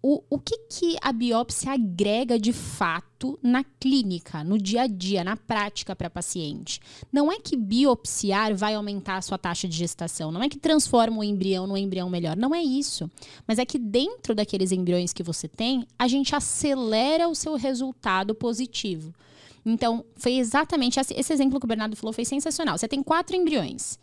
o, 0.00 0.22
o 0.30 0.38
que, 0.38 0.56
que 0.70 0.96
a 1.02 1.12
biópsia 1.12 1.72
agrega 1.72 2.38
de 2.38 2.52
fato 2.52 3.38
na 3.42 3.64
clínica, 3.64 4.44
no 4.44 4.56
dia 4.56 4.82
a 4.82 4.86
dia, 4.86 5.24
na 5.24 5.36
prática 5.36 5.96
para 5.96 6.08
paciente? 6.08 6.80
Não 7.12 7.32
é 7.32 7.40
que 7.40 7.56
biopsiar 7.56 8.54
vai 8.54 8.74
aumentar 8.74 9.16
a 9.16 9.22
sua 9.22 9.36
taxa 9.36 9.66
de 9.66 9.76
gestação, 9.76 10.30
não 10.30 10.42
é 10.42 10.48
que 10.48 10.58
transforma 10.58 11.18
o 11.18 11.24
embrião 11.24 11.66
num 11.66 11.76
embrião 11.76 12.08
melhor, 12.08 12.36
não 12.36 12.54
é 12.54 12.62
isso. 12.62 13.10
Mas 13.46 13.58
é 13.58 13.64
que 13.64 13.78
dentro 13.78 14.34
daqueles 14.34 14.70
embriões 14.70 15.12
que 15.12 15.22
você 15.22 15.48
tem, 15.48 15.86
a 15.98 16.06
gente 16.06 16.34
acelera 16.34 17.28
o 17.28 17.34
seu 17.34 17.56
resultado 17.56 18.34
positivo. 18.34 19.12
Então, 19.66 20.04
foi 20.16 20.34
exatamente 20.34 21.00
esse, 21.00 21.12
esse 21.12 21.32
exemplo 21.32 21.58
que 21.58 21.66
o 21.66 21.68
Bernardo 21.68 21.96
falou, 21.96 22.12
foi 22.12 22.24
sensacional. 22.24 22.78
Você 22.78 22.86
tem 22.86 23.02
quatro 23.02 23.36
embriões. 23.36 23.98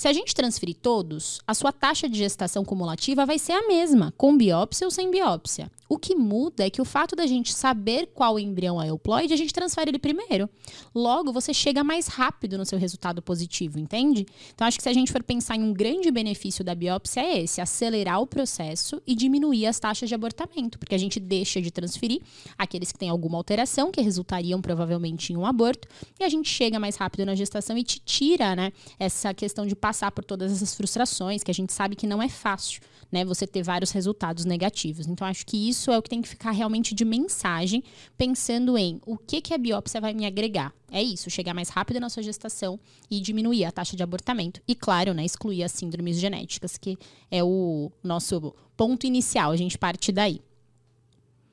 Se 0.00 0.08
a 0.08 0.14
gente 0.14 0.34
transferir 0.34 0.76
todos, 0.76 1.42
a 1.46 1.52
sua 1.52 1.72
taxa 1.72 2.08
de 2.08 2.16
gestação 2.16 2.64
cumulativa 2.64 3.26
vai 3.26 3.38
ser 3.38 3.52
a 3.52 3.68
mesma, 3.68 4.14
com 4.16 4.34
biópsia 4.34 4.86
ou 4.86 4.90
sem 4.90 5.10
biópsia. 5.10 5.70
O 5.90 5.98
que 5.98 6.14
muda 6.14 6.64
é 6.64 6.70
que 6.70 6.80
o 6.80 6.84
fato 6.84 7.16
da 7.16 7.26
gente 7.26 7.52
saber 7.52 8.06
qual 8.14 8.38
embrião 8.38 8.80
é 8.80 8.88
euploide, 8.88 9.34
a 9.34 9.36
gente 9.36 9.52
transfere 9.52 9.90
ele 9.90 9.98
primeiro. 9.98 10.48
Logo, 10.94 11.32
você 11.32 11.52
chega 11.52 11.82
mais 11.82 12.06
rápido 12.06 12.56
no 12.56 12.64
seu 12.64 12.78
resultado 12.78 13.20
positivo, 13.20 13.76
entende? 13.76 14.24
Então, 14.54 14.66
acho 14.66 14.78
que 14.78 14.84
se 14.84 14.88
a 14.88 14.92
gente 14.92 15.10
for 15.10 15.20
pensar 15.20 15.56
em 15.56 15.64
um 15.64 15.72
grande 15.72 16.08
benefício 16.12 16.64
da 16.64 16.76
biópsia 16.76 17.20
é 17.20 17.42
esse, 17.42 17.60
acelerar 17.60 18.20
o 18.20 18.26
processo 18.26 19.02
e 19.04 19.16
diminuir 19.16 19.66
as 19.66 19.80
taxas 19.80 20.08
de 20.08 20.14
abortamento, 20.14 20.78
porque 20.78 20.94
a 20.94 20.98
gente 20.98 21.18
deixa 21.18 21.60
de 21.60 21.72
transferir 21.72 22.22
aqueles 22.56 22.92
que 22.92 22.98
têm 22.98 23.10
alguma 23.10 23.36
alteração, 23.36 23.90
que 23.90 24.00
resultariam 24.00 24.62
provavelmente 24.62 25.32
em 25.32 25.36
um 25.36 25.44
aborto, 25.44 25.88
e 26.20 26.24
a 26.24 26.28
gente 26.28 26.48
chega 26.48 26.78
mais 26.78 26.94
rápido 26.94 27.26
na 27.26 27.34
gestação 27.34 27.76
e 27.76 27.82
te 27.82 27.98
tira, 27.98 28.54
né, 28.54 28.72
essa 28.96 29.34
questão 29.34 29.66
de 29.66 29.74
passar 29.90 30.12
por 30.12 30.22
todas 30.22 30.52
essas 30.52 30.72
frustrações, 30.72 31.42
que 31.42 31.50
a 31.50 31.54
gente 31.54 31.72
sabe 31.72 31.96
que 31.96 32.06
não 32.06 32.22
é 32.22 32.28
fácil 32.28 32.80
né, 33.10 33.24
você 33.24 33.44
ter 33.44 33.60
vários 33.64 33.90
resultados 33.90 34.44
negativos. 34.44 35.08
Então, 35.08 35.26
acho 35.26 35.44
que 35.44 35.68
isso 35.68 35.90
é 35.90 35.98
o 35.98 36.02
que 36.02 36.08
tem 36.08 36.22
que 36.22 36.28
ficar 36.28 36.52
realmente 36.52 36.94
de 36.94 37.04
mensagem, 37.04 37.82
pensando 38.16 38.78
em 38.78 39.00
o 39.04 39.18
que, 39.18 39.40
que 39.40 39.52
a 39.52 39.58
biópsia 39.58 40.00
vai 40.00 40.14
me 40.14 40.26
agregar. 40.26 40.72
É 40.92 41.02
isso, 41.02 41.28
chegar 41.28 41.54
mais 41.54 41.70
rápido 41.70 41.98
na 41.98 42.08
sua 42.08 42.22
gestação 42.22 42.78
e 43.10 43.20
diminuir 43.20 43.64
a 43.64 43.72
taxa 43.72 43.96
de 43.96 44.02
abortamento. 44.04 44.60
E, 44.68 44.76
claro, 44.76 45.12
né, 45.12 45.24
excluir 45.24 45.64
as 45.64 45.72
síndromes 45.72 46.20
genéticas, 46.20 46.78
que 46.78 46.96
é 47.28 47.42
o 47.42 47.90
nosso 48.04 48.54
ponto 48.76 49.08
inicial, 49.08 49.50
a 49.50 49.56
gente 49.56 49.76
parte 49.76 50.12
daí. 50.12 50.40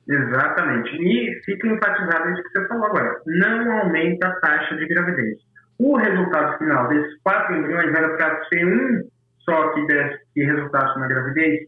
Exatamente. 0.08 0.90
E 0.90 1.40
fica 1.44 1.66
enfatizado 1.66 2.30
isso 2.30 2.42
que 2.44 2.50
você 2.50 2.68
falou 2.68 2.84
agora. 2.84 3.20
Não 3.26 3.80
aumenta 3.80 4.28
a 4.28 4.40
taxa 4.40 4.76
de 4.76 4.86
gravidez. 4.86 5.48
O 5.78 5.96
resultado 5.96 6.58
final 6.58 6.88
desses 6.88 7.20
quatro 7.22 7.56
embriões 7.56 7.94
era 7.94 8.16
para 8.16 8.44
ser 8.46 8.64
um 8.66 9.08
só 9.48 9.72
que, 9.72 9.86
desse, 9.86 10.18
que 10.34 10.44
resultasse 10.44 10.98
na 10.98 11.08
gravidez, 11.08 11.60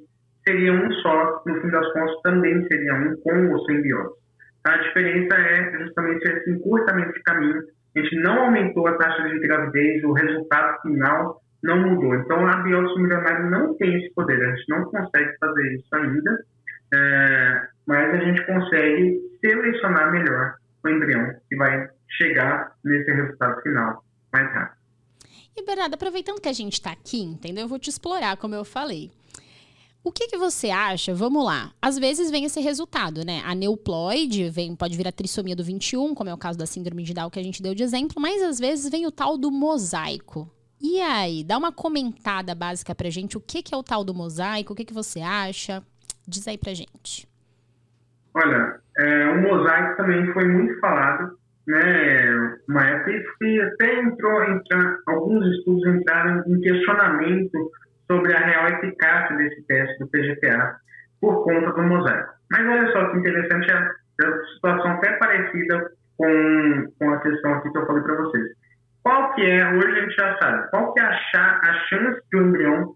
seria 0.47 0.73
um 0.73 0.93
só, 0.95 1.43
no 1.47 1.61
fim 1.61 1.71
das 1.71 1.93
contas 1.93 2.21
também 2.23 2.67
seria 2.67 2.95
um 2.95 3.17
com 3.23 3.53
ou 3.53 3.65
sem 3.65 3.81
biópsia. 3.81 4.21
A 4.67 4.77
diferença 4.77 5.35
é 5.35 5.79
justamente 5.79 6.29
esse 6.29 6.51
encurtamento 6.51 7.13
de 7.13 7.23
caminho. 7.23 7.63
A 7.97 8.01
gente 8.01 8.17
não 8.17 8.45
aumentou 8.45 8.87
a 8.87 8.97
taxa 8.99 9.23
de 9.29 9.39
gravidez, 9.41 10.05
o 10.05 10.13
resultado 10.13 10.83
final 10.83 11.41
não 11.63 11.81
mudou. 11.81 12.15
Então, 12.15 12.47
a 12.47 12.57
biópsia 12.57 13.01
milionária 13.01 13.45
não 13.47 13.75
tem 13.77 13.97
esse 13.97 14.13
poder. 14.15 14.43
A 14.43 14.57
gente 14.57 14.69
não 14.69 14.85
consegue 14.85 15.31
fazer 15.39 15.75
isso 15.75 15.95
ainda, 15.95 16.39
é, 16.95 17.63
mas 17.87 18.15
a 18.15 18.19
gente 18.19 18.47
consegue 18.47 19.19
selecionar 19.41 20.13
melhor 20.13 20.55
o 20.85 20.89
embrião 20.89 21.33
que 21.49 21.57
vai 21.57 21.89
chegar 22.17 22.77
nesse 22.85 23.11
resultado 23.11 23.61
final 23.63 24.05
mais 24.33 24.53
rápido. 24.53 24.81
E 25.57 25.65
Bernardo, 25.65 25.95
aproveitando 25.95 26.41
que 26.41 26.49
a 26.49 26.53
gente 26.53 26.75
está 26.75 26.93
aqui, 26.93 27.21
entendeu? 27.21 27.65
Eu 27.65 27.69
vou 27.69 27.79
te 27.79 27.91
explorar, 27.91 28.37
como 28.37 28.55
eu 28.55 28.65
falei. 28.65 29.11
O 30.03 30.11
que, 30.11 30.29
que 30.29 30.39
você 30.39 30.71
acha? 30.71 31.15
Vamos 31.15 31.45
lá. 31.45 31.73
Às 31.83 31.99
vezes 31.99 32.31
vem 32.31 32.45
esse 32.45 32.59
resultado, 32.61 33.25
né? 33.25 33.43
A 33.45 33.55
neuploide 33.55 34.49
vem, 34.49 34.75
pode 34.75 34.97
vir 34.97 35.07
a 35.07 35.13
trissomia 35.13 35.55
do 35.55 35.63
21, 35.63 36.15
como 36.15 36.31
é 36.31 36.35
o 36.35 36.39
caso 36.39 36.59
da 36.59 36.65
síndrome 36.65 37.03
de 37.03 37.13
Down 37.13 37.29
que 37.29 37.39
a 37.39 37.43
gente 37.43 37.63
deu 37.63 37.75
de 37.75 37.83
exemplo, 37.83 38.17
mas 38.19 38.43
às 38.43 38.59
vezes 38.59 38.91
vem 38.91 39.07
o 39.07 39.13
tal 39.13 39.37
do 39.37 39.51
mosaico. 39.51 40.51
E 40.81 40.99
aí, 41.03 41.45
dá 41.45 41.59
uma 41.59 41.71
comentada 41.71 42.55
básica 42.55 42.95
pra 42.95 43.11
gente. 43.11 43.37
O 43.37 43.41
que, 43.41 43.63
que 43.63 43.75
é 43.75 43.77
o 43.77 43.83
tal 43.83 44.03
do 44.03 44.15
mosaico? 44.15 44.73
O 44.73 44.77
que, 44.77 44.87
que 44.87 44.95
você 44.95 45.21
acha? 45.21 45.83
Diz 46.27 46.49
aí 46.49 46.57
pra 46.57 46.73
gente. 46.73 47.29
Olha, 48.33 48.81
é, 48.97 49.27
o 49.33 49.43
mosaico 49.43 49.97
também 49.99 50.33
foi 50.33 50.49
muito 50.49 50.81
falado 50.81 51.39
né, 51.71 52.57
uma 52.69 52.85
época 52.85 53.13
que 53.39 53.61
até 53.61 54.01
entrou, 54.01 54.43
entra, 54.43 54.99
alguns 55.07 55.47
estudos 55.57 55.87
entraram 55.95 56.43
em 56.47 56.61
questionamento 56.61 57.71
sobre 58.11 58.35
a 58.35 58.39
real 58.41 58.69
eficácia 58.69 59.37
desse 59.37 59.63
teste 59.67 59.99
do 60.01 60.09
PGTA 60.09 60.77
por 61.21 61.45
conta 61.45 61.73
do 61.73 61.83
mosaico. 61.83 62.33
Mas 62.51 62.67
olha 62.67 62.91
só 62.91 63.11
que 63.11 63.19
interessante, 63.19 63.71
a, 63.71 63.79
a 63.79 64.45
situação 64.55 64.91
até 64.93 65.13
parecida 65.13 65.93
com, 66.17 66.93
com 66.99 67.11
a 67.11 67.21
questão 67.21 67.55
aqui 67.55 67.71
que 67.71 67.79
eu 67.79 67.87
falei 67.87 68.03
para 68.03 68.17
vocês. 68.17 68.47
Qual 69.05 69.35
que 69.35 69.43
é, 69.43 69.73
hoje 69.73 69.87
a 69.87 70.01
gente 70.03 70.15
já 70.17 70.39
sabe, 70.39 70.71
qual 70.71 70.93
que 70.93 71.01
é 71.01 71.05
a, 71.05 71.39
a 71.39 71.75
chance 71.89 72.21
de 72.31 72.37
o 72.37 72.49
embrião 72.49 72.95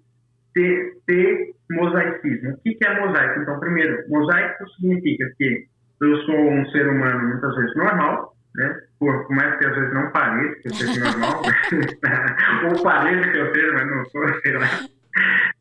ter, 0.52 0.92
ter 1.06 1.54
mosaicismo? 1.70 2.50
O 2.50 2.62
que, 2.62 2.74
que 2.74 2.86
é 2.86 3.00
mosaico? 3.00 3.40
Então, 3.40 3.60
primeiro, 3.60 4.02
mosaico 4.08 4.68
significa 4.70 5.30
que 5.38 5.64
eu 6.02 6.16
sou 6.22 6.50
um 6.50 6.66
ser 6.70 6.88
humano 6.88 7.28
muitas 7.28 7.54
vezes 7.54 7.76
normal, 7.76 8.33
né? 8.54 8.80
Por, 8.98 9.26
por 9.26 9.36
mais 9.36 9.58
que 9.58 9.66
às 9.66 9.74
vezes 9.74 9.94
não 9.94 10.10
pareça 10.10 10.54
que 10.60 10.68
eu 10.68 10.74
seja 10.74 11.04
normal, 11.04 11.42
ou 12.70 12.82
pareça 12.82 13.30
que 13.30 13.38
eu 13.38 13.54
seja, 13.54 13.72
mas 13.72 13.90
não 13.90 14.04
sou, 14.06 14.40
sei 14.40 14.52
lá. 14.58 14.66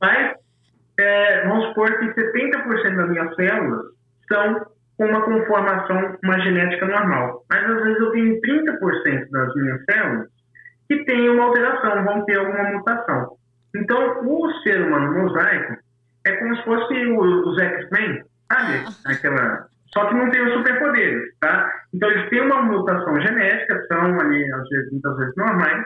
Mas, 0.02 0.36
é, 1.00 1.48
vamos 1.48 1.68
supor 1.70 2.00
que 2.00 2.06
70% 2.06 2.96
das 2.96 3.10
minhas 3.10 3.36
células 3.36 3.86
são 4.32 4.66
com 4.98 5.06
uma 5.06 5.22
conformação, 5.22 6.18
uma 6.24 6.40
genética 6.42 6.86
normal. 6.86 7.44
Mas 7.50 7.70
às 7.70 7.84
vezes 7.84 8.00
eu 8.00 8.12
tenho 8.12 8.42
30% 8.42 9.30
das 9.32 9.56
minhas 9.56 9.84
células 9.86 10.28
que 10.88 11.06
têm 11.06 11.30
uma 11.30 11.46
alteração, 11.46 12.04
vão 12.04 12.26
ter 12.26 12.38
alguma 12.38 12.72
mutação. 12.72 13.38
Então, 13.76 14.22
o 14.24 14.54
ser 14.62 14.82
humano 14.82 15.14
mosaico 15.14 15.78
é 16.26 16.36
como 16.38 16.56
se 16.56 16.64
fosse 16.64 17.06
os 17.08 17.60
X-Men, 17.60 18.24
sabe? 18.52 18.86
Ah. 18.86 19.12
Aquela 19.12 19.68
só 19.94 20.08
que 20.08 20.16
não 20.16 20.30
tem 20.32 20.42
os 20.42 20.54
superpoderes, 20.54 21.38
tá? 21.40 21.72
Então 21.94 22.10
eles 22.10 22.30
têm 22.30 22.42
uma 22.42 22.64
mutação 22.64 23.22
genética, 23.22 23.86
são 23.88 24.20
ali, 24.20 24.52
às 24.52 24.70
vezes, 24.70 24.92
muitas 24.92 25.18
vezes 25.18 25.36
normais, 25.36 25.86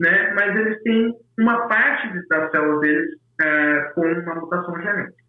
né? 0.00 0.34
Mas 0.34 0.56
eles 0.56 0.82
têm 0.82 1.14
uma 1.38 1.68
parte 1.68 2.28
das 2.28 2.50
células 2.50 2.80
deles 2.80 3.10
é, 3.40 3.80
com 3.94 4.02
uma 4.02 4.34
mutação 4.34 4.76
genética. 4.80 5.24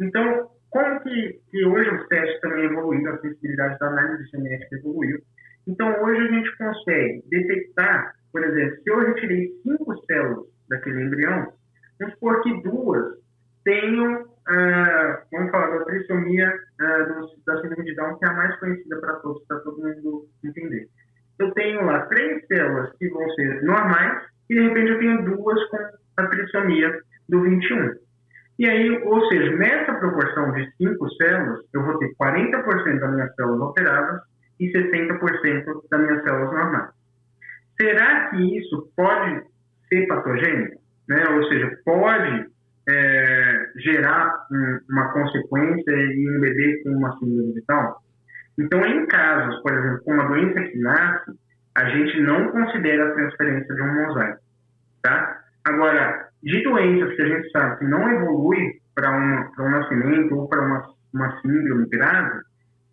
Então, 0.00 0.50
como 0.70 1.00
que, 1.00 1.40
que 1.50 1.64
hoje 1.64 1.88
os 1.90 2.08
testes 2.08 2.40
também 2.40 2.64
evoluíram, 2.64 3.14
a 3.14 3.20
sensibilidade 3.20 3.78
da 3.78 3.86
análise 3.88 4.24
genética 4.30 4.76
evoluiu. 4.76 5.18
Então, 5.66 6.02
hoje 6.02 6.20
a 6.20 6.32
gente 6.32 6.56
consegue 6.56 7.22
detectar, 7.30 8.14
por 8.32 8.42
exemplo, 8.42 8.76
se 8.82 8.90
eu 8.90 8.98
retirei 8.98 9.48
cinco 9.62 9.96
células 10.06 10.46
daquele 10.68 11.04
embrião, 11.04 11.52
vamos 11.98 12.14
supor 12.14 12.42
que 12.42 12.62
duas 12.62 13.21
tenham 13.64 14.32
ah, 14.48 15.22
vamos 15.30 15.50
falar 15.50 15.78
da 15.78 15.84
trissomia 15.84 16.52
ah, 16.80 17.02
do, 17.04 17.28
da 17.46 17.62
síndrome 17.62 17.84
de 17.84 17.94
Down, 17.94 18.18
que 18.18 18.24
é 18.24 18.28
a 18.28 18.32
mais 18.32 18.58
conhecida 18.58 19.00
para 19.00 19.14
todos, 19.16 19.44
para 19.46 19.60
todo 19.60 19.82
mundo 19.82 20.26
entender. 20.44 20.88
Eu 21.38 21.52
tenho 21.52 21.84
lá 21.84 22.06
três 22.06 22.46
células 22.46 22.92
que 22.98 23.08
vão 23.08 23.28
ser 23.30 23.62
normais 23.62 24.24
e 24.50 24.54
de 24.54 24.68
repente 24.68 24.90
eu 24.90 24.98
tenho 24.98 25.24
duas 25.24 25.68
com 25.68 25.78
a 26.16 26.26
trissomia 26.26 27.00
do 27.28 27.42
21. 27.42 27.94
E 28.58 28.68
aí, 28.68 29.02
ou 29.04 29.26
seja, 29.28 29.56
nessa 29.56 29.94
proporção 29.94 30.52
de 30.52 30.70
cinco 30.76 31.08
células, 31.14 31.60
eu 31.72 31.82
vou 31.84 31.98
ter 31.98 32.12
40% 32.20 33.00
das 33.00 33.14
minhas 33.14 33.34
células 33.34 33.60
alteradas 33.60 34.22
e 34.60 34.70
60% 34.70 35.88
das 35.90 36.00
minhas 36.00 36.22
células 36.22 36.52
normais. 36.52 36.90
Será 37.80 38.28
que 38.30 38.58
isso 38.58 38.92
pode 38.94 39.42
ser 39.88 40.06
patogênico? 40.06 40.80
Né? 41.08 41.24
Ou 41.30 41.44
seja, 41.48 41.78
pode 41.84 42.51
é, 42.88 43.66
gerar 43.76 44.46
um, 44.50 44.80
uma 44.90 45.12
consequência 45.12 45.92
em 45.92 46.36
um 46.36 46.40
bebê 46.40 46.82
com 46.82 46.90
uma 46.90 47.16
síndrome 47.18 47.54
vital? 47.54 48.02
Então, 48.58 48.84
em 48.84 49.06
casos, 49.06 49.60
por 49.62 49.72
exemplo, 49.72 50.02
com 50.04 50.12
uma 50.12 50.28
doença 50.28 50.60
que 50.62 50.78
nasce, 50.78 51.32
a 51.74 51.84
gente 51.88 52.20
não 52.20 52.48
considera 52.50 53.08
a 53.08 53.14
transferência 53.14 53.74
de 53.74 53.82
um 53.82 53.94
mosaico, 53.94 54.40
tá? 55.02 55.38
Agora, 55.64 56.28
de 56.42 56.62
doenças 56.62 57.14
que 57.16 57.22
a 57.22 57.28
gente 57.28 57.50
sabe 57.50 57.78
que 57.78 57.84
não 57.86 58.10
evolui 58.10 58.80
para 58.94 59.10
um, 59.10 59.64
um 59.64 59.70
nascimento 59.70 60.34
ou 60.34 60.48
para 60.48 60.60
uma, 60.60 60.82
uma 61.14 61.40
síndrome 61.40 61.88
grave, 61.88 62.40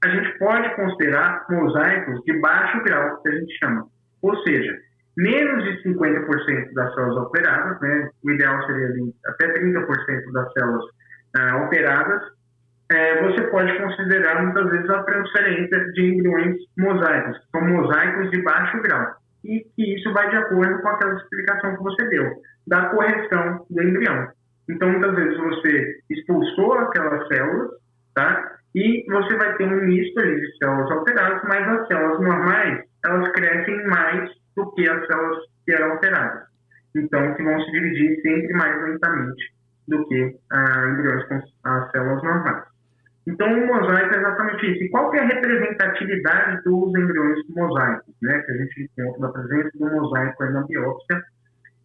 a 0.04 0.10
gente 0.10 0.38
pode 0.38 0.76
considerar 0.76 1.46
mosaicos 1.50 2.22
de 2.24 2.40
baixo 2.40 2.82
grau, 2.84 3.22
que 3.22 3.30
a 3.30 3.32
gente 3.34 3.58
chama. 3.58 3.86
Ou 4.22 4.36
seja, 4.44 4.78
menos 5.20 5.64
de 5.66 5.84
50% 5.84 6.74
das 6.74 6.94
células 6.96 7.18
operadas, 7.26 7.80
né? 7.82 8.10
o 8.24 8.32
ideal 8.32 8.66
seria 8.66 8.88
ali, 8.88 9.14
até 9.26 9.54
30% 9.54 10.32
das 10.32 10.54
células 10.54 10.86
ah, 11.38 11.58
operadas, 11.66 12.22
é, 12.92 13.22
você 13.22 13.44
pode 13.48 13.78
considerar 13.78 14.42
muitas 14.42 14.72
vezes 14.72 14.90
a 14.90 15.04
transferência 15.04 15.92
de 15.92 16.16
embriões 16.16 16.56
mosaicos, 16.78 17.38
são 17.52 17.62
mosaicos 17.68 18.32
de 18.32 18.42
baixo 18.42 18.82
grau. 18.82 19.06
E 19.44 19.60
que 19.76 19.96
isso 19.96 20.12
vai 20.14 20.30
de 20.30 20.38
acordo 20.38 20.82
com 20.82 20.88
aquela 20.88 21.16
explicação 21.16 21.76
que 21.76 21.84
você 21.84 22.10
deu, 22.10 22.32
da 22.68 22.86
correção 22.90 23.66
do 23.70 23.84
embrião. 23.84 24.28
Então, 24.70 24.90
muitas 24.90 25.16
vezes 25.16 25.38
você 25.38 25.98
expulsou 26.10 26.74
aquelas 26.74 27.28
células, 27.28 27.72
tá? 28.16 28.52
E 28.76 29.06
você 29.10 29.36
vai 29.36 29.56
ter 29.56 29.66
um 29.66 29.86
misto 29.86 30.22
de 30.22 30.58
células 30.58 30.92
alteradas, 30.92 31.42
mas 31.44 31.68
as 31.68 31.88
células 31.88 32.20
normais, 32.22 32.84
elas 33.06 33.30
crescem 33.30 33.88
mais 33.88 34.39
do 34.56 34.72
que 34.72 34.88
as 34.88 35.06
células 35.08 35.40
que 35.66 35.74
eram 35.74 35.92
alteradas. 35.92 36.48
Então, 36.96 37.36
que 37.36 37.44
vão 37.44 37.60
se 37.62 37.72
dividir 37.72 38.22
sempre 38.22 38.54
mais 38.54 38.82
lentamente 38.84 39.54
do 39.88 40.08
que 40.08 40.36
ah, 40.52 40.88
embriões 40.90 41.28
com 41.28 41.42
as 41.64 41.92
células 41.92 42.24
normais. 42.24 42.70
Então, 43.28 43.48
o 43.48 43.68
mosaico 43.68 44.16
é 44.16 44.18
exatamente 44.18 44.72
isso. 44.72 44.84
E 44.84 44.90
qual 44.90 45.14
é 45.14 45.20
a 45.20 45.26
representatividade 45.26 46.64
dos 46.64 46.90
embriões 46.90 47.40
mosaicos, 47.50 48.16
né? 48.22 48.40
Que 48.40 48.52
a 48.52 48.58
gente 48.58 48.90
encontra 48.98 49.22
da 49.22 49.30
presença 49.30 49.70
do 49.78 49.86
mosaico 49.86 50.46
na 50.46 50.64
biópsia 50.64 51.24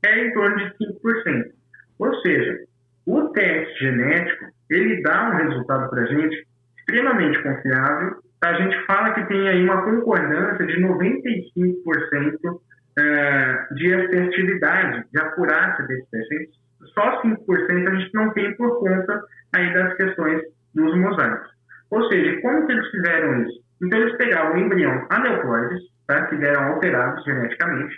é 0.07 0.27
em 0.27 0.33
torno 0.33 0.57
de 0.57 0.65
5%. 0.65 1.53
Ou 1.99 2.15
seja, 2.21 2.65
o 3.07 3.29
teste 3.29 3.79
genético, 3.79 4.47
ele 4.71 5.03
dá 5.03 5.31
um 5.31 5.37
resultado 5.37 5.91
para 5.91 6.03
a 6.03 6.07
gente 6.07 6.47
extremamente 6.79 7.43
confiável. 7.43 8.24
A 8.43 8.53
gente 8.55 8.87
fala 8.87 9.14
que 9.14 9.24
tem 9.26 9.49
aí 9.49 9.64
uma 9.64 9.82
concordância 9.82 10.66
de 10.66 10.80
95% 10.82 12.61
é, 12.99 13.66
de 13.72 13.95
assertividade, 13.95 15.05
de 15.12 15.20
acurácia 15.20 15.87
desse 15.87 16.11
teste. 16.11 16.51
Só 16.95 17.22
5% 17.22 17.89
a 17.89 17.95
gente 17.95 18.14
não 18.14 18.30
tem 18.32 18.55
por 18.57 18.78
conta 18.80 19.22
aí 19.55 19.72
das 19.72 19.95
questões 19.95 20.43
dos 20.74 20.97
mosaicos. 20.97 21.51
Ou 21.91 22.11
seja, 22.11 22.41
como 22.43 22.66
que 22.66 22.72
eles 22.72 22.91
fizeram 22.91 23.43
isso? 23.43 23.64
Então, 23.82 23.99
eles 23.99 24.16
pegaram 24.16 24.55
o 24.55 24.59
embrião 24.59 25.07
aneuploides, 25.11 25.80
tá, 26.07 26.26
que 26.26 26.37
eram 26.37 26.74
alterados 26.74 27.24
geneticamente, 27.24 27.97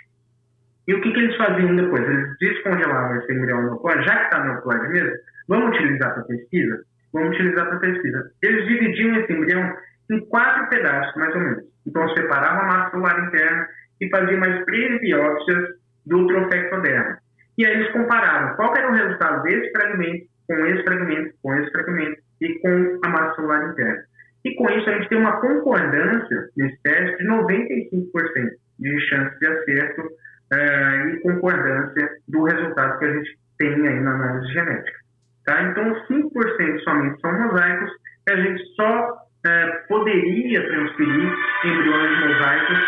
e 0.87 0.93
o 0.93 1.01
que, 1.01 1.11
que 1.11 1.19
eles 1.19 1.35
faziam 1.35 1.75
depois? 1.75 2.01
Eles 2.01 2.37
descongelavam 2.39 3.17
esse 3.17 3.33
embrião 3.33 3.59
aneuploide, 3.59 4.05
já 4.05 4.15
que 4.15 4.23
está 4.23 4.37
aneuploide 4.37 4.87
mesmo, 4.87 5.11
vamos 5.49 5.75
utilizar 5.75 6.13
para 6.13 6.23
pesquisa? 6.23 6.81
Vamos 7.11 7.29
utilizar 7.35 7.67
para 7.67 7.79
pesquisa. 7.79 8.31
Eles 8.41 8.67
dividiam 8.67 9.15
esse 9.17 9.33
embrião 9.33 9.73
em 10.11 10.19
quatro 10.27 10.69
pedaços, 10.69 11.15
mais 11.15 11.33
ou 11.33 11.41
menos. 11.41 11.63
Então, 11.85 12.09
separavam 12.15 12.61
a 12.61 12.65
massa 12.65 12.91
celular 12.91 13.27
interna 13.27 13.67
e 14.01 14.09
faziam 14.09 14.39
mais 14.39 14.65
três 14.65 15.01
biópsias 15.01 15.69
do 16.05 16.27
trofectoderma. 16.27 17.17
E 17.57 17.65
aí 17.65 17.73
eles 17.73 17.91
compararam 17.91 18.55
qual 18.55 18.75
era 18.75 18.89
o 18.89 18.93
resultado 18.93 19.43
desse 19.43 19.71
fragmento 19.71 20.27
com 20.47 20.65
esse 20.65 20.83
fragmento, 20.83 21.33
com 21.41 21.55
esse 21.55 21.71
fragmento 21.71 22.21
e 22.41 22.59
com 22.59 22.99
a 23.03 23.09
massa 23.09 23.35
celular 23.35 23.69
interna. 23.69 24.03
E 24.45 24.55
com 24.55 24.69
isso 24.69 24.89
a 24.89 24.93
gente 24.93 25.09
tem 25.09 25.17
uma 25.17 25.41
concordância 25.41 26.49
nesse 26.55 26.81
teste 26.83 27.17
de 27.17 27.27
95% 27.27 28.49
de 28.79 28.99
chance 29.09 29.39
de 29.39 29.47
acerto 29.47 30.01
uh, 30.01 31.09
e 31.09 31.19
concordância 31.21 32.09
do 32.27 32.43
resultado 32.43 32.99
que 32.99 33.05
a 33.05 33.13
gente 33.13 33.39
tem 33.57 33.87
aí 33.87 33.99
na 33.99 34.11
análise 34.11 34.53
genética. 34.53 34.97
Tá? 35.45 35.63
Então, 35.63 36.05
5% 36.05 36.79
somente 36.83 37.19
são 37.21 37.33
mosaicos 37.39 37.91
e 38.27 38.31
a 38.31 38.35
gente 38.35 38.63
só 38.75 39.26
uh, 39.47 39.87
poderia 39.87 40.67
transferir 40.67 41.33
embriões 41.65 42.19
mosaicos 42.19 42.79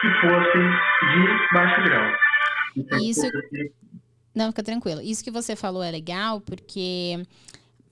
que 0.00 0.08
fossem 0.20 0.70
de 1.12 1.54
baixo 1.54 1.82
grau. 1.82 2.12
Então, 2.76 2.98
Isso... 2.98 3.22
Não, 4.34 4.48
fica 4.48 4.62
tranquilo. 4.62 5.00
Isso 5.00 5.24
que 5.24 5.30
você 5.30 5.56
falou 5.56 5.82
é 5.82 5.90
legal, 5.90 6.40
porque 6.40 7.22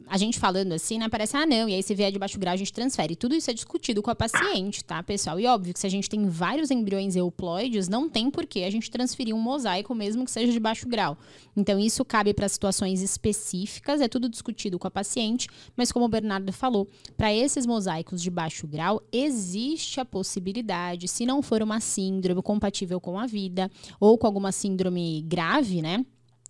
a 0.07 0.19
gente 0.19 0.39
falando 0.39 0.73
assim, 0.73 0.99
né, 0.99 1.09
parece, 1.09 1.37
ah, 1.37 1.47
não, 1.47 1.69
e 1.69 1.75
aí 1.75 1.83
se 1.83 1.95
vier 1.95 2.13
de 2.13 2.19
baixo 2.19 2.39
grau, 2.39 2.53
a 2.53 2.57
gente 2.57 2.73
transfere. 2.73 3.17
Tudo 3.17 3.35
isso 3.35 3.51
é 3.51 3.55
discutido 3.55 4.03
com 4.03 4.11
a 4.11 4.15
paciente, 4.15 4.85
tá, 4.85 5.03
pessoal? 5.03 5.41
E 5.41 5.47
óbvio 5.47 5.73
que 5.73 5.81
se 5.81 5.87
a 5.87 5.91
gente 5.91 6.09
tem 6.09 6.27
vários 6.29 6.71
embriões 6.71 7.17
euploides, 7.17 7.89
não 7.89 8.09
tem 8.09 8.31
por 8.31 8.47
que 8.47 8.65
a 8.65 8.71
gente 8.71 8.91
transferir 8.91 9.35
um 9.35 9.41
mosaico, 9.41 9.95
mesmo 9.95 10.25
que 10.25 10.31
seja 10.31 10.53
de 10.53 10.61
baixo 10.61 10.87
grau. 10.87 11.17
Então, 11.57 11.79
isso 11.79 12.05
cabe 12.05 12.35
para 12.35 12.49
situações 12.49 13.01
específicas, 13.01 14.01
é 14.01 14.09
tudo 14.09 14.29
discutido 14.29 14.79
com 14.79 14.87
a 14.87 14.91
paciente, 14.91 15.49
mas 15.77 15.91
como 15.91 16.05
o 16.05 16.09
Bernardo 16.09 16.53
falou, 16.53 16.89
para 17.17 17.33
esses 17.33 17.67
mosaicos 17.67 18.21
de 18.21 18.31
baixo 18.31 18.67
grau, 18.67 19.03
existe 19.13 20.01
a 20.01 20.05
possibilidade, 20.05 21.09
se 21.09 21.25
não 21.25 21.43
for 21.43 21.63
uma 21.63 21.81
síndrome 21.81 22.43
compatível 22.43 23.01
com 23.01 23.19
a 23.19 23.27
vida, 23.27 23.71
ou 23.99 24.19
com 24.19 24.27
alguma 24.27 24.53
síndrome 24.53 25.23
grave, 25.23 25.81
né, 25.81 26.05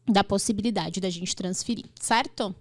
da 0.07 0.22
possibilidade 0.22 1.00
da 1.00 1.09
gente 1.09 1.34
transferir, 1.34 1.86
certo? 2.00 2.55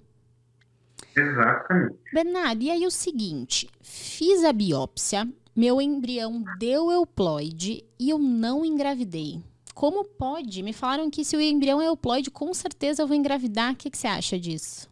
Exatamente. 1.15 1.95
Bernardo, 2.11 2.63
e 2.63 2.71
aí 2.71 2.85
o 2.85 2.91
seguinte: 2.91 3.69
fiz 3.81 4.43
a 4.43 4.53
biópsia, 4.53 5.27
meu 5.55 5.81
embrião 5.81 6.43
deu 6.59 6.91
euploide 6.91 7.83
e 7.99 8.09
eu 8.09 8.17
não 8.17 8.65
engravidei. 8.65 9.41
Como 9.73 10.03
pode? 10.03 10.61
Me 10.61 10.73
falaram 10.73 11.09
que 11.09 11.25
se 11.25 11.35
o 11.35 11.41
embrião 11.41 11.81
é 11.81 11.87
euploide, 11.87 12.29
com 12.29 12.53
certeza 12.53 13.01
eu 13.01 13.07
vou 13.07 13.15
engravidar. 13.15 13.73
O 13.73 13.75
que, 13.75 13.89
que 13.89 13.97
você 13.97 14.07
acha 14.07 14.37
disso? 14.37 14.91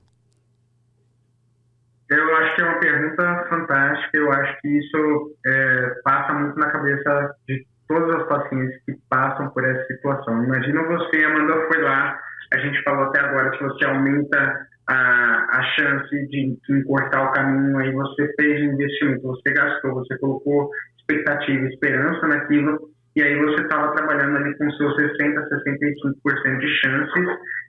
Eu 2.10 2.36
acho 2.38 2.56
que 2.56 2.62
é 2.62 2.66
uma 2.66 2.80
pergunta 2.80 3.46
fantástica. 3.48 4.18
Eu 4.18 4.32
acho 4.32 4.62
que 4.62 4.68
isso 4.68 5.36
é, 5.46 6.02
passa 6.04 6.34
muito 6.34 6.60
na 6.60 6.70
cabeça 6.70 7.36
de 7.48 7.66
todas 7.88 8.22
as 8.22 8.28
pacientes 8.28 8.84
que 8.86 8.94
passam 9.10 9.50
por 9.50 9.64
essa 9.64 9.86
situação. 9.88 10.44
Imagina 10.44 10.84
você, 10.84 11.24
Amanda, 11.24 11.68
foi 11.68 11.82
lá, 11.82 12.20
a 12.54 12.58
gente 12.58 12.84
falou 12.84 13.06
até 13.06 13.20
agora 13.20 13.52
que 13.52 13.64
você 13.64 13.86
aumenta 13.86 14.68
a, 14.88 15.60
a 15.60 15.64
chance 15.76 16.10
de, 16.28 16.58
de 16.68 16.80
encurtar 16.80 17.30
o 17.30 17.32
caminho, 17.32 17.78
aí 17.78 17.92
você 17.92 18.34
fez 18.40 18.62
investimento, 18.62 19.22
você 19.22 19.54
gastou, 19.54 19.96
você 19.96 20.18
colocou 20.18 20.70
expectativa, 21.00 21.68
esperança 21.68 22.28
naquilo, 22.28 22.90
e 23.16 23.22
aí 23.22 23.36
você 23.36 23.62
estava 23.64 23.94
trabalhando 23.96 24.38
ali 24.38 24.58
com 24.58 24.72
seus 24.72 24.96
60%, 24.96 25.16
65% 25.18 26.60
de 26.60 26.68
chances 26.80 27.26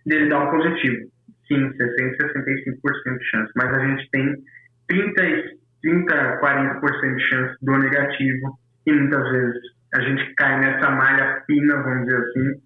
dele 0.07 0.29
dar 0.29 0.41
um 0.41 0.51
positivo. 0.51 1.11
Sim, 1.49 1.71
60%, 1.71 2.17
65% 2.17 3.19
de 3.19 3.25
chance, 3.25 3.53
mas 3.57 3.75
a 3.75 3.87
gente 3.87 4.09
tem 4.11 4.35
30, 4.89 5.23
30 5.83 6.41
40% 6.41 7.17
de 7.17 7.23
chance 7.25 7.57
do 7.63 7.79
negativo, 7.79 8.59
e 8.87 8.93
muitas 8.93 9.31
vezes 9.31 9.63
a 9.95 10.01
gente 10.01 10.35
cai 10.35 10.59
nessa 10.61 10.91
malha 10.91 11.43
fina, 11.47 11.83
vamos 11.83 12.07
dizer 12.07 12.19
assim, 12.19 12.63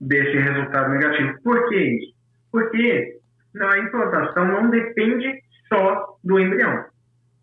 desse 0.00 0.36
resultado 0.36 0.90
negativo. 0.90 1.40
Por 1.42 1.68
que 1.68 1.76
isso? 1.76 2.14
Porque 2.50 3.15
a 3.60 3.78
implantação 3.78 4.46
não 4.46 4.70
depende 4.70 5.32
só 5.72 6.18
do 6.22 6.38
embrião, 6.38 6.84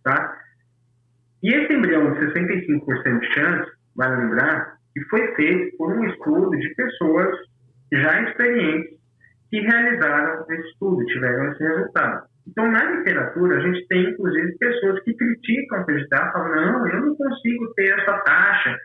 tá? 0.03 0.37
E 1.41 1.53
esse 1.53 1.73
embrião 1.73 2.13
de 2.13 2.19
65% 2.27 3.19
de 3.19 3.33
chance, 3.33 3.71
vale 3.95 4.15
lembrar, 4.15 4.77
que 4.93 5.01
foi 5.05 5.35
feito 5.35 5.75
por 5.77 5.91
um 5.91 6.05
estudo 6.05 6.51
de 6.51 6.73
pessoas 6.75 7.35
já 7.91 8.21
experientes 8.21 8.97
que 9.49 9.59
realizaram 9.59 10.45
esse 10.49 10.67
estudo, 10.69 11.05
tiveram 11.05 11.51
esse 11.51 11.63
resultado. 11.63 12.25
Então, 12.47 12.71
na 12.71 12.83
literatura, 12.83 13.57
a 13.57 13.59
gente 13.61 13.87
tem, 13.87 14.09
inclusive, 14.09 14.57
pessoas 14.57 15.01
que 15.03 15.13
criticam 15.13 15.79
acreditar, 15.79 16.31
falam, 16.31 16.55
não, 16.55 16.87
eu 16.87 17.05
não 17.05 17.15
consigo 17.15 17.73
ter 17.75 17.99
essa 17.99 18.17
taxa, 18.19 18.77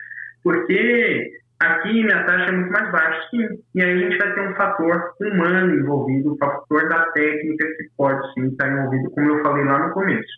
porque 0.43 1.29
Aqui 1.61 1.91
minha 1.91 2.23
taxa 2.23 2.45
é 2.45 2.51
muito 2.53 2.71
mais 2.71 2.89
baixa, 2.89 3.27
sim. 3.31 3.45
E 3.75 3.83
aí 3.83 3.91
a 3.91 3.97
gente 3.97 4.17
vai 4.17 4.33
ter 4.33 4.49
um 4.49 4.55
fator 4.55 5.13
humano 5.19 5.75
envolvido, 5.75 6.29
o 6.29 6.33
um 6.33 6.37
fator 6.37 6.87
da 6.87 7.05
técnica 7.11 7.67
que 7.75 7.89
pode 7.97 8.33
sim 8.33 8.47
estar 8.47 8.71
envolvido, 8.71 9.11
como 9.11 9.29
eu 9.29 9.43
falei 9.43 9.65
lá 9.65 9.87
no 9.87 9.93
começo. 9.93 10.29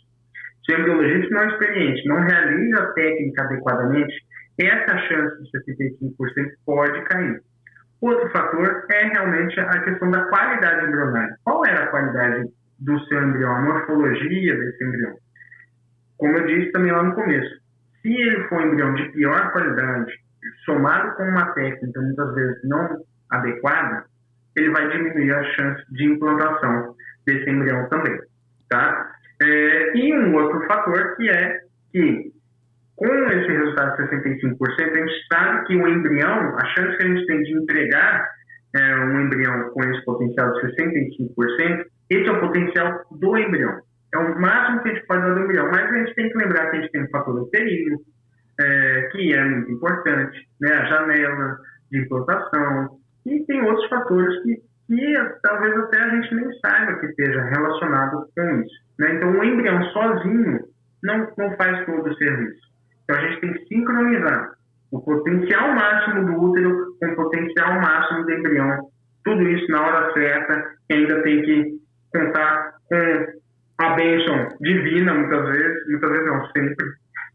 Se 0.65 0.73
o 0.73 0.79
embriologista 0.79 1.29
não 1.33 1.41
é 1.41 1.47
experiente, 1.47 2.07
não 2.07 2.21
realiza 2.21 2.83
a 2.83 2.93
técnica 2.93 3.43
adequadamente, 3.43 4.13
essa 4.59 4.97
chance 4.97 5.43
de 5.43 5.51
75% 5.51 6.51
pode 6.65 7.03
cair. 7.03 7.41
Outro 8.01 8.29
fator 8.31 8.85
é 8.91 9.05
realmente 9.05 9.59
a 9.59 9.79
questão 9.83 10.09
da 10.09 10.25
qualidade 10.25 10.87
embrionária. 10.87 11.35
Qual 11.43 11.63
era 11.65 11.83
a 11.83 11.87
qualidade 11.87 12.49
do 12.79 12.99
seu 13.05 13.21
embrião, 13.21 13.55
a 13.57 13.61
morfologia 13.61 14.57
desse 14.57 14.83
embrião? 14.83 15.15
Como 16.17 16.35
eu 16.35 16.47
disse 16.47 16.71
também 16.71 16.91
lá 16.91 17.03
no 17.03 17.13
começo, 17.13 17.61
se 18.01 18.11
ele 18.11 18.43
for 18.45 18.59
um 18.59 18.67
embrião 18.67 18.93
de 18.95 19.11
pior 19.11 19.51
qualidade, 19.51 20.11
somado 20.65 21.15
com 21.15 21.23
uma 21.23 21.51
técnica 21.53 22.01
muitas 22.01 22.35
vezes 22.35 22.57
não 22.63 23.03
adequada, 23.29 24.05
ele 24.55 24.71
vai 24.71 24.89
diminuir 24.89 25.33
a 25.33 25.43
chance 25.53 25.83
de 25.91 26.05
implantação 26.05 26.95
desse 27.25 27.49
embrião 27.49 27.87
também, 27.89 28.19
tá? 28.69 29.11
É, 29.41 29.97
e 29.97 30.13
um 30.13 30.35
outro 30.35 30.65
fator 30.67 31.15
que 31.15 31.29
é 31.29 31.61
que 31.91 32.31
com 32.95 33.07
esse 33.07 33.51
resultado 33.51 33.97
de 33.97 34.15
65%, 34.15 34.55
a 34.79 34.95
gente 34.95 35.27
sabe 35.33 35.65
que 35.65 35.75
o 35.75 35.87
embrião, 35.87 36.55
a 36.55 36.65
chance 36.67 36.97
que 36.97 37.03
a 37.03 37.07
gente 37.07 37.25
tem 37.25 37.41
de 37.41 37.57
entregar 37.57 38.27
é, 38.75 38.95
um 38.97 39.21
embrião 39.21 39.71
com 39.71 39.83
esse 39.83 40.05
potencial 40.05 40.53
de 40.53 40.61
65%, 40.61 41.85
esse 42.11 42.27
é 42.27 42.31
o 42.31 42.39
potencial 42.39 43.01
do 43.11 43.37
embrião. 43.37 43.81
É 44.13 44.17
o 44.19 44.39
máximo 44.39 44.83
que 44.83 44.89
a 44.89 44.93
gente 44.93 45.07
pode 45.07 45.21
dar 45.21 45.33
do 45.33 45.39
embrião. 45.39 45.71
Mas 45.71 45.89
a 45.89 45.97
gente 45.97 46.13
tem 46.13 46.29
que 46.29 46.37
lembrar 46.37 46.69
que 46.69 46.77
a 46.77 46.81
gente 46.81 46.91
tem 46.91 47.03
um 47.03 47.09
fator 47.09 47.41
uterino, 47.41 47.97
é, 48.61 49.09
que 49.11 49.33
é 49.33 49.43
muito 49.43 49.71
importante, 49.71 50.47
né? 50.59 50.73
A 50.73 50.85
janela 50.85 51.57
de 51.91 52.01
implantação, 52.01 53.01
e 53.25 53.45
tem 53.45 53.61
outros 53.61 53.87
fatores 53.89 54.41
que, 54.43 54.55
que 54.87 55.15
talvez 55.43 55.77
até 55.77 56.01
a 56.01 56.09
gente 56.09 56.35
nem 56.35 56.59
saiba 56.59 56.99
que 56.99 57.05
esteja 57.07 57.43
relacionado 57.43 58.27
com 58.35 58.61
isso. 58.61 58.75
Né? 58.99 59.15
Então, 59.15 59.31
o 59.31 59.43
embrião 59.43 59.83
sozinho 59.91 60.59
não, 61.03 61.27
não 61.37 61.55
faz 61.57 61.85
todo 61.85 62.09
o 62.09 62.15
serviço. 62.15 62.61
Então, 63.03 63.17
a 63.17 63.21
gente 63.21 63.41
tem 63.41 63.53
que 63.53 63.65
sincronizar 63.65 64.51
o 64.91 65.01
potencial 65.01 65.73
máximo 65.73 66.25
do 66.25 66.41
útero 66.41 66.97
com 66.99 67.07
o 67.07 67.15
potencial 67.15 67.73
máximo 67.75 68.25
do 68.25 68.31
embrião. 68.31 68.89
Tudo 69.23 69.41
isso 69.49 69.71
na 69.71 69.81
hora 69.81 70.13
certa, 70.13 70.63
que 70.87 70.95
ainda 70.95 71.21
tem 71.23 71.41
que 71.43 71.71
contar 72.11 72.73
com 72.89 73.85
a 73.85 73.95
bênção 73.95 74.49
divina, 74.59 75.13
muitas 75.13 75.45
vezes, 75.45 75.87
muitas 75.87 76.11
vezes 76.11 76.27
não, 76.27 76.45
sempre, 76.47 76.87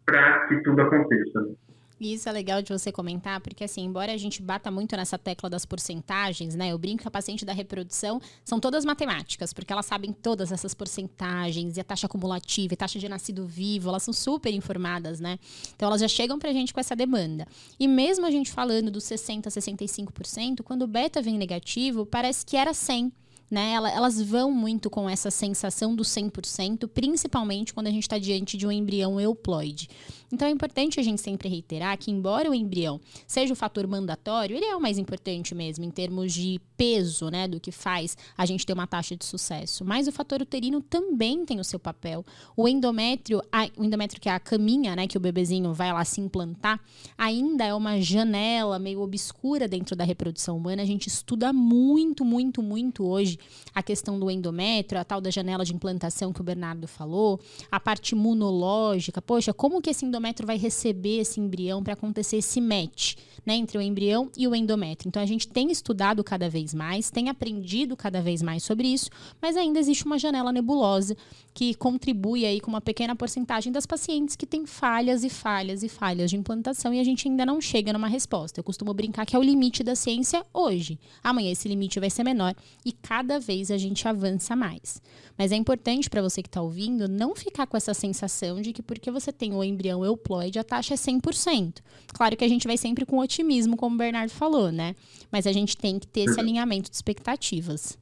para 0.07 0.47
que 0.47 0.63
tudo 0.63 0.81
aconteça. 0.81 1.57
Isso 1.99 2.29
é 2.29 2.33
legal 2.33 2.61
de 2.61 2.71
você 2.71 2.93
comentar, 2.93 3.41
porque 3.41 3.65
assim, 3.65 3.83
embora 3.83 4.13
a 4.13 4.17
gente 4.19 4.43
bata 4.43 4.71
muito 4.71 4.95
nessa 4.95 5.17
tecla 5.17 5.49
das 5.49 5.65
porcentagens, 5.65 6.55
né? 6.55 6.71
Eu 6.71 6.79
brinco 6.79 7.01
que 7.01 7.09
a 7.09 7.11
paciente 7.11 7.43
da 7.43 7.55
reprodução 7.55 8.21
são 8.45 8.61
todas 8.61 8.85
matemáticas, 8.85 9.55
porque 9.55 9.73
elas 9.73 9.87
sabem 9.87 10.13
todas 10.13 10.53
essas 10.53 10.75
porcentagens, 10.75 11.79
e 11.79 11.81
a 11.81 11.85
taxa 11.85 12.07
acumulativa, 12.07 12.75
e 12.75 12.77
taxa 12.77 12.99
de 12.99 13.09
nascido 13.09 13.47
vivo, 13.47 13.89
elas 13.89 14.03
são 14.03 14.13
super 14.13 14.53
informadas, 14.53 15.21
né? 15.21 15.39
Então 15.75 15.89
elas 15.89 16.03
já 16.03 16.09
chegam 16.09 16.39
pra 16.39 16.53
gente 16.53 16.75
com 16.75 16.81
essa 16.81 16.95
demanda. 16.95 17.47
E 17.81 17.89
mesmo 17.89 18.27
a 18.27 18.31
gente 18.31 18.53
falando 18.53 18.91
dos 18.91 19.05
60, 19.05 19.49
65%, 19.49 20.63
quando 20.63 20.83
o 20.83 20.87
beta 20.87 21.23
vem 21.23 21.39
negativo, 21.39 22.05
parece 22.05 22.45
que 22.45 22.59
era 22.59 22.75
100 22.75 23.11
né? 23.51 23.73
Elas 23.73 24.21
vão 24.21 24.51
muito 24.51 24.91
com 24.91 25.09
essa 25.09 25.31
sensação 25.31 25.95
do 25.95 26.03
100%, 26.03 26.89
principalmente 26.89 27.73
quando 27.73 27.87
a 27.87 27.91
gente 27.91 28.03
está 28.03 28.19
diante 28.19 28.57
de 28.57 28.67
um 28.67 28.73
embrião 28.73 29.21
euploide. 29.21 29.89
Então 30.33 30.49
é 30.49 30.51
importante 30.51 30.99
a 30.99 31.03
gente 31.03 31.21
sempre 31.21 31.49
reiterar 31.49 31.97
que, 31.99 32.11
embora 32.11 32.51
o 32.51 32.55
embrião 32.55 33.01
seja 33.27 33.53
o 33.53 33.57
fator 33.57 33.87
mandatório, 33.87 34.57
ele 34.57 34.65
é 34.65 34.75
o 34.75 34.81
mais 34.81 34.99
importante 34.99 35.55
mesmo 35.55 35.85
em 35.85 35.91
termos 35.91 36.33
de 36.33 36.61
peso, 36.77 37.31
né, 37.31 37.49
do 37.49 37.59
que 37.59 37.73
faz 37.73 38.17
a 38.37 38.45
gente 38.45 38.67
ter 38.67 38.73
uma 38.73 38.87
taxa 38.87 39.17
de 39.17 39.25
sucesso. 39.25 39.85
Mas 39.85 40.07
o 40.07 40.13
fator 40.13 40.43
uterino 40.43 40.83
também 40.83 41.45
tem 41.45 41.59
o 41.59 41.65
seu 41.65 41.79
papel. 41.79 42.25
O 42.57 42.69
endométrio, 42.69 43.41
a, 43.51 43.69
o 43.77 43.85
endométrio 43.85 44.21
que 44.21 44.29
é 44.29 44.33
a 44.33 44.41
caminha, 44.41 44.95
né, 44.95 45.07
que 45.07 45.17
o 45.17 45.21
bebezinho 45.21 45.73
vai 45.73 45.93
lá 45.93 46.05
se 46.05 46.21
implantar, 46.21 46.81
ainda 47.17 47.65
é 47.65 47.75
uma 47.75 48.01
janela 48.01 48.79
meio 48.79 49.01
obscura 49.01 49.67
dentro 49.67 49.97
da 49.97 50.05
reprodução 50.05 50.57
humana. 50.57 50.83
A 50.83 50.87
gente 50.87 51.07
estuda 51.07 51.53
muito, 51.53 52.25
muito, 52.25 52.63
muito 52.63 53.07
hoje 53.07 53.39
a 53.75 53.83
questão 53.83 54.19
do 54.19 54.31
endométrio, 54.31 55.01
a 55.01 55.05
tal 55.05 55.21
da 55.21 55.31
janela 55.31 55.65
de 55.65 55.75
implantação 55.75 56.33
que 56.33 56.41
o 56.41 56.45
Bernardo 56.45 56.87
falou, 56.87 57.41
a 57.71 57.81
parte 57.81 58.13
imunológica. 58.13 59.23
Poxa, 59.23 59.55
como 59.55 59.81
que 59.81 59.91
esse 59.91 60.05
endométrio 60.05 60.16
vai 60.47 60.57
receber 60.57 61.21
esse 61.21 61.41
embrião 61.41 61.83
para 61.83 61.95
acontecer 61.95 62.37
esse 62.37 62.61
match 62.61 63.17
né, 63.47 63.55
entre 63.55 63.79
o 63.79 63.81
embrião 63.81 64.29
e 64.37 64.49
o 64.49 64.55
endométrio. 64.55 65.09
Então 65.09 65.23
a 65.23 65.27
gente 65.27 65.47
tem 65.47 65.71
estudado 65.71 66.25
cada 66.25 66.51
vez 66.51 66.75
mais, 66.75 67.11
tem 67.11 67.29
aprendido 67.29 67.97
cada 67.97 68.21
vez 68.21 68.43
mais 68.43 68.65
sobre 68.65 68.89
isso, 68.89 69.09
mas 69.41 69.57
ainda 69.57 69.79
existe 69.79 70.05
uma 70.05 70.19
janela 70.19 70.53
nebulosa 70.53 71.17
que 71.55 71.75
contribui 71.75 72.45
aí 72.45 72.61
com 72.61 72.69
uma 72.69 72.81
pequena 72.81 73.15
porcentagem 73.15 73.73
das 73.73 73.87
pacientes 73.87 74.35
que 74.35 74.45
têm 74.45 74.67
falhas 74.67 75.23
e 75.23 75.31
falhas 75.31 75.83
e 75.83 75.89
falhas 75.89 76.29
de 76.29 76.37
implantação 76.37 76.93
e 76.93 77.01
a 77.01 77.05
gente 77.05 77.29
ainda 77.29 77.47
não 77.47 77.61
chega 77.61 77.93
numa 77.93 78.09
resposta. 78.09 78.59
Eu 78.59 78.65
costumo 78.65 78.93
brincar 78.93 79.25
que 79.25 79.37
é 79.37 79.39
o 79.39 79.43
limite 79.43 79.85
da 79.85 79.95
ciência 79.95 80.45
hoje. 80.53 80.99
Amanhã 81.23 81.53
esse 81.53 81.69
limite 81.69 82.01
vai 82.01 82.11
ser 82.11 82.25
menor 82.25 82.55
e 82.85 82.93
cada 82.93 83.39
vez 83.39 83.71
a 83.71 83.79
gente 83.79 84.07
avança 84.09 84.57
mais. 84.57 85.01
Mas 85.39 85.53
é 85.53 85.57
importante 85.57 86.11
para 86.11 86.23
você 86.23 86.43
que 86.43 86.49
está 86.49 86.63
ouvindo 86.63 87.09
não 87.09 87.35
ficar 87.35 87.67
com 87.67 87.77
essa 87.77 87.95
sensação 87.95 88.61
de 88.61 88.73
que 88.73 88.83
porque 88.83 89.11
você 89.11 89.33
tem 89.33 89.55
o 89.55 89.63
embrião 89.63 90.05
euploide, 90.07 90.59
a 90.59 90.65
taxa 90.65 90.95
é 90.95 90.97
100%. 90.97 91.81
Claro 92.09 92.37
que 92.37 92.45
a 92.45 92.49
gente 92.49 92.67
vai 92.67 92.77
sempre 92.77 93.05
com 93.05 93.19
otimismo, 93.19 93.77
como 93.77 93.95
o 93.95 93.99
Bernardo 93.99 94.31
falou, 94.31 94.73
né? 94.73 94.95
Mas 95.31 95.47
a 95.47 95.53
gente 95.53 95.77
tem 95.77 95.99
que 95.99 96.07
ter 96.07 96.21
esse 96.21 96.41
alinhamento 96.41 96.91
de 96.91 96.97
expectativas. 96.97 97.99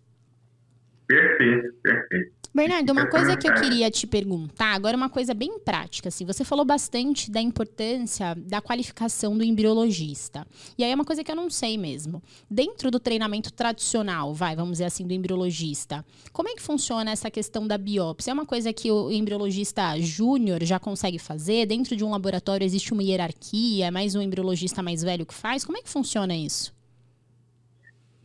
Perfeito, 1.07 1.75
perfeito. 1.83 2.44
Bernardo, 2.57 2.93
uma 2.93 3.09
coisa 3.09 3.37
que 3.37 3.49
eu 3.49 3.55
queria 3.55 3.91
te 3.91 4.07
perguntar, 4.07 4.75
agora 4.75 4.97
uma 4.97 5.11
coisa 5.11 5.35
bem 5.35 5.59
prática, 5.59 6.09
assim, 6.09 6.25
você 6.25 6.45
falou 6.45 6.65
bastante 6.65 7.29
da 7.29 7.41
importância 7.41 8.33
da 8.37 8.61
qualificação 8.61 9.37
do 9.37 9.43
embriologista. 9.43 10.47
E 10.79 10.85
aí 10.85 10.93
é 10.93 10.95
uma 10.95 11.05
coisa 11.05 11.25
que 11.25 11.33
eu 11.33 11.35
não 11.35 11.51
sei 11.51 11.77
mesmo. 11.77 12.23
Dentro 12.49 12.93
do 12.93 13.01
treinamento 13.01 13.53
tradicional, 13.53 14.33
vai, 14.33 14.55
vamos 14.55 14.75
dizer 14.75 14.85
assim, 14.85 15.05
do 15.05 15.13
embriologista, 15.13 16.07
como 16.33 16.49
é 16.49 16.55
que 16.55 16.63
funciona 16.63 17.11
essa 17.11 17.29
questão 17.29 17.67
da 17.67 17.77
biópsia? 17.77 18.31
É 18.31 18.35
uma 18.35 18.47
coisa 18.47 18.73
que 18.73 18.89
o 18.89 19.11
embriologista 19.11 19.99
júnior 19.99 20.63
já 20.63 20.79
consegue 20.79 21.19
fazer? 21.19 21.67
Dentro 21.67 21.97
de 21.97 22.05
um 22.05 22.11
laboratório 22.11 22.65
existe 22.65 22.93
uma 22.93 23.03
hierarquia? 23.03 23.87
É 23.87 23.91
mais 23.91 24.15
um 24.15 24.23
embriologista 24.23 24.81
mais 24.81 25.03
velho 25.03 25.27
que 25.27 25.35
faz? 25.35 25.65
Como 25.65 25.77
é 25.77 25.83
que 25.83 25.91
funciona 25.91 26.37
isso? 26.37 26.74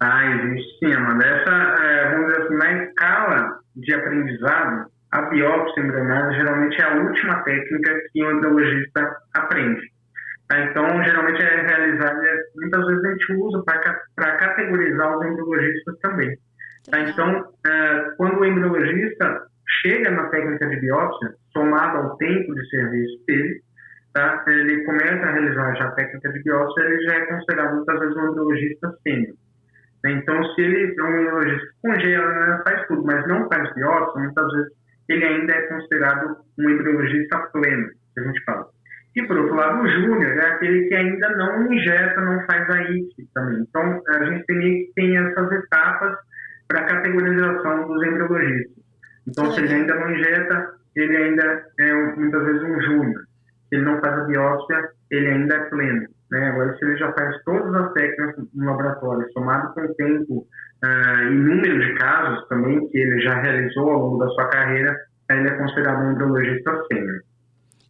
Ah, 0.01 0.25
existe 0.25 0.79
sim, 0.79 0.93
Amanda. 0.93 1.25
Essa, 1.25 1.51
é, 1.51 2.11
vamos 2.11 2.27
dizer 2.27 2.41
assim, 2.43 2.55
na 2.55 2.83
escala 2.83 3.59
de 3.75 3.93
aprendizado, 3.93 4.91
a 5.11 5.21
biópsia 5.23 5.81
embrionária 5.81 6.37
geralmente 6.37 6.81
é 6.81 6.83
a 6.85 6.95
última 6.95 7.43
técnica 7.43 7.99
que 8.11 8.23
um 8.23 8.31
embriologista 8.31 9.17
aprende. 9.33 9.81
Tá? 10.47 10.59
Então, 10.61 11.03
geralmente 11.03 11.41
é 11.41 11.61
realizada, 11.61 12.21
muitas 12.55 12.85
vezes 12.85 13.03
a 13.03 13.09
gente 13.11 13.33
usa 13.33 13.63
para 13.63 14.37
categorizar 14.37 15.17
os 15.17 15.25
embriologistas 15.25 15.99
também. 15.99 16.37
Tá? 16.89 16.99
Então, 17.01 17.53
é, 17.67 18.11
quando 18.17 18.39
o 18.39 18.45
embriologista 18.45 19.47
chega 19.81 20.11
na 20.11 20.29
técnica 20.29 20.67
de 20.67 20.77
biópsia, 20.77 21.33
somado 21.51 21.97
ao 21.97 22.17
tempo 22.17 22.55
de 22.55 22.69
serviço 22.69 23.25
dele, 23.27 23.61
tá? 24.13 24.45
ele 24.47 24.85
começa 24.85 25.25
a 25.25 25.31
realizar 25.31 25.75
já 25.75 25.85
a 25.85 25.91
técnica 25.91 26.31
de 26.31 26.43
biópsia, 26.43 26.83
ele 26.83 27.03
já 27.03 27.15
é 27.15 27.25
considerado 27.25 27.75
muitas 27.75 27.99
vezes 27.99 28.15
um 28.15 28.27
embriologista 28.27 28.97
sênior. 29.03 29.35
Né? 30.03 30.11
Então, 30.11 30.43
se 30.53 30.61
ele 30.61 30.95
é 30.97 31.03
um 31.03 31.19
imunologista 31.19 31.67
que 31.67 31.87
congela, 31.87 32.33
né, 32.33 32.61
faz 32.63 32.87
tudo, 32.87 33.03
mas 33.05 33.27
não 33.27 33.47
faz 33.49 33.73
biópsia, 33.75 34.21
muitas 34.21 34.51
vezes 34.51 34.71
ele 35.09 35.25
ainda 35.25 35.53
é 35.53 35.61
considerado 35.67 36.37
um 36.57 36.69
embriologista 36.69 37.37
pleno, 37.51 37.89
que 38.13 38.19
a 38.19 38.23
gente 38.23 38.43
fala. 38.43 38.67
E, 39.15 39.23
por 39.23 39.37
outro 39.37 39.55
lado, 39.55 39.81
o 39.81 39.87
júnior 39.87 40.37
é 40.37 40.45
aquele 40.51 40.87
que 40.87 40.95
ainda 40.95 41.29
não 41.35 41.73
injeta, 41.73 42.21
não 42.21 42.45
faz 42.45 42.69
a 42.69 42.75
IT 42.83 43.15
também. 43.33 43.65
Então, 43.67 44.01
a 44.07 44.23
gente 44.25 44.45
tem, 44.45 44.91
tem 44.95 45.17
essas 45.17 45.51
etapas 45.51 46.15
para 46.67 46.81
a 46.81 46.85
categorização 46.85 47.87
dos 47.87 48.03
embriologistas. 48.03 48.83
Então, 49.27 49.51
se 49.51 49.61
ele 49.61 49.73
ainda 49.73 49.95
não 49.95 50.11
injeta, 50.11 50.73
ele 50.95 51.17
ainda 51.17 51.65
é 51.79 51.93
muitas 52.15 52.45
vezes 52.45 52.63
um 52.63 52.81
júnior. 52.81 53.21
Se 53.67 53.75
ele 53.75 53.85
não 53.85 53.99
faz 53.99 54.13
a 54.13 54.23
biópsia, 54.25 54.89
ele 55.09 55.27
ainda 55.27 55.55
é 55.55 55.69
pleno. 55.69 56.07
Né? 56.31 56.49
Agora, 56.49 56.75
se 56.77 56.85
ele 56.85 56.97
já 56.97 57.11
faz 57.13 57.43
todas 57.43 57.73
as 57.73 57.93
técnicas 57.93 58.45
no 58.53 58.65
laboratório, 58.65 59.31
somado 59.33 59.73
com 59.73 59.81
o 59.81 59.95
tempo 59.95 60.47
uh, 60.85 61.23
e 61.31 61.35
número 61.35 61.79
de 61.79 61.95
casos 61.95 62.47
também 62.47 62.87
que 62.89 62.97
ele 62.97 63.19
já 63.21 63.41
realizou 63.41 63.89
ao 63.89 63.99
longo 63.99 64.19
da 64.19 64.29
sua 64.29 64.47
carreira, 64.49 64.95
ele 65.31 65.47
é 65.47 65.57
considerado 65.57 66.03
um 66.03 66.11
embriologista 66.11 66.83
sênior. 66.91 67.21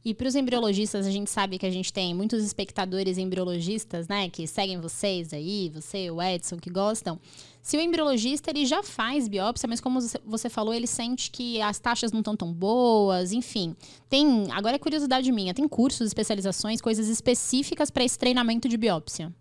E 0.03 0.13
para 0.13 0.27
os 0.27 0.35
embriologistas, 0.35 1.05
a 1.05 1.11
gente 1.11 1.29
sabe 1.29 1.57
que 1.57 1.65
a 1.65 1.69
gente 1.69 1.91
tem 1.91 2.15
muitos 2.15 2.43
espectadores 2.43 3.17
embriologistas, 3.17 4.07
né, 4.07 4.29
que 4.29 4.47
seguem 4.47 4.79
vocês 4.79 5.33
aí, 5.33 5.69
você, 5.73 6.09
o 6.09 6.21
Edson, 6.21 6.57
que 6.57 6.69
gostam. 6.69 7.19
Se 7.61 7.75
o 7.75 7.81
embriologista 7.81 8.49
ele 8.49 8.65
já 8.65 8.81
faz 8.81 9.27
biópsia, 9.27 9.67
mas 9.67 9.81
como 9.81 9.99
você 10.25 10.49
falou, 10.49 10.73
ele 10.73 10.87
sente 10.87 11.29
que 11.29 11.61
as 11.61 11.79
taxas 11.79 12.13
não 12.13 12.21
estão 12.21 12.35
tão 12.35 12.53
boas, 12.53 13.33
enfim. 13.33 13.75
Tem, 14.09 14.47
agora 14.53 14.77
é 14.77 14.79
curiosidade 14.79 15.29
minha, 15.33 15.53
tem 15.53 15.67
cursos, 15.67 16.07
especializações, 16.07 16.79
coisas 16.79 17.09
específicas 17.09 17.91
para 17.91 18.05
esse 18.05 18.17
treinamento 18.17 18.69
de 18.69 18.77
biópsia? 18.77 19.33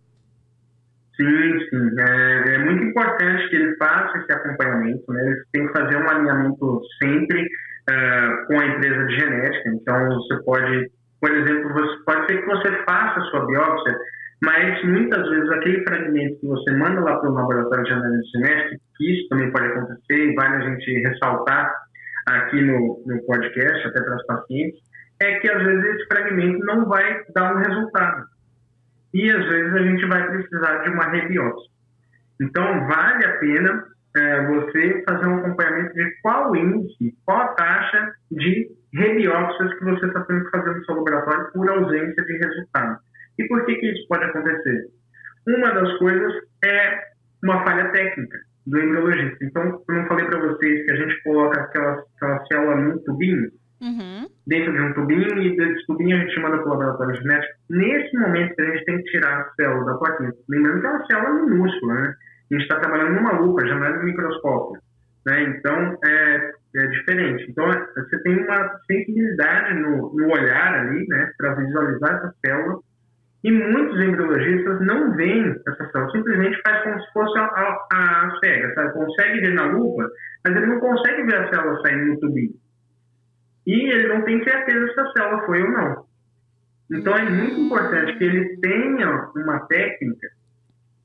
Sim, 1.17 1.25
sim. 1.71 2.01
É, 2.01 2.55
é, 2.55 2.59
muito 2.65 2.85
importante 2.85 3.49
que 3.49 3.57
ele 3.57 3.77
faça 3.77 4.19
esse 4.19 4.33
acompanhamento, 4.33 5.13
né? 5.13 5.21
Ele 5.27 5.45
tem 5.53 5.67
que 5.67 5.73
fazer 5.73 5.97
um 5.97 6.09
alinhamento 6.09 6.81
sempre 7.03 7.49
uh, 7.89 8.47
com 8.47 8.61
a 8.61 8.67
empresa 8.67 9.07
de 9.07 9.19
genética. 9.19 9.69
Então, 9.71 10.09
você 10.09 10.43
pode, 10.45 10.91
por 11.21 11.31
exemplo, 11.31 11.73
você, 11.73 12.05
pode 12.05 12.27
ser 12.27 12.41
que 12.41 12.47
você 12.47 12.73
faça 12.85 13.21
a 13.21 13.25
sua 13.25 13.47
biópsia, 13.47 13.99
mas 14.43 14.85
muitas 14.85 15.29
vezes 15.29 15.51
aquele 15.51 15.83
fragmento 15.85 16.41
que 16.41 16.47
você 16.47 16.71
manda 16.73 17.01
lá 17.01 17.19
para 17.19 17.31
o 17.31 17.35
laboratório 17.35 17.85
de 17.85 17.93
análise 17.93 18.31
genética, 18.35 18.77
que 18.97 19.13
isso 19.13 19.29
também 19.29 19.51
pode 19.51 19.67
acontecer 19.67 20.31
e 20.31 20.35
vale 20.35 20.57
a 20.57 20.61
gente 20.61 21.09
ressaltar 21.09 21.75
aqui 22.27 22.61
no, 22.61 23.03
no 23.07 23.23
podcast, 23.27 23.89
até 23.89 24.01
para 24.01 24.17
os 24.17 24.27
pacientes, 24.27 24.81
é 25.21 25.41
que 25.41 25.51
às 25.51 25.63
vezes 25.65 25.85
esse 25.85 26.07
fragmento 26.07 26.65
não 26.67 26.87
vai 26.87 27.25
dar 27.35 27.55
um 27.55 27.59
resultado. 27.59 28.25
E 29.15 29.31
às 29.31 29.45
vezes 29.49 29.75
a 29.75 29.83
gente 29.83 30.07
vai 30.07 30.31
precisar 30.31 30.77
de 30.79 30.91
uma 30.91 31.11
rebiópsia. 31.11 31.71
Então, 32.41 32.87
vale 32.87 33.25
a 33.25 33.39
pena 33.39 33.85
é, 34.17 34.47
você 34.47 35.05
fazer 35.09 35.27
um 35.27 35.39
acompanhamento 35.39 35.95
de 35.95 36.21
qual 36.23 36.55
índice, 36.57 37.15
qual 37.25 37.41
a 37.41 37.49
taxa 37.49 38.13
de 38.31 38.69
rebiópsias 38.93 39.79
que 39.79 39.85
você 39.85 40.07
está 40.07 40.25
tendo 40.25 40.45
que 40.45 40.51
fazer 40.51 40.75
no 40.75 40.85
seu 40.85 40.95
laboratório 40.97 41.53
por 41.53 41.71
ausência 41.71 42.25
de 42.25 42.39
resultado. 42.39 42.99
E 43.39 43.47
por 43.47 43.65
que, 43.67 43.75
que 43.77 43.93
isso 43.93 44.09
pode 44.09 44.25
acontecer? 44.25 44.87
Uma 45.47 45.71
das 45.73 45.93
coisas 45.99 46.33
é 46.65 47.01
uma 47.43 47.65
falha 47.65 47.91
técnica. 47.93 48.39
do 48.69 48.79
embriologista. 48.79 49.45
Então, 49.45 49.83
eu 49.89 49.95
não 49.95 50.07
falei 50.07 50.27
para 50.27 50.41
vocês 50.41 50.85
que 50.85 50.93
a 50.93 50.97
gente 50.97 51.23
coloca 51.23 51.61
aquela, 51.61 52.05
aquela 52.17 52.47
célula 52.47 52.77
num 52.77 52.99
tubinho, 52.99 53.51
uhum. 53.81 54.29
dentro 54.47 54.73
de 54.73 54.81
um 54.81 54.93
tubinho, 54.93 55.43
e 55.43 55.57
desse 55.57 55.87
tubinho 55.87 56.17
a 56.17 56.21
gente 56.21 56.41
manda 56.41 56.59
para 56.59 56.67
o 56.67 56.71
laboratório 56.71 57.17
genético. 57.17 57.55
Nesse 57.71 58.19
momento 58.19 58.55
que 58.55 58.63
a 58.63 58.67
gente 58.67 58.85
tem 58.85 58.97
que 58.99 59.11
tirar 59.11 59.41
a 59.41 59.51
célula 59.55 59.85
da 59.87 59.99
plaquinha, 59.99 60.33
lembrando 60.49 60.81
que 60.81 60.87
é 60.87 60.91
uma 60.91 61.07
célula 61.07 61.47
minúscula, 61.47 61.95
né? 61.95 62.15
A 62.51 62.55
gente 62.55 62.63
está 62.63 62.81
trabalhando 62.81 63.15
numa 63.15 63.39
lupa, 63.41 63.67
já 63.67 63.75
não 63.75 63.87
é 63.87 63.97
no 63.97 64.05
microscópio. 64.05 64.81
Né? 65.27 65.43
Então, 65.43 65.99
é, 66.05 66.53
é 66.77 66.87
diferente. 66.87 67.47
Então, 67.51 67.67
você 67.67 68.23
tem 68.23 68.45
uma 68.45 68.81
sensibilidade 68.91 69.75
no, 69.75 70.15
no 70.15 70.33
olhar 70.33 70.75
ali, 70.75 71.07
né, 71.09 71.31
para 71.37 71.55
visualizar 71.55 72.17
essa 72.17 72.35
célula, 72.45 72.81
e 73.45 73.53
muitos 73.53 74.01
embriologistas 74.01 74.81
não 74.81 75.15
veem 75.15 75.55
essa 75.67 75.91
célula, 75.91 76.11
simplesmente 76.11 76.61
faz 76.67 76.83
como 76.83 77.01
se 77.01 77.13
fosse 77.13 77.39
a, 77.39 77.45
a, 77.45 78.27
a 78.27 78.39
cega, 78.43 78.75
sabe? 78.75 78.93
Consegue 78.95 79.41
ver 79.41 79.55
na 79.55 79.67
lupa, 79.67 80.11
mas 80.45 80.57
ele 80.57 80.67
não 80.67 80.81
consegue 80.81 81.23
ver 81.23 81.37
a 81.37 81.49
célula 81.51 81.81
saindo 81.83 82.07
no 82.07 82.21
tubinho. 82.21 82.55
E 83.67 83.91
ele 83.93 84.09
não 84.09 84.23
tem 84.23 84.43
certeza 84.43 84.93
se 84.93 85.01
a 85.01 85.13
célula 85.13 85.47
foi 85.47 85.63
ou 85.63 85.71
não. 85.71 86.05
Então 86.91 87.15
é 87.15 87.31
muito 87.31 87.61
importante 87.61 88.17
que 88.17 88.25
ele 88.25 88.57
tenha 88.57 89.31
uma 89.37 89.61
técnica 89.67 90.29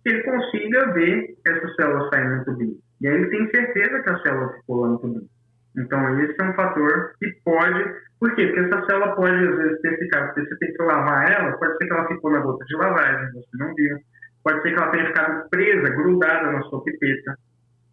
ele 0.06 0.24
consiga 0.24 0.92
ver 0.94 1.36
essa 1.48 1.68
célula 1.76 2.10
saindo 2.10 2.36
no 2.38 2.46
tubinho. 2.46 2.76
E 3.02 3.08
aí 3.08 3.16
ele 3.16 3.30
tem 3.30 3.50
certeza 3.52 4.02
que 4.02 4.10
a 4.10 4.20
célula 4.20 4.54
ficou 4.54 4.82
lá 4.82 4.88
no 4.90 5.00
tubinho. 5.00 5.30
Então, 5.78 6.20
esse 6.20 6.36
é 6.40 6.44
um 6.44 6.54
fator 6.54 7.14
que 7.20 7.32
pode. 7.44 7.84
Por 8.20 8.36
quê? 8.36 8.46
Porque 8.48 8.60
essa 8.60 8.86
célula 8.86 9.16
pode, 9.16 9.48
às 9.48 9.58
vezes, 9.58 9.82
ter 9.82 9.98
ficado. 9.98 10.34
Se 10.34 10.46
você 10.46 10.58
tem 10.58 10.74
que 10.74 10.84
lavar 10.84 11.32
ela, 11.32 11.58
pode 11.58 11.78
ser 11.78 11.88
que 11.88 11.94
ela 11.94 12.08
ficou 12.08 12.32
na 12.32 12.40
gota 12.40 12.66
de 12.66 12.76
lavagem, 12.76 13.32
você 13.34 13.58
não 13.58 13.74
viu. 13.74 13.98
Pode 14.44 14.62
ser 14.62 14.74
que 14.74 14.80
ela 14.80 14.92
tenha 14.92 15.08
ficado 15.08 15.50
presa, 15.50 15.90
grudada 15.90 16.52
na 16.52 16.62
sua 16.64 16.84
pipeta, 16.84 17.36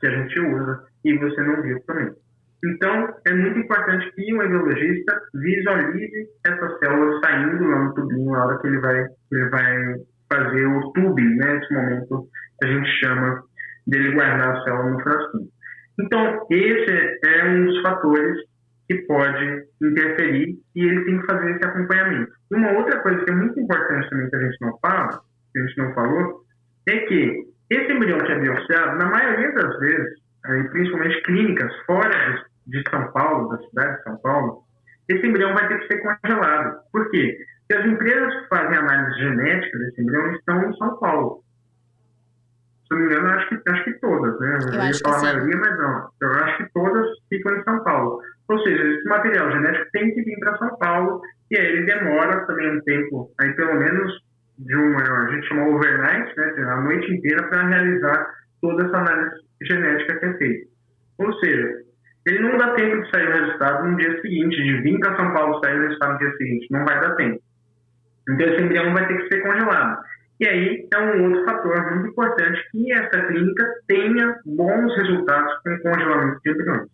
que 0.00 0.06
a 0.06 0.10
gente 0.10 0.40
usa, 0.40 0.84
e 1.04 1.16
você 1.16 1.42
não 1.42 1.62
viu 1.62 1.80
também. 1.86 2.12
Então, 2.62 3.14
é 3.26 3.32
muito 3.32 3.58
importante 3.58 4.12
que 4.12 4.34
o 4.34 4.42
embriologista 4.42 5.18
visualize 5.34 6.28
essa 6.46 6.78
célula 6.78 7.20
saindo 7.24 7.64
lá 7.64 7.84
no 7.84 7.94
tubinho 7.94 8.30
na 8.30 8.44
hora 8.44 8.58
que 8.58 8.66
ele 8.66 8.78
vai, 8.80 9.06
ele 9.32 9.48
vai 9.48 9.94
fazer 10.32 10.66
o 10.66 10.92
tubing, 10.92 11.36
né? 11.36 11.58
Esse 11.58 11.74
momento 11.74 12.28
a 12.62 12.66
gente 12.66 12.88
chama 13.00 13.42
dele 13.86 14.12
guardar 14.12 14.56
a 14.56 14.62
célula 14.62 14.90
no 14.90 15.00
frasquinho. 15.02 15.48
Então, 16.00 16.46
esse 16.50 17.18
é 17.24 17.44
um 17.44 17.66
dos 17.66 17.82
fatores 17.82 18.38
que 18.88 18.94
pode 19.06 19.64
interferir 19.82 20.58
e 20.74 20.84
ele 20.84 21.04
tem 21.04 21.20
que 21.20 21.26
fazer 21.26 21.50
esse 21.50 21.64
acompanhamento. 21.64 22.32
Uma 22.50 22.72
outra 22.72 23.00
coisa 23.00 23.24
que 23.24 23.30
é 23.30 23.34
muito 23.34 23.60
importante 23.60 24.10
também 24.10 24.30
que 24.30 24.36
a 24.36 24.40
gente 24.40 24.56
não 24.60 24.78
fala, 24.78 25.20
que 25.52 25.58
a 25.58 25.66
gente 25.66 25.78
não 25.78 25.94
falou, 25.94 26.40
é 26.88 26.98
que 27.00 27.44
esse 27.70 27.92
embrião 27.92 28.18
que 28.18 28.32
é 28.32 28.38
biopsiado, 28.38 28.98
na 28.98 29.06
maioria 29.06 29.52
das 29.52 29.78
vezes, 29.78 30.18
principalmente 30.72 31.22
clínicas 31.22 31.72
fora 31.86 32.44
de 32.66 32.82
São 32.90 33.12
Paulo, 33.12 33.48
da 33.50 33.58
cidade 33.58 33.96
de 33.96 34.02
São 34.02 34.16
Paulo, 34.18 34.62
esse 35.08 35.26
embrião 35.26 35.54
vai 35.54 35.68
ter 35.68 35.78
que 35.80 35.86
ser 35.86 36.02
congelado. 36.02 36.80
Por 36.92 37.10
quê? 37.10 37.36
Porque 37.70 37.82
as 37.82 37.86
empresas 37.86 38.34
que 38.34 38.48
fazem 38.48 38.78
análise 38.78 39.20
genética 39.20 39.78
desse 39.78 40.02
embrião 40.02 40.32
estão 40.32 40.68
em 40.68 40.76
São 40.76 40.98
Paulo 40.98 41.44
se 42.82 42.96
não 42.96 42.98
me 42.98 43.06
engano, 43.06 43.28
acho 43.28 43.48
que, 43.48 43.70
acho 43.70 43.84
que 43.84 43.92
todas, 44.00 44.40
né? 44.40 44.58
Eu, 44.62 44.74
eu 44.74 44.84
ia 44.84 44.94
falar 45.04 45.18
a 45.18 45.22
maioria, 45.22 45.56
mas 45.58 45.78
não. 45.78 46.08
Eu 46.20 46.30
acho 46.42 46.56
que 46.56 46.72
todas 46.72 47.06
ficam 47.28 47.56
em 47.56 47.62
São 47.62 47.84
Paulo. 47.84 48.20
Ou 48.48 48.58
seja, 48.64 48.82
esse 48.82 49.04
material 49.04 49.52
genético 49.52 49.86
tem 49.92 50.12
que 50.12 50.22
vir 50.22 50.36
para 50.40 50.58
São 50.58 50.76
Paulo 50.78 51.20
e 51.52 51.56
aí 51.56 51.66
ele 51.66 51.86
demora 51.86 52.44
também 52.46 52.76
um 52.76 52.80
tempo, 52.80 53.30
aí 53.40 53.52
pelo 53.54 53.74
menos 53.74 54.12
de 54.58 54.74
uma, 54.74 55.02
a 55.02 55.30
gente 55.30 55.46
chama 55.46 55.68
overnight, 55.68 56.36
né? 56.36 56.64
A 56.64 56.80
noite 56.80 57.14
inteira 57.14 57.44
para 57.44 57.68
realizar 57.68 58.26
toda 58.60 58.84
essa 58.84 58.96
análise 58.96 59.36
genética 59.62 60.18
que 60.18 60.26
é 60.26 60.34
feita. 60.34 60.68
Ou 61.18 61.32
seja, 61.34 61.68
ele 62.26 62.40
não 62.40 62.58
dá 62.58 62.74
tempo 62.74 63.02
de 63.02 63.10
sair 63.12 63.28
o 63.28 63.44
resultado 63.44 63.86
no 63.86 63.96
dia 63.96 64.20
seguinte, 64.20 64.56
de 64.56 64.82
vir 64.82 64.98
para 64.98 65.16
São 65.16 65.32
Paulo 65.32 65.60
sair 65.64 65.78
o 65.78 65.82
resultado 65.82 66.12
no 66.14 66.18
dia 66.18 66.36
seguinte. 66.36 66.66
Não 66.72 66.84
vai 66.84 67.00
dar 67.00 67.14
tempo. 67.14 67.40
Então 68.28 68.46
esse 68.46 68.62
embrião 68.62 68.92
vai 68.92 69.06
ter 69.06 69.16
que 69.18 69.28
ser 69.28 69.42
congelado. 69.42 70.02
E 70.40 70.48
aí 70.48 70.88
é 70.92 70.98
um 70.98 71.24
outro 71.24 71.44
fator 71.44 71.94
muito 71.94 72.08
importante 72.08 72.70
que 72.72 72.92
essa 72.92 73.26
clínica 73.26 73.66
tenha 73.86 74.40
bons 74.46 74.96
resultados 74.96 75.52
com 75.62 75.78
congelamento 75.80 76.40
de 76.42 76.50
embriões. 76.50 76.88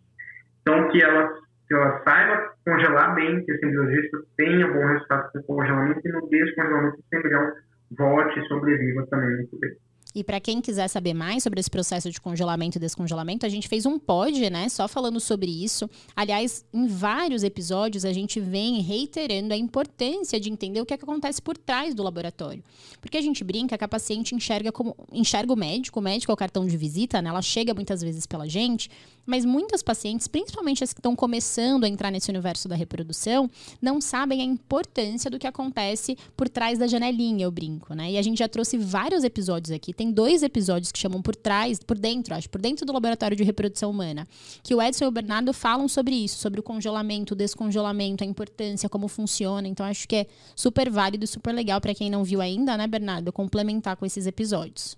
Então, 0.62 0.88
que 0.88 1.00
ela, 1.00 1.32
que 1.68 1.74
ela 1.74 2.02
saiba 2.02 2.50
congelar 2.64 3.14
bem, 3.14 3.44
que 3.44 3.52
esse 3.52 3.64
embriologista 3.64 4.18
tenha 4.36 4.66
bom 4.66 4.84
resultado 4.84 5.30
com 5.32 5.42
congelamento 5.42 6.00
e 6.04 6.10
no 6.10 6.28
descongelamento 6.28 6.98
esse 6.98 7.16
embrião 7.16 7.52
volte 7.96 8.40
e 8.40 8.48
sobreviva 8.48 9.06
também 9.06 9.36
muito 9.36 9.58
bem. 9.60 9.70
E 10.16 10.24
para 10.24 10.40
quem 10.40 10.62
quiser 10.62 10.88
saber 10.88 11.12
mais 11.12 11.42
sobre 11.42 11.60
esse 11.60 11.70
processo 11.70 12.10
de 12.10 12.18
congelamento 12.18 12.78
e 12.78 12.80
descongelamento, 12.80 13.44
a 13.44 13.50
gente 13.50 13.68
fez 13.68 13.84
um 13.84 13.98
pod, 13.98 14.48
né, 14.48 14.66
só 14.70 14.88
falando 14.88 15.20
sobre 15.20 15.50
isso. 15.50 15.90
Aliás, 16.16 16.64
em 16.72 16.86
vários 16.86 17.42
episódios 17.42 18.02
a 18.02 18.14
gente 18.14 18.40
vem 18.40 18.80
reiterando 18.80 19.52
a 19.52 19.56
importância 19.58 20.40
de 20.40 20.50
entender 20.50 20.80
o 20.80 20.86
que, 20.86 20.94
é 20.94 20.96
que 20.96 21.04
acontece 21.04 21.42
por 21.42 21.58
trás 21.58 21.94
do 21.94 22.02
laboratório. 22.02 22.64
Porque 22.98 23.18
a 23.18 23.20
gente 23.20 23.44
brinca 23.44 23.76
que 23.76 23.84
a 23.84 23.88
paciente 23.88 24.34
enxerga 24.34 24.72
como 24.72 24.96
enxerga 25.12 25.52
o 25.52 25.56
médico, 25.56 26.00
o 26.00 26.02
médico 26.02 26.32
é 26.32 26.34
o 26.34 26.36
cartão 26.36 26.66
de 26.66 26.78
visita, 26.78 27.20
né? 27.20 27.28
Ela 27.28 27.42
chega 27.42 27.74
muitas 27.74 28.00
vezes 28.00 28.24
pela 28.24 28.48
gente, 28.48 28.88
mas 29.26 29.44
muitas 29.44 29.82
pacientes, 29.82 30.26
principalmente 30.26 30.82
as 30.82 30.94
que 30.94 31.00
estão 31.00 31.14
começando 31.14 31.84
a 31.84 31.88
entrar 31.88 32.10
nesse 32.10 32.30
universo 32.30 32.68
da 32.68 32.76
reprodução, 32.76 33.50
não 33.82 34.00
sabem 34.00 34.40
a 34.40 34.44
importância 34.44 35.30
do 35.30 35.38
que 35.38 35.46
acontece 35.46 36.16
por 36.34 36.48
trás 36.48 36.78
da 36.78 36.86
janelinha, 36.86 37.44
eu 37.44 37.50
brinco, 37.50 37.92
né? 37.92 38.12
E 38.12 38.16
a 38.16 38.22
gente 38.22 38.38
já 38.38 38.48
trouxe 38.48 38.78
vários 38.78 39.24
episódios 39.24 39.72
aqui. 39.72 39.92
Tem 39.92 40.05
tem 40.06 40.12
dois 40.12 40.42
episódios 40.42 40.92
que 40.92 40.98
chamam 40.98 41.20
por 41.20 41.34
trás, 41.34 41.82
por 41.82 41.98
dentro, 41.98 42.34
acho, 42.34 42.48
por 42.48 42.60
dentro 42.60 42.86
do 42.86 42.92
laboratório 42.92 43.36
de 43.36 43.42
reprodução 43.42 43.90
humana, 43.90 44.26
que 44.62 44.74
o 44.74 44.80
Edson 44.80 45.06
e 45.06 45.08
o 45.08 45.10
Bernardo 45.10 45.52
falam 45.52 45.88
sobre 45.88 46.14
isso, 46.14 46.38
sobre 46.38 46.60
o 46.60 46.62
congelamento, 46.62 47.34
o 47.34 47.36
descongelamento, 47.36 48.22
a 48.22 48.26
importância, 48.26 48.88
como 48.88 49.08
funciona. 49.08 49.66
Então 49.66 49.84
acho 49.84 50.06
que 50.06 50.16
é 50.16 50.26
super 50.54 50.88
válido 50.88 51.24
e 51.24 51.26
super 51.26 51.52
legal 51.52 51.80
para 51.80 51.94
quem 51.94 52.10
não 52.10 52.22
viu 52.22 52.40
ainda, 52.40 52.76
né, 52.76 52.86
Bernardo, 52.86 53.32
complementar 53.32 53.96
com 53.96 54.06
esses 54.06 54.26
episódios. 54.26 54.96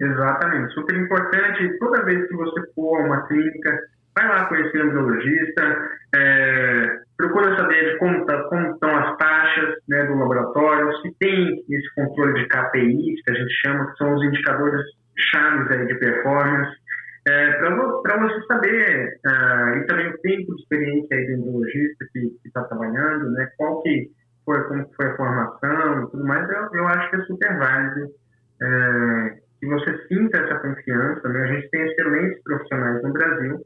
Exatamente, 0.00 0.74
super 0.74 0.96
importante. 0.96 1.78
Toda 1.78 2.04
vez 2.04 2.28
que 2.28 2.34
você 2.34 2.60
for 2.74 3.00
a 3.00 3.04
uma 3.06 3.26
clínica, 3.26 3.78
vai 4.14 4.28
lá 4.28 4.44
conhecer 4.46 4.84
o 4.84 4.86
embriologista, 4.86 5.88
é, 6.14 7.00
procura 7.16 7.56
saber 7.56 7.98
como, 7.98 8.24
tá, 8.26 8.42
como 8.44 8.72
estão 8.72 8.96
as 8.96 9.16
taxas 9.16 9.76
né, 9.88 10.04
do 10.06 10.14
laboratório, 10.14 10.96
se 10.98 11.14
tem 11.18 11.64
esse 11.68 11.94
controle 11.94 12.34
de 12.34 12.48
KPIs, 12.48 13.22
que 13.22 13.30
a 13.30 13.34
gente 13.34 13.54
chama, 13.64 13.90
que 13.90 13.98
são 13.98 14.14
os 14.14 14.24
indicadores 14.24 14.82
chaves 15.30 15.70
aí 15.70 15.86
de 15.86 15.94
performance, 15.94 16.76
é, 17.26 17.52
para 17.52 18.18
você 18.18 18.46
saber, 18.46 19.18
uh, 19.26 19.78
e 19.78 19.86
também 19.86 20.08
o 20.08 20.18
tempo 20.18 20.54
de 20.54 20.62
experiência 20.62 21.16
aí 21.16 21.26
do 21.26 21.32
embriologista 21.32 22.04
que 22.12 22.36
está 22.44 22.64
trabalhando, 22.64 23.30
né, 23.30 23.48
qual 23.56 23.82
que 23.82 24.10
foi, 24.44 24.62
como 24.64 24.86
foi 24.94 25.06
a 25.06 25.16
formação 25.16 26.02
e 26.02 26.10
tudo 26.10 26.24
mais, 26.24 26.48
eu, 26.50 26.68
eu 26.74 26.88
acho 26.88 27.10
que 27.10 27.16
é 27.16 27.24
super 27.24 27.58
válido 27.58 28.10
é, 28.62 29.38
que 29.60 29.66
você 29.66 30.06
sinta 30.08 30.38
essa 30.38 30.58
confiança. 30.60 31.28
Né? 31.28 31.40
A 31.42 31.46
gente 31.46 31.70
tem 31.70 31.82
excelentes 31.86 32.42
profissionais 32.42 33.02
no 33.02 33.12
Brasil 33.12 33.60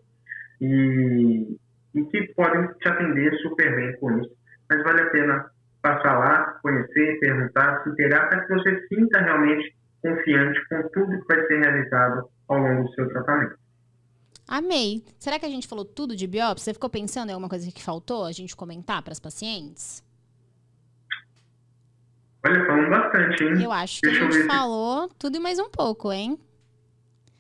e 0.61 1.57
e 1.95 2.05
que 2.05 2.35
podem 2.35 2.67
te 2.75 2.89
atender 2.89 3.35
super 3.39 3.75
bem 3.77 3.97
com 3.99 4.19
isso. 4.19 4.31
Mas 4.69 4.83
vale 4.83 5.03
a 5.03 5.11
pena 5.11 5.51
passar 5.83 6.19
lá, 6.19 6.59
conhecer, 6.63 7.19
perguntar, 7.21 7.83
se 7.83 7.91
inteirar, 7.91 8.29
para 8.29 8.45
que 8.45 8.55
você 8.55 8.87
sinta 8.89 9.21
realmente 9.21 9.75
confiante 10.03 10.69
com 10.69 10.89
tudo 10.89 11.21
que 11.21 11.35
vai 11.35 11.47
ser 11.47 11.61
realizado 11.61 12.29
ao 12.49 12.59
longo 12.59 12.85
do 12.85 12.95
seu 12.95 13.09
tratamento. 13.09 13.57
Amei. 14.47 15.05
Será 15.19 15.39
que 15.39 15.45
a 15.45 15.51
gente 15.51 15.69
falou 15.69 15.85
tudo 15.85 16.17
de 16.17 16.27
biópsia? 16.27 16.65
Você 16.65 16.75
ficou 16.75 16.89
pensando 16.89 17.29
em 17.29 17.33
alguma 17.33 17.51
coisa 17.51 17.71
que 17.71 17.83
faltou 17.83 18.25
a 18.25 18.33
gente 18.33 18.57
comentar 18.57 19.03
para 19.03 19.13
as 19.13 19.21
pacientes? 19.21 20.03
Olha, 22.47 22.65
falando 22.67 22.89
bastante, 22.89 23.45
hein? 23.45 23.63
Eu 23.63 23.73
acho 23.73 24.01
que 24.01 24.09
Deixa 24.09 24.27
a 24.27 24.31
gente 24.31 24.47
falou 24.47 25.09
tudo 25.19 25.37
e 25.37 25.41
mais 25.41 25.59
um 25.59 25.69
pouco, 25.69 26.11
hein? 26.13 26.39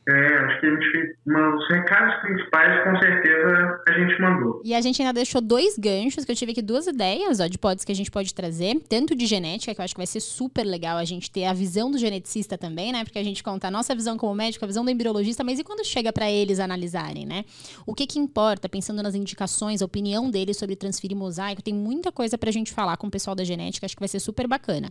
É, 0.08 0.38
acho 0.38 0.60
que 0.60 0.66
a 0.66 0.70
gente, 0.70 1.16
os 1.26 1.68
recados 1.68 2.14
principais, 2.22 2.82
com 2.82 2.98
certeza, 2.98 3.82
a 3.86 3.92
gente 3.92 4.18
mandou. 4.22 4.62
E 4.64 4.74
a 4.74 4.80
gente 4.80 5.02
ainda 5.02 5.12
deixou 5.12 5.38
dois 5.38 5.76
ganchos, 5.76 6.24
que 6.24 6.32
eu 6.32 6.36
tive 6.36 6.52
aqui 6.52 6.62
duas 6.62 6.86
ideias, 6.86 7.40
ó, 7.40 7.46
de 7.46 7.58
pods 7.58 7.84
que 7.84 7.92
a 7.92 7.94
gente 7.94 8.10
pode 8.10 8.32
trazer, 8.32 8.80
tanto 8.88 9.14
de 9.14 9.26
genética, 9.26 9.74
que 9.74 9.80
eu 9.80 9.84
acho 9.84 9.94
que 9.94 10.00
vai 10.00 10.06
ser 10.06 10.20
super 10.20 10.64
legal 10.64 10.96
a 10.96 11.04
gente 11.04 11.30
ter 11.30 11.44
a 11.44 11.52
visão 11.52 11.90
do 11.90 11.98
geneticista 11.98 12.56
também, 12.56 12.90
né? 12.90 13.04
Porque 13.04 13.18
a 13.18 13.22
gente 13.22 13.42
conta 13.42 13.68
a 13.68 13.70
nossa 13.70 13.94
visão 13.94 14.16
como 14.16 14.34
médico, 14.34 14.64
a 14.64 14.68
visão 14.68 14.82
do 14.82 14.90
embriologista, 14.90 15.44
mas 15.44 15.58
e 15.58 15.64
quando 15.64 15.84
chega 15.84 16.10
para 16.10 16.30
eles 16.30 16.58
analisarem, 16.58 17.26
né? 17.26 17.44
O 17.86 17.94
que 17.94 18.06
que 18.06 18.18
importa, 18.18 18.66
pensando 18.66 19.02
nas 19.02 19.14
indicações, 19.14 19.82
a 19.82 19.84
opinião 19.84 20.30
deles 20.30 20.56
sobre 20.56 20.74
transferir 20.74 21.18
mosaico, 21.18 21.60
tem 21.60 21.74
muita 21.74 22.10
coisa 22.10 22.38
pra 22.38 22.50
gente 22.50 22.72
falar 22.72 22.96
com 22.96 23.08
o 23.08 23.10
pessoal 23.10 23.36
da 23.36 23.44
genética, 23.44 23.84
acho 23.84 23.94
que 23.94 24.00
vai 24.00 24.08
ser 24.08 24.20
super 24.20 24.46
bacana. 24.46 24.88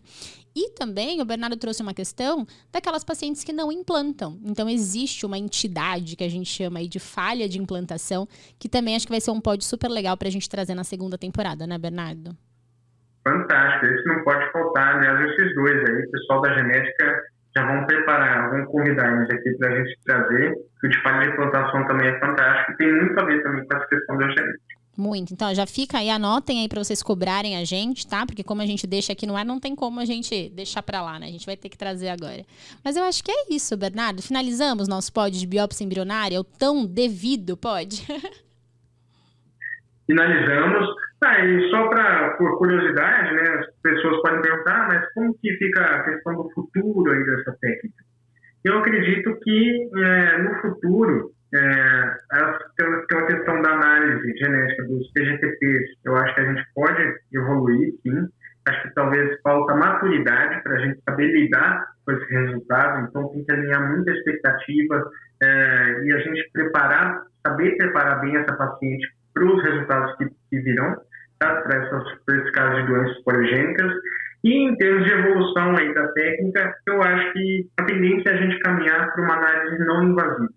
E 0.55 0.70
também 0.72 1.22
o 1.22 1.26
Bernardo 1.26 1.57
trouxe 1.57 1.82
uma 1.82 1.93
questão 1.93 2.45
daquelas 2.72 3.03
pacientes 3.03 3.43
que 3.43 3.51
não 3.51 3.72
implantam. 3.72 4.39
Então, 4.43 4.70
existe 4.70 5.07
existe 5.08 5.26
uma 5.26 5.38
entidade 5.38 6.16
que 6.16 6.24
a 6.24 6.30
gente 6.30 6.49
chama 6.49 6.80
aí 6.80 6.88
de 6.88 6.99
falha 6.99 7.47
de 7.47 7.58
implantação, 7.58 8.28
que 8.60 8.68
também 8.68 8.95
acho 8.95 9.08
que 9.08 9.12
vai 9.12 9.22
ser 9.22 9.32
um 9.32 9.39
pódio 9.39 9.66
super 9.66 9.88
legal 9.88 10.18
para 10.18 10.28
a 10.28 10.32
gente 10.32 10.49
trazer 10.49 10.76
na 10.76 10.84
segunda 10.84 11.18
temporada, 11.18 11.66
né, 11.66 11.78
Bernardo? 11.78 12.36
Fantástico, 13.24 13.86
esse 13.86 14.05
não 14.05 14.24
pode 14.24 14.51
faltar, 14.51 14.99
né? 14.99 15.30
Esses 15.30 15.55
dois 15.55 15.89
aí, 15.89 16.12
pessoal 16.12 16.41
da 16.41 16.53
genética 16.53 17.24
já 17.55 17.66
vamos 17.66 17.86
preparar, 17.88 18.51
vamos 18.51 18.68
convidar 18.68 19.12
eles 19.14 19.30
aqui 19.32 19.58
para 19.58 19.70
a 19.70 19.76
gente 19.78 19.97
trazer, 20.05 20.53
que 20.80 20.88
o 20.88 20.89
de 20.89 21.01
falha 21.01 21.28
de 21.28 21.36
plantação 21.36 21.88
também 21.88 22.08
é 22.08 22.20
fantástico 22.20 22.78
tem 22.78 22.93
muito 22.93 23.20
a 23.20 23.26
ver 23.26 23.41
também 23.41 23.66
com 23.66 23.78
essa 23.78 23.88
questão 23.88 24.18
da 24.18 24.30
genética. 24.30 24.77
Muito. 24.98 25.32
Então, 25.32 25.54
já 25.54 25.68
fica 25.68 26.00
aí, 26.00 26.10
anotem 26.10 26.62
aí 26.62 26.68
para 26.68 26.84
vocês 26.84 27.04
cobrarem 27.04 27.56
a 27.56 27.64
gente, 27.64 28.08
tá? 28.08 28.26
Porque 28.26 28.43
como 28.43 28.64
a 28.64 28.66
gente 28.66 28.88
deixa 28.88 29.14
aqui 29.14 29.28
no 29.28 29.38
ar, 29.38 29.45
não 29.45 29.60
tem 29.60 29.76
como 29.76 30.00
a 30.00 30.06
gente 30.06 30.50
deixar 30.50 30.82
para 30.82 31.04
lá, 31.04 31.20
né? 31.20 31.28
A 31.28 31.32
gente 31.32 31.45
vai 31.45 31.56
ter 31.56 31.70
que 31.70 31.78
trazer 31.78 32.10
agora. 32.10 32.43
Mas 32.84 32.98
eu 32.98 33.04
acho 33.04 33.24
que 33.24 33.30
é 33.30 33.45
isso, 33.52 33.78
Bernardo. 33.78 34.24
Finalizamos 34.24 34.88
nosso 34.88 35.14
pod 35.14 35.38
de 35.38 35.45
biópsia 35.45 35.86
embrionária, 35.86 36.39
o 36.39 36.43
tão 36.43 36.84
devido 36.84 37.56
pod. 37.56 38.04
Finalizamos. 40.08 40.88
Ah, 41.24 41.45
e 41.45 41.70
só 41.70 41.88
para 41.89 42.32
por 42.38 42.58
curiosidade, 42.58 43.36
né? 43.36 43.50
As 43.60 43.68
pessoas 43.82 44.20
podem 44.24 44.41
perguntar, 44.41 44.88
mas 44.88 45.14
como 45.14 45.38
que 45.38 45.54
fica 45.58 45.82
a 45.82 46.04
questão 46.06 46.36
do 46.36 46.50
futuro 46.52 47.12
aí 47.12 47.24
dessa 47.24 47.56
técnica? 47.62 48.04
Eu 48.64 48.80
acredito 48.80 49.39
que 49.43 49.89
é, 49.95 50.38
no 50.41 50.62
futuro 50.62 51.37
é, 51.54 52.18
uma 53.14 53.26
questão 53.26 53.62
da 53.62 53.72
análise 53.72 54.38
genética 54.38 54.84
dos 54.84 55.12
PGTPs. 55.12 55.98
Eu 56.06 56.16
acho 56.18 56.36
que 56.36 56.41
a 56.41 56.45
gente 56.45 56.66
pode 56.76 57.16
evoluir, 57.34 57.93
sim. 58.04 58.28
Acho 58.68 58.82
que 58.84 58.93
talvez 58.95 59.39
falta 59.41 59.76
maturidade 59.76 60.62
para 60.62 60.76
a 60.76 60.80
gente 60.80 61.00
saber 61.08 61.28
lidar 61.28 61.88
com 62.06 62.12
esse 62.12 62.34
resultado. 62.34 63.08
Então, 63.08 63.30
tem 63.30 63.45
que 63.45 63.52
alinhar 63.52 63.91
muita 63.91 64.12
expectativa 64.12 65.10
é, 65.41 66.04
e 66.04 66.14
a 66.14 66.20
gente 66.20 66.50
preparar, 66.52 67.24
saber 67.45 67.78
preparar 67.78 68.20
bem 68.20 68.36
essa 68.36 68.54
paciente 68.54 69.08
para 69.34 69.45
os 69.45 69.64
resultados 69.64 70.18
que, 70.18 70.26
que 70.50 70.60
virão, 70.60 70.98
tá? 71.39 71.62
para 71.62 71.78
esses 72.30 72.52
casos 72.52 72.82
de 72.82 72.88
doenças 72.88 73.24
poligênicas. 73.24 73.93
E 74.43 74.54
em 74.54 74.76
termos 74.76 75.06
de 75.06 75.14
evolução 75.14 75.78
aí 75.78 75.93
da 75.93 76.08
técnica, 76.10 76.76
eu 76.88 77.02
acho 77.02 77.34
que 77.34 77.70
a 77.80 77.84
tendência 77.86 78.30
é 78.30 78.34
a 78.34 78.38
gente 78.38 78.60
caminhar 78.60 79.14
para 79.14 79.24
uma 79.24 79.36
análise 79.36 79.86
não 79.86 80.04
invasiva 80.04 80.57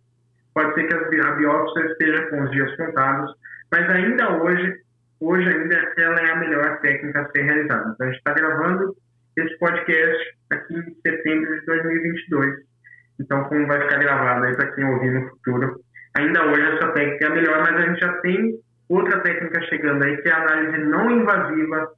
pode 0.55 0.75
ser 0.75 0.87
que 0.87 0.95
a 0.95 1.33
biópsia 1.33 1.87
esteja 1.87 2.27
com 2.31 2.43
os 2.43 2.51
dias 2.51 2.77
contados, 2.77 3.35
mas 3.71 3.89
ainda 3.91 4.43
hoje, 4.43 4.75
hoje 5.21 5.49
ainda 5.49 5.93
ela 5.97 6.21
é 6.21 6.31
a 6.31 6.37
melhor 6.37 6.81
técnica 6.81 7.21
a 7.21 7.31
ser 7.31 7.43
realizada. 7.43 7.93
Então 7.95 8.07
a 8.07 8.11
gente 8.11 8.19
está 8.19 8.33
gravando 8.33 8.95
esse 9.37 9.59
podcast 9.59 10.37
aqui 10.51 10.75
em 10.75 10.95
setembro 11.07 11.61
de 11.61 11.67
2022. 11.67 12.55
Então, 13.21 13.45
como 13.45 13.67
vai 13.67 13.81
ficar 13.83 13.99
gravado 13.99 14.45
aí 14.47 14.57
para 14.57 14.73
quem 14.73 14.85
ouvir 14.85 15.13
no 15.13 15.29
futuro, 15.29 15.81
ainda 16.17 16.47
hoje 16.47 16.77
essa 16.77 16.93
técnica 16.93 17.25
é 17.25 17.29
a 17.29 17.35
melhor, 17.35 17.61
mas 17.61 17.77
a 17.77 17.87
gente 17.87 18.01
já 18.01 18.13
tem 18.21 18.59
outra 18.89 19.21
técnica 19.21 19.63
chegando 19.67 20.03
aí, 20.03 20.17
que 20.23 20.29
é 20.29 20.33
a 20.33 20.43
análise 20.43 20.79
não 20.79 21.11
invasiva 21.11 21.89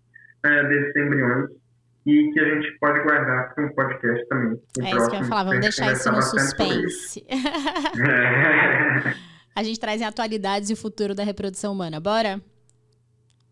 é, 0.44 0.64
desses 0.64 0.96
embriões 0.96 1.61
e 2.04 2.32
que 2.32 2.40
a 2.40 2.54
gente 2.54 2.78
pode 2.78 3.02
guardar 3.02 3.54
para 3.54 3.66
um 3.66 3.74
podcast 3.74 4.28
também. 4.28 4.60
É 4.80 4.90
isso 4.90 5.08
que 5.08 5.16
eu 5.16 5.20
ia 5.20 5.26
falar, 5.26 5.44
vamos 5.44 5.60
deixar 5.60 5.92
isso 5.92 6.10
no 6.10 6.22
suspense. 6.22 7.24
É. 7.28 9.14
a 9.54 9.62
gente 9.62 9.78
traz 9.78 10.00
em 10.00 10.04
atualidades 10.04 10.70
e 10.70 10.72
o 10.72 10.76
futuro 10.76 11.14
da 11.14 11.22
reprodução 11.22 11.72
humana. 11.72 12.00
Bora? 12.00 12.40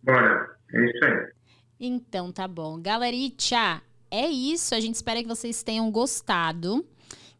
Bora, 0.02 0.56
é 0.72 0.84
isso 0.84 1.04
aí. 1.04 1.32
Então 1.78 2.32
tá 2.32 2.48
bom. 2.48 2.80
Galeritia, 2.80 3.80
é 4.10 4.26
isso. 4.26 4.74
A 4.74 4.80
gente 4.80 4.96
espera 4.96 5.22
que 5.22 5.28
vocês 5.28 5.62
tenham 5.62 5.90
gostado 5.90 6.84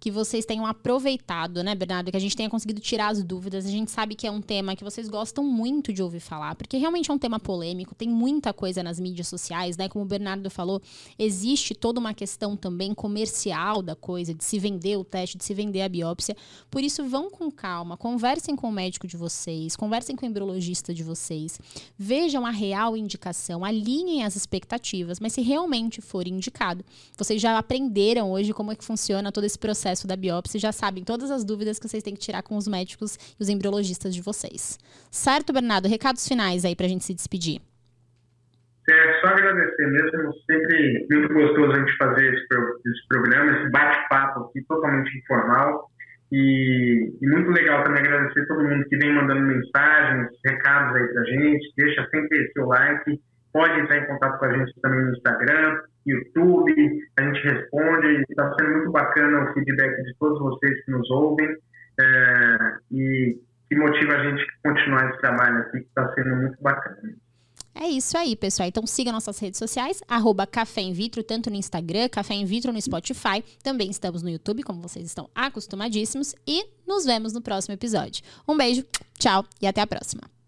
que 0.00 0.10
vocês 0.10 0.46
tenham 0.46 0.64
aproveitado, 0.64 1.62
né, 1.62 1.74
Bernardo? 1.74 2.10
Que 2.10 2.16
a 2.16 2.20
gente 2.20 2.34
tenha 2.34 2.48
conseguido 2.48 2.80
tirar 2.80 3.08
as 3.08 3.22
dúvidas. 3.22 3.66
A 3.66 3.70
gente 3.70 3.90
sabe 3.90 4.14
que 4.14 4.26
é 4.26 4.30
um 4.30 4.40
tema 4.40 4.74
que 4.74 4.82
vocês 4.82 5.06
gostam 5.10 5.44
muito 5.44 5.92
de 5.92 6.02
ouvir 6.02 6.20
falar, 6.20 6.54
porque 6.54 6.78
realmente 6.78 7.10
é 7.10 7.14
um 7.14 7.18
tema 7.18 7.38
polêmico, 7.38 7.94
tem 7.94 8.08
muita 8.08 8.54
coisa 8.54 8.82
nas 8.82 8.98
mídias 8.98 9.28
sociais, 9.28 9.76
né? 9.76 9.90
Como 9.90 10.02
o 10.02 10.08
Bernardo 10.08 10.48
falou, 10.48 10.80
existe 11.18 11.74
toda 11.74 12.00
uma 12.00 12.14
questão 12.14 12.56
também 12.56 12.94
comercial 12.94 13.82
da 13.82 13.94
coisa, 13.94 14.32
de 14.32 14.42
se 14.42 14.58
vender 14.58 14.96
o 14.96 15.04
teste, 15.04 15.36
de 15.36 15.44
se 15.44 15.52
vender 15.52 15.82
a 15.82 15.88
biópsia. 15.88 16.34
Por 16.70 16.82
isso, 16.82 17.04
vão 17.04 17.28
com 17.28 17.50
calma, 17.50 17.94
conversem 17.98 18.56
com 18.56 18.70
o 18.70 18.72
médico 18.72 19.06
de 19.06 19.18
vocês, 19.18 19.76
conversem 19.76 20.16
com 20.16 20.24
o 20.24 20.28
embriologista 20.28 20.94
de 20.94 21.04
vocês, 21.04 21.60
vejam 21.98 22.46
a 22.46 22.50
real 22.50 22.96
indicação, 22.96 23.62
alinhem 23.66 24.24
as 24.24 24.34
expectativas, 24.34 25.20
mas 25.20 25.34
se 25.34 25.42
realmente 25.42 26.00
for 26.00 26.26
indicado, 26.26 26.82
vocês 27.18 27.40
já 27.40 27.58
aprenderam 27.58 28.32
hoje 28.32 28.54
como 28.54 28.72
é 28.72 28.74
que 28.74 28.84
funciona 28.84 29.30
todo 29.30 29.44
esse 29.44 29.58
processo 29.58 29.89
processo 29.90 30.06
da 30.06 30.16
biópsia 30.16 30.60
já 30.60 30.72
sabem 30.72 31.04
todas 31.04 31.30
as 31.30 31.44
dúvidas 31.44 31.78
que 31.78 31.88
vocês 31.88 32.02
têm 32.02 32.14
que 32.14 32.20
tirar 32.20 32.42
com 32.42 32.56
os 32.56 32.68
médicos 32.68 33.16
e 33.38 33.42
os 33.42 33.48
embriologistas 33.48 34.14
de 34.14 34.22
vocês. 34.22 34.78
Certo, 35.10 35.52
Bernardo? 35.52 35.88
Recados 35.88 36.26
finais 36.26 36.64
aí 36.64 36.76
para 36.76 36.86
a 36.86 36.88
gente 36.88 37.04
se 37.04 37.14
despedir. 37.14 37.60
É, 38.88 39.20
só 39.20 39.28
agradecer 39.28 39.86
mesmo, 39.86 40.32
sempre 40.50 41.06
muito 41.10 41.32
gostoso 41.32 41.72
a 41.72 41.78
gente 41.78 41.96
fazer 41.96 42.34
esse, 42.34 42.46
esse 42.86 43.08
programa, 43.08 43.58
esse 43.58 43.70
bate-papo 43.70 44.44
aqui 44.44 44.62
totalmente 44.66 45.18
informal. 45.18 45.90
E, 46.32 47.12
e, 47.20 47.28
muito 47.28 47.50
legal 47.50 47.82
também 47.82 48.02
agradecer 48.02 48.46
todo 48.46 48.62
mundo 48.62 48.84
que 48.88 48.96
vem 48.96 49.12
mandando 49.12 49.42
mensagens, 49.42 50.28
recados 50.46 50.96
aí 50.96 51.08
pra 51.08 51.24
gente, 51.24 51.72
deixa 51.76 52.08
sempre 52.10 52.52
seu 52.52 52.66
like, 52.66 53.20
pode 53.52 53.80
entrar 53.80 53.98
em 53.98 54.06
contato 54.06 54.38
com 54.38 54.44
a 54.44 54.58
gente 54.58 54.80
também 54.80 55.04
no 55.04 55.12
Instagram, 55.12 55.80
YouTube, 56.06 57.00
a 57.18 57.22
gente 57.22 57.42
responde, 57.42 58.24
está 58.28 58.54
sendo 58.58 58.70
muito 58.76 58.90
bacana 58.90 59.50
o 59.50 59.54
feedback 59.54 60.02
de 60.02 60.14
todos 60.18 60.38
vocês 60.38 60.84
que 60.84 60.90
nos 60.90 61.10
ouvem 61.10 61.48
é, 62.00 62.56
e 62.90 63.38
que 63.68 63.76
motiva 63.76 64.14
a 64.14 64.24
gente 64.24 64.42
a 64.42 64.68
continuar 64.68 65.10
esse 65.10 65.20
trabalho 65.20 65.58
aqui, 65.58 65.80
que 65.80 65.86
está 65.86 66.12
sendo 66.14 66.36
muito 66.36 66.60
bacana. 66.62 67.14
É 67.74 67.86
isso 67.86 68.18
aí, 68.18 68.34
pessoal. 68.34 68.68
Então 68.68 68.86
siga 68.86 69.12
nossas 69.12 69.38
redes 69.38 69.58
sociais, 69.58 70.02
arroba 70.08 70.46
Café 70.46 70.80
em 70.80 70.92
Vitro, 70.92 71.22
tanto 71.22 71.48
no 71.48 71.56
Instagram, 71.56 72.08
Café 72.08 72.34
em 72.34 72.44
Vitro 72.44 72.72
no 72.72 72.80
Spotify. 72.80 73.44
Também 73.62 73.90
estamos 73.90 74.22
no 74.22 74.28
YouTube, 74.28 74.62
como 74.62 74.82
vocês 74.82 75.06
estão 75.06 75.30
acostumadíssimos. 75.34 76.34
E 76.46 76.64
nos 76.86 77.04
vemos 77.04 77.32
no 77.32 77.40
próximo 77.40 77.74
episódio. 77.74 78.24
Um 78.46 78.56
beijo, 78.56 78.84
tchau 79.18 79.44
e 79.62 79.66
até 79.66 79.80
a 79.80 79.86
próxima. 79.86 80.39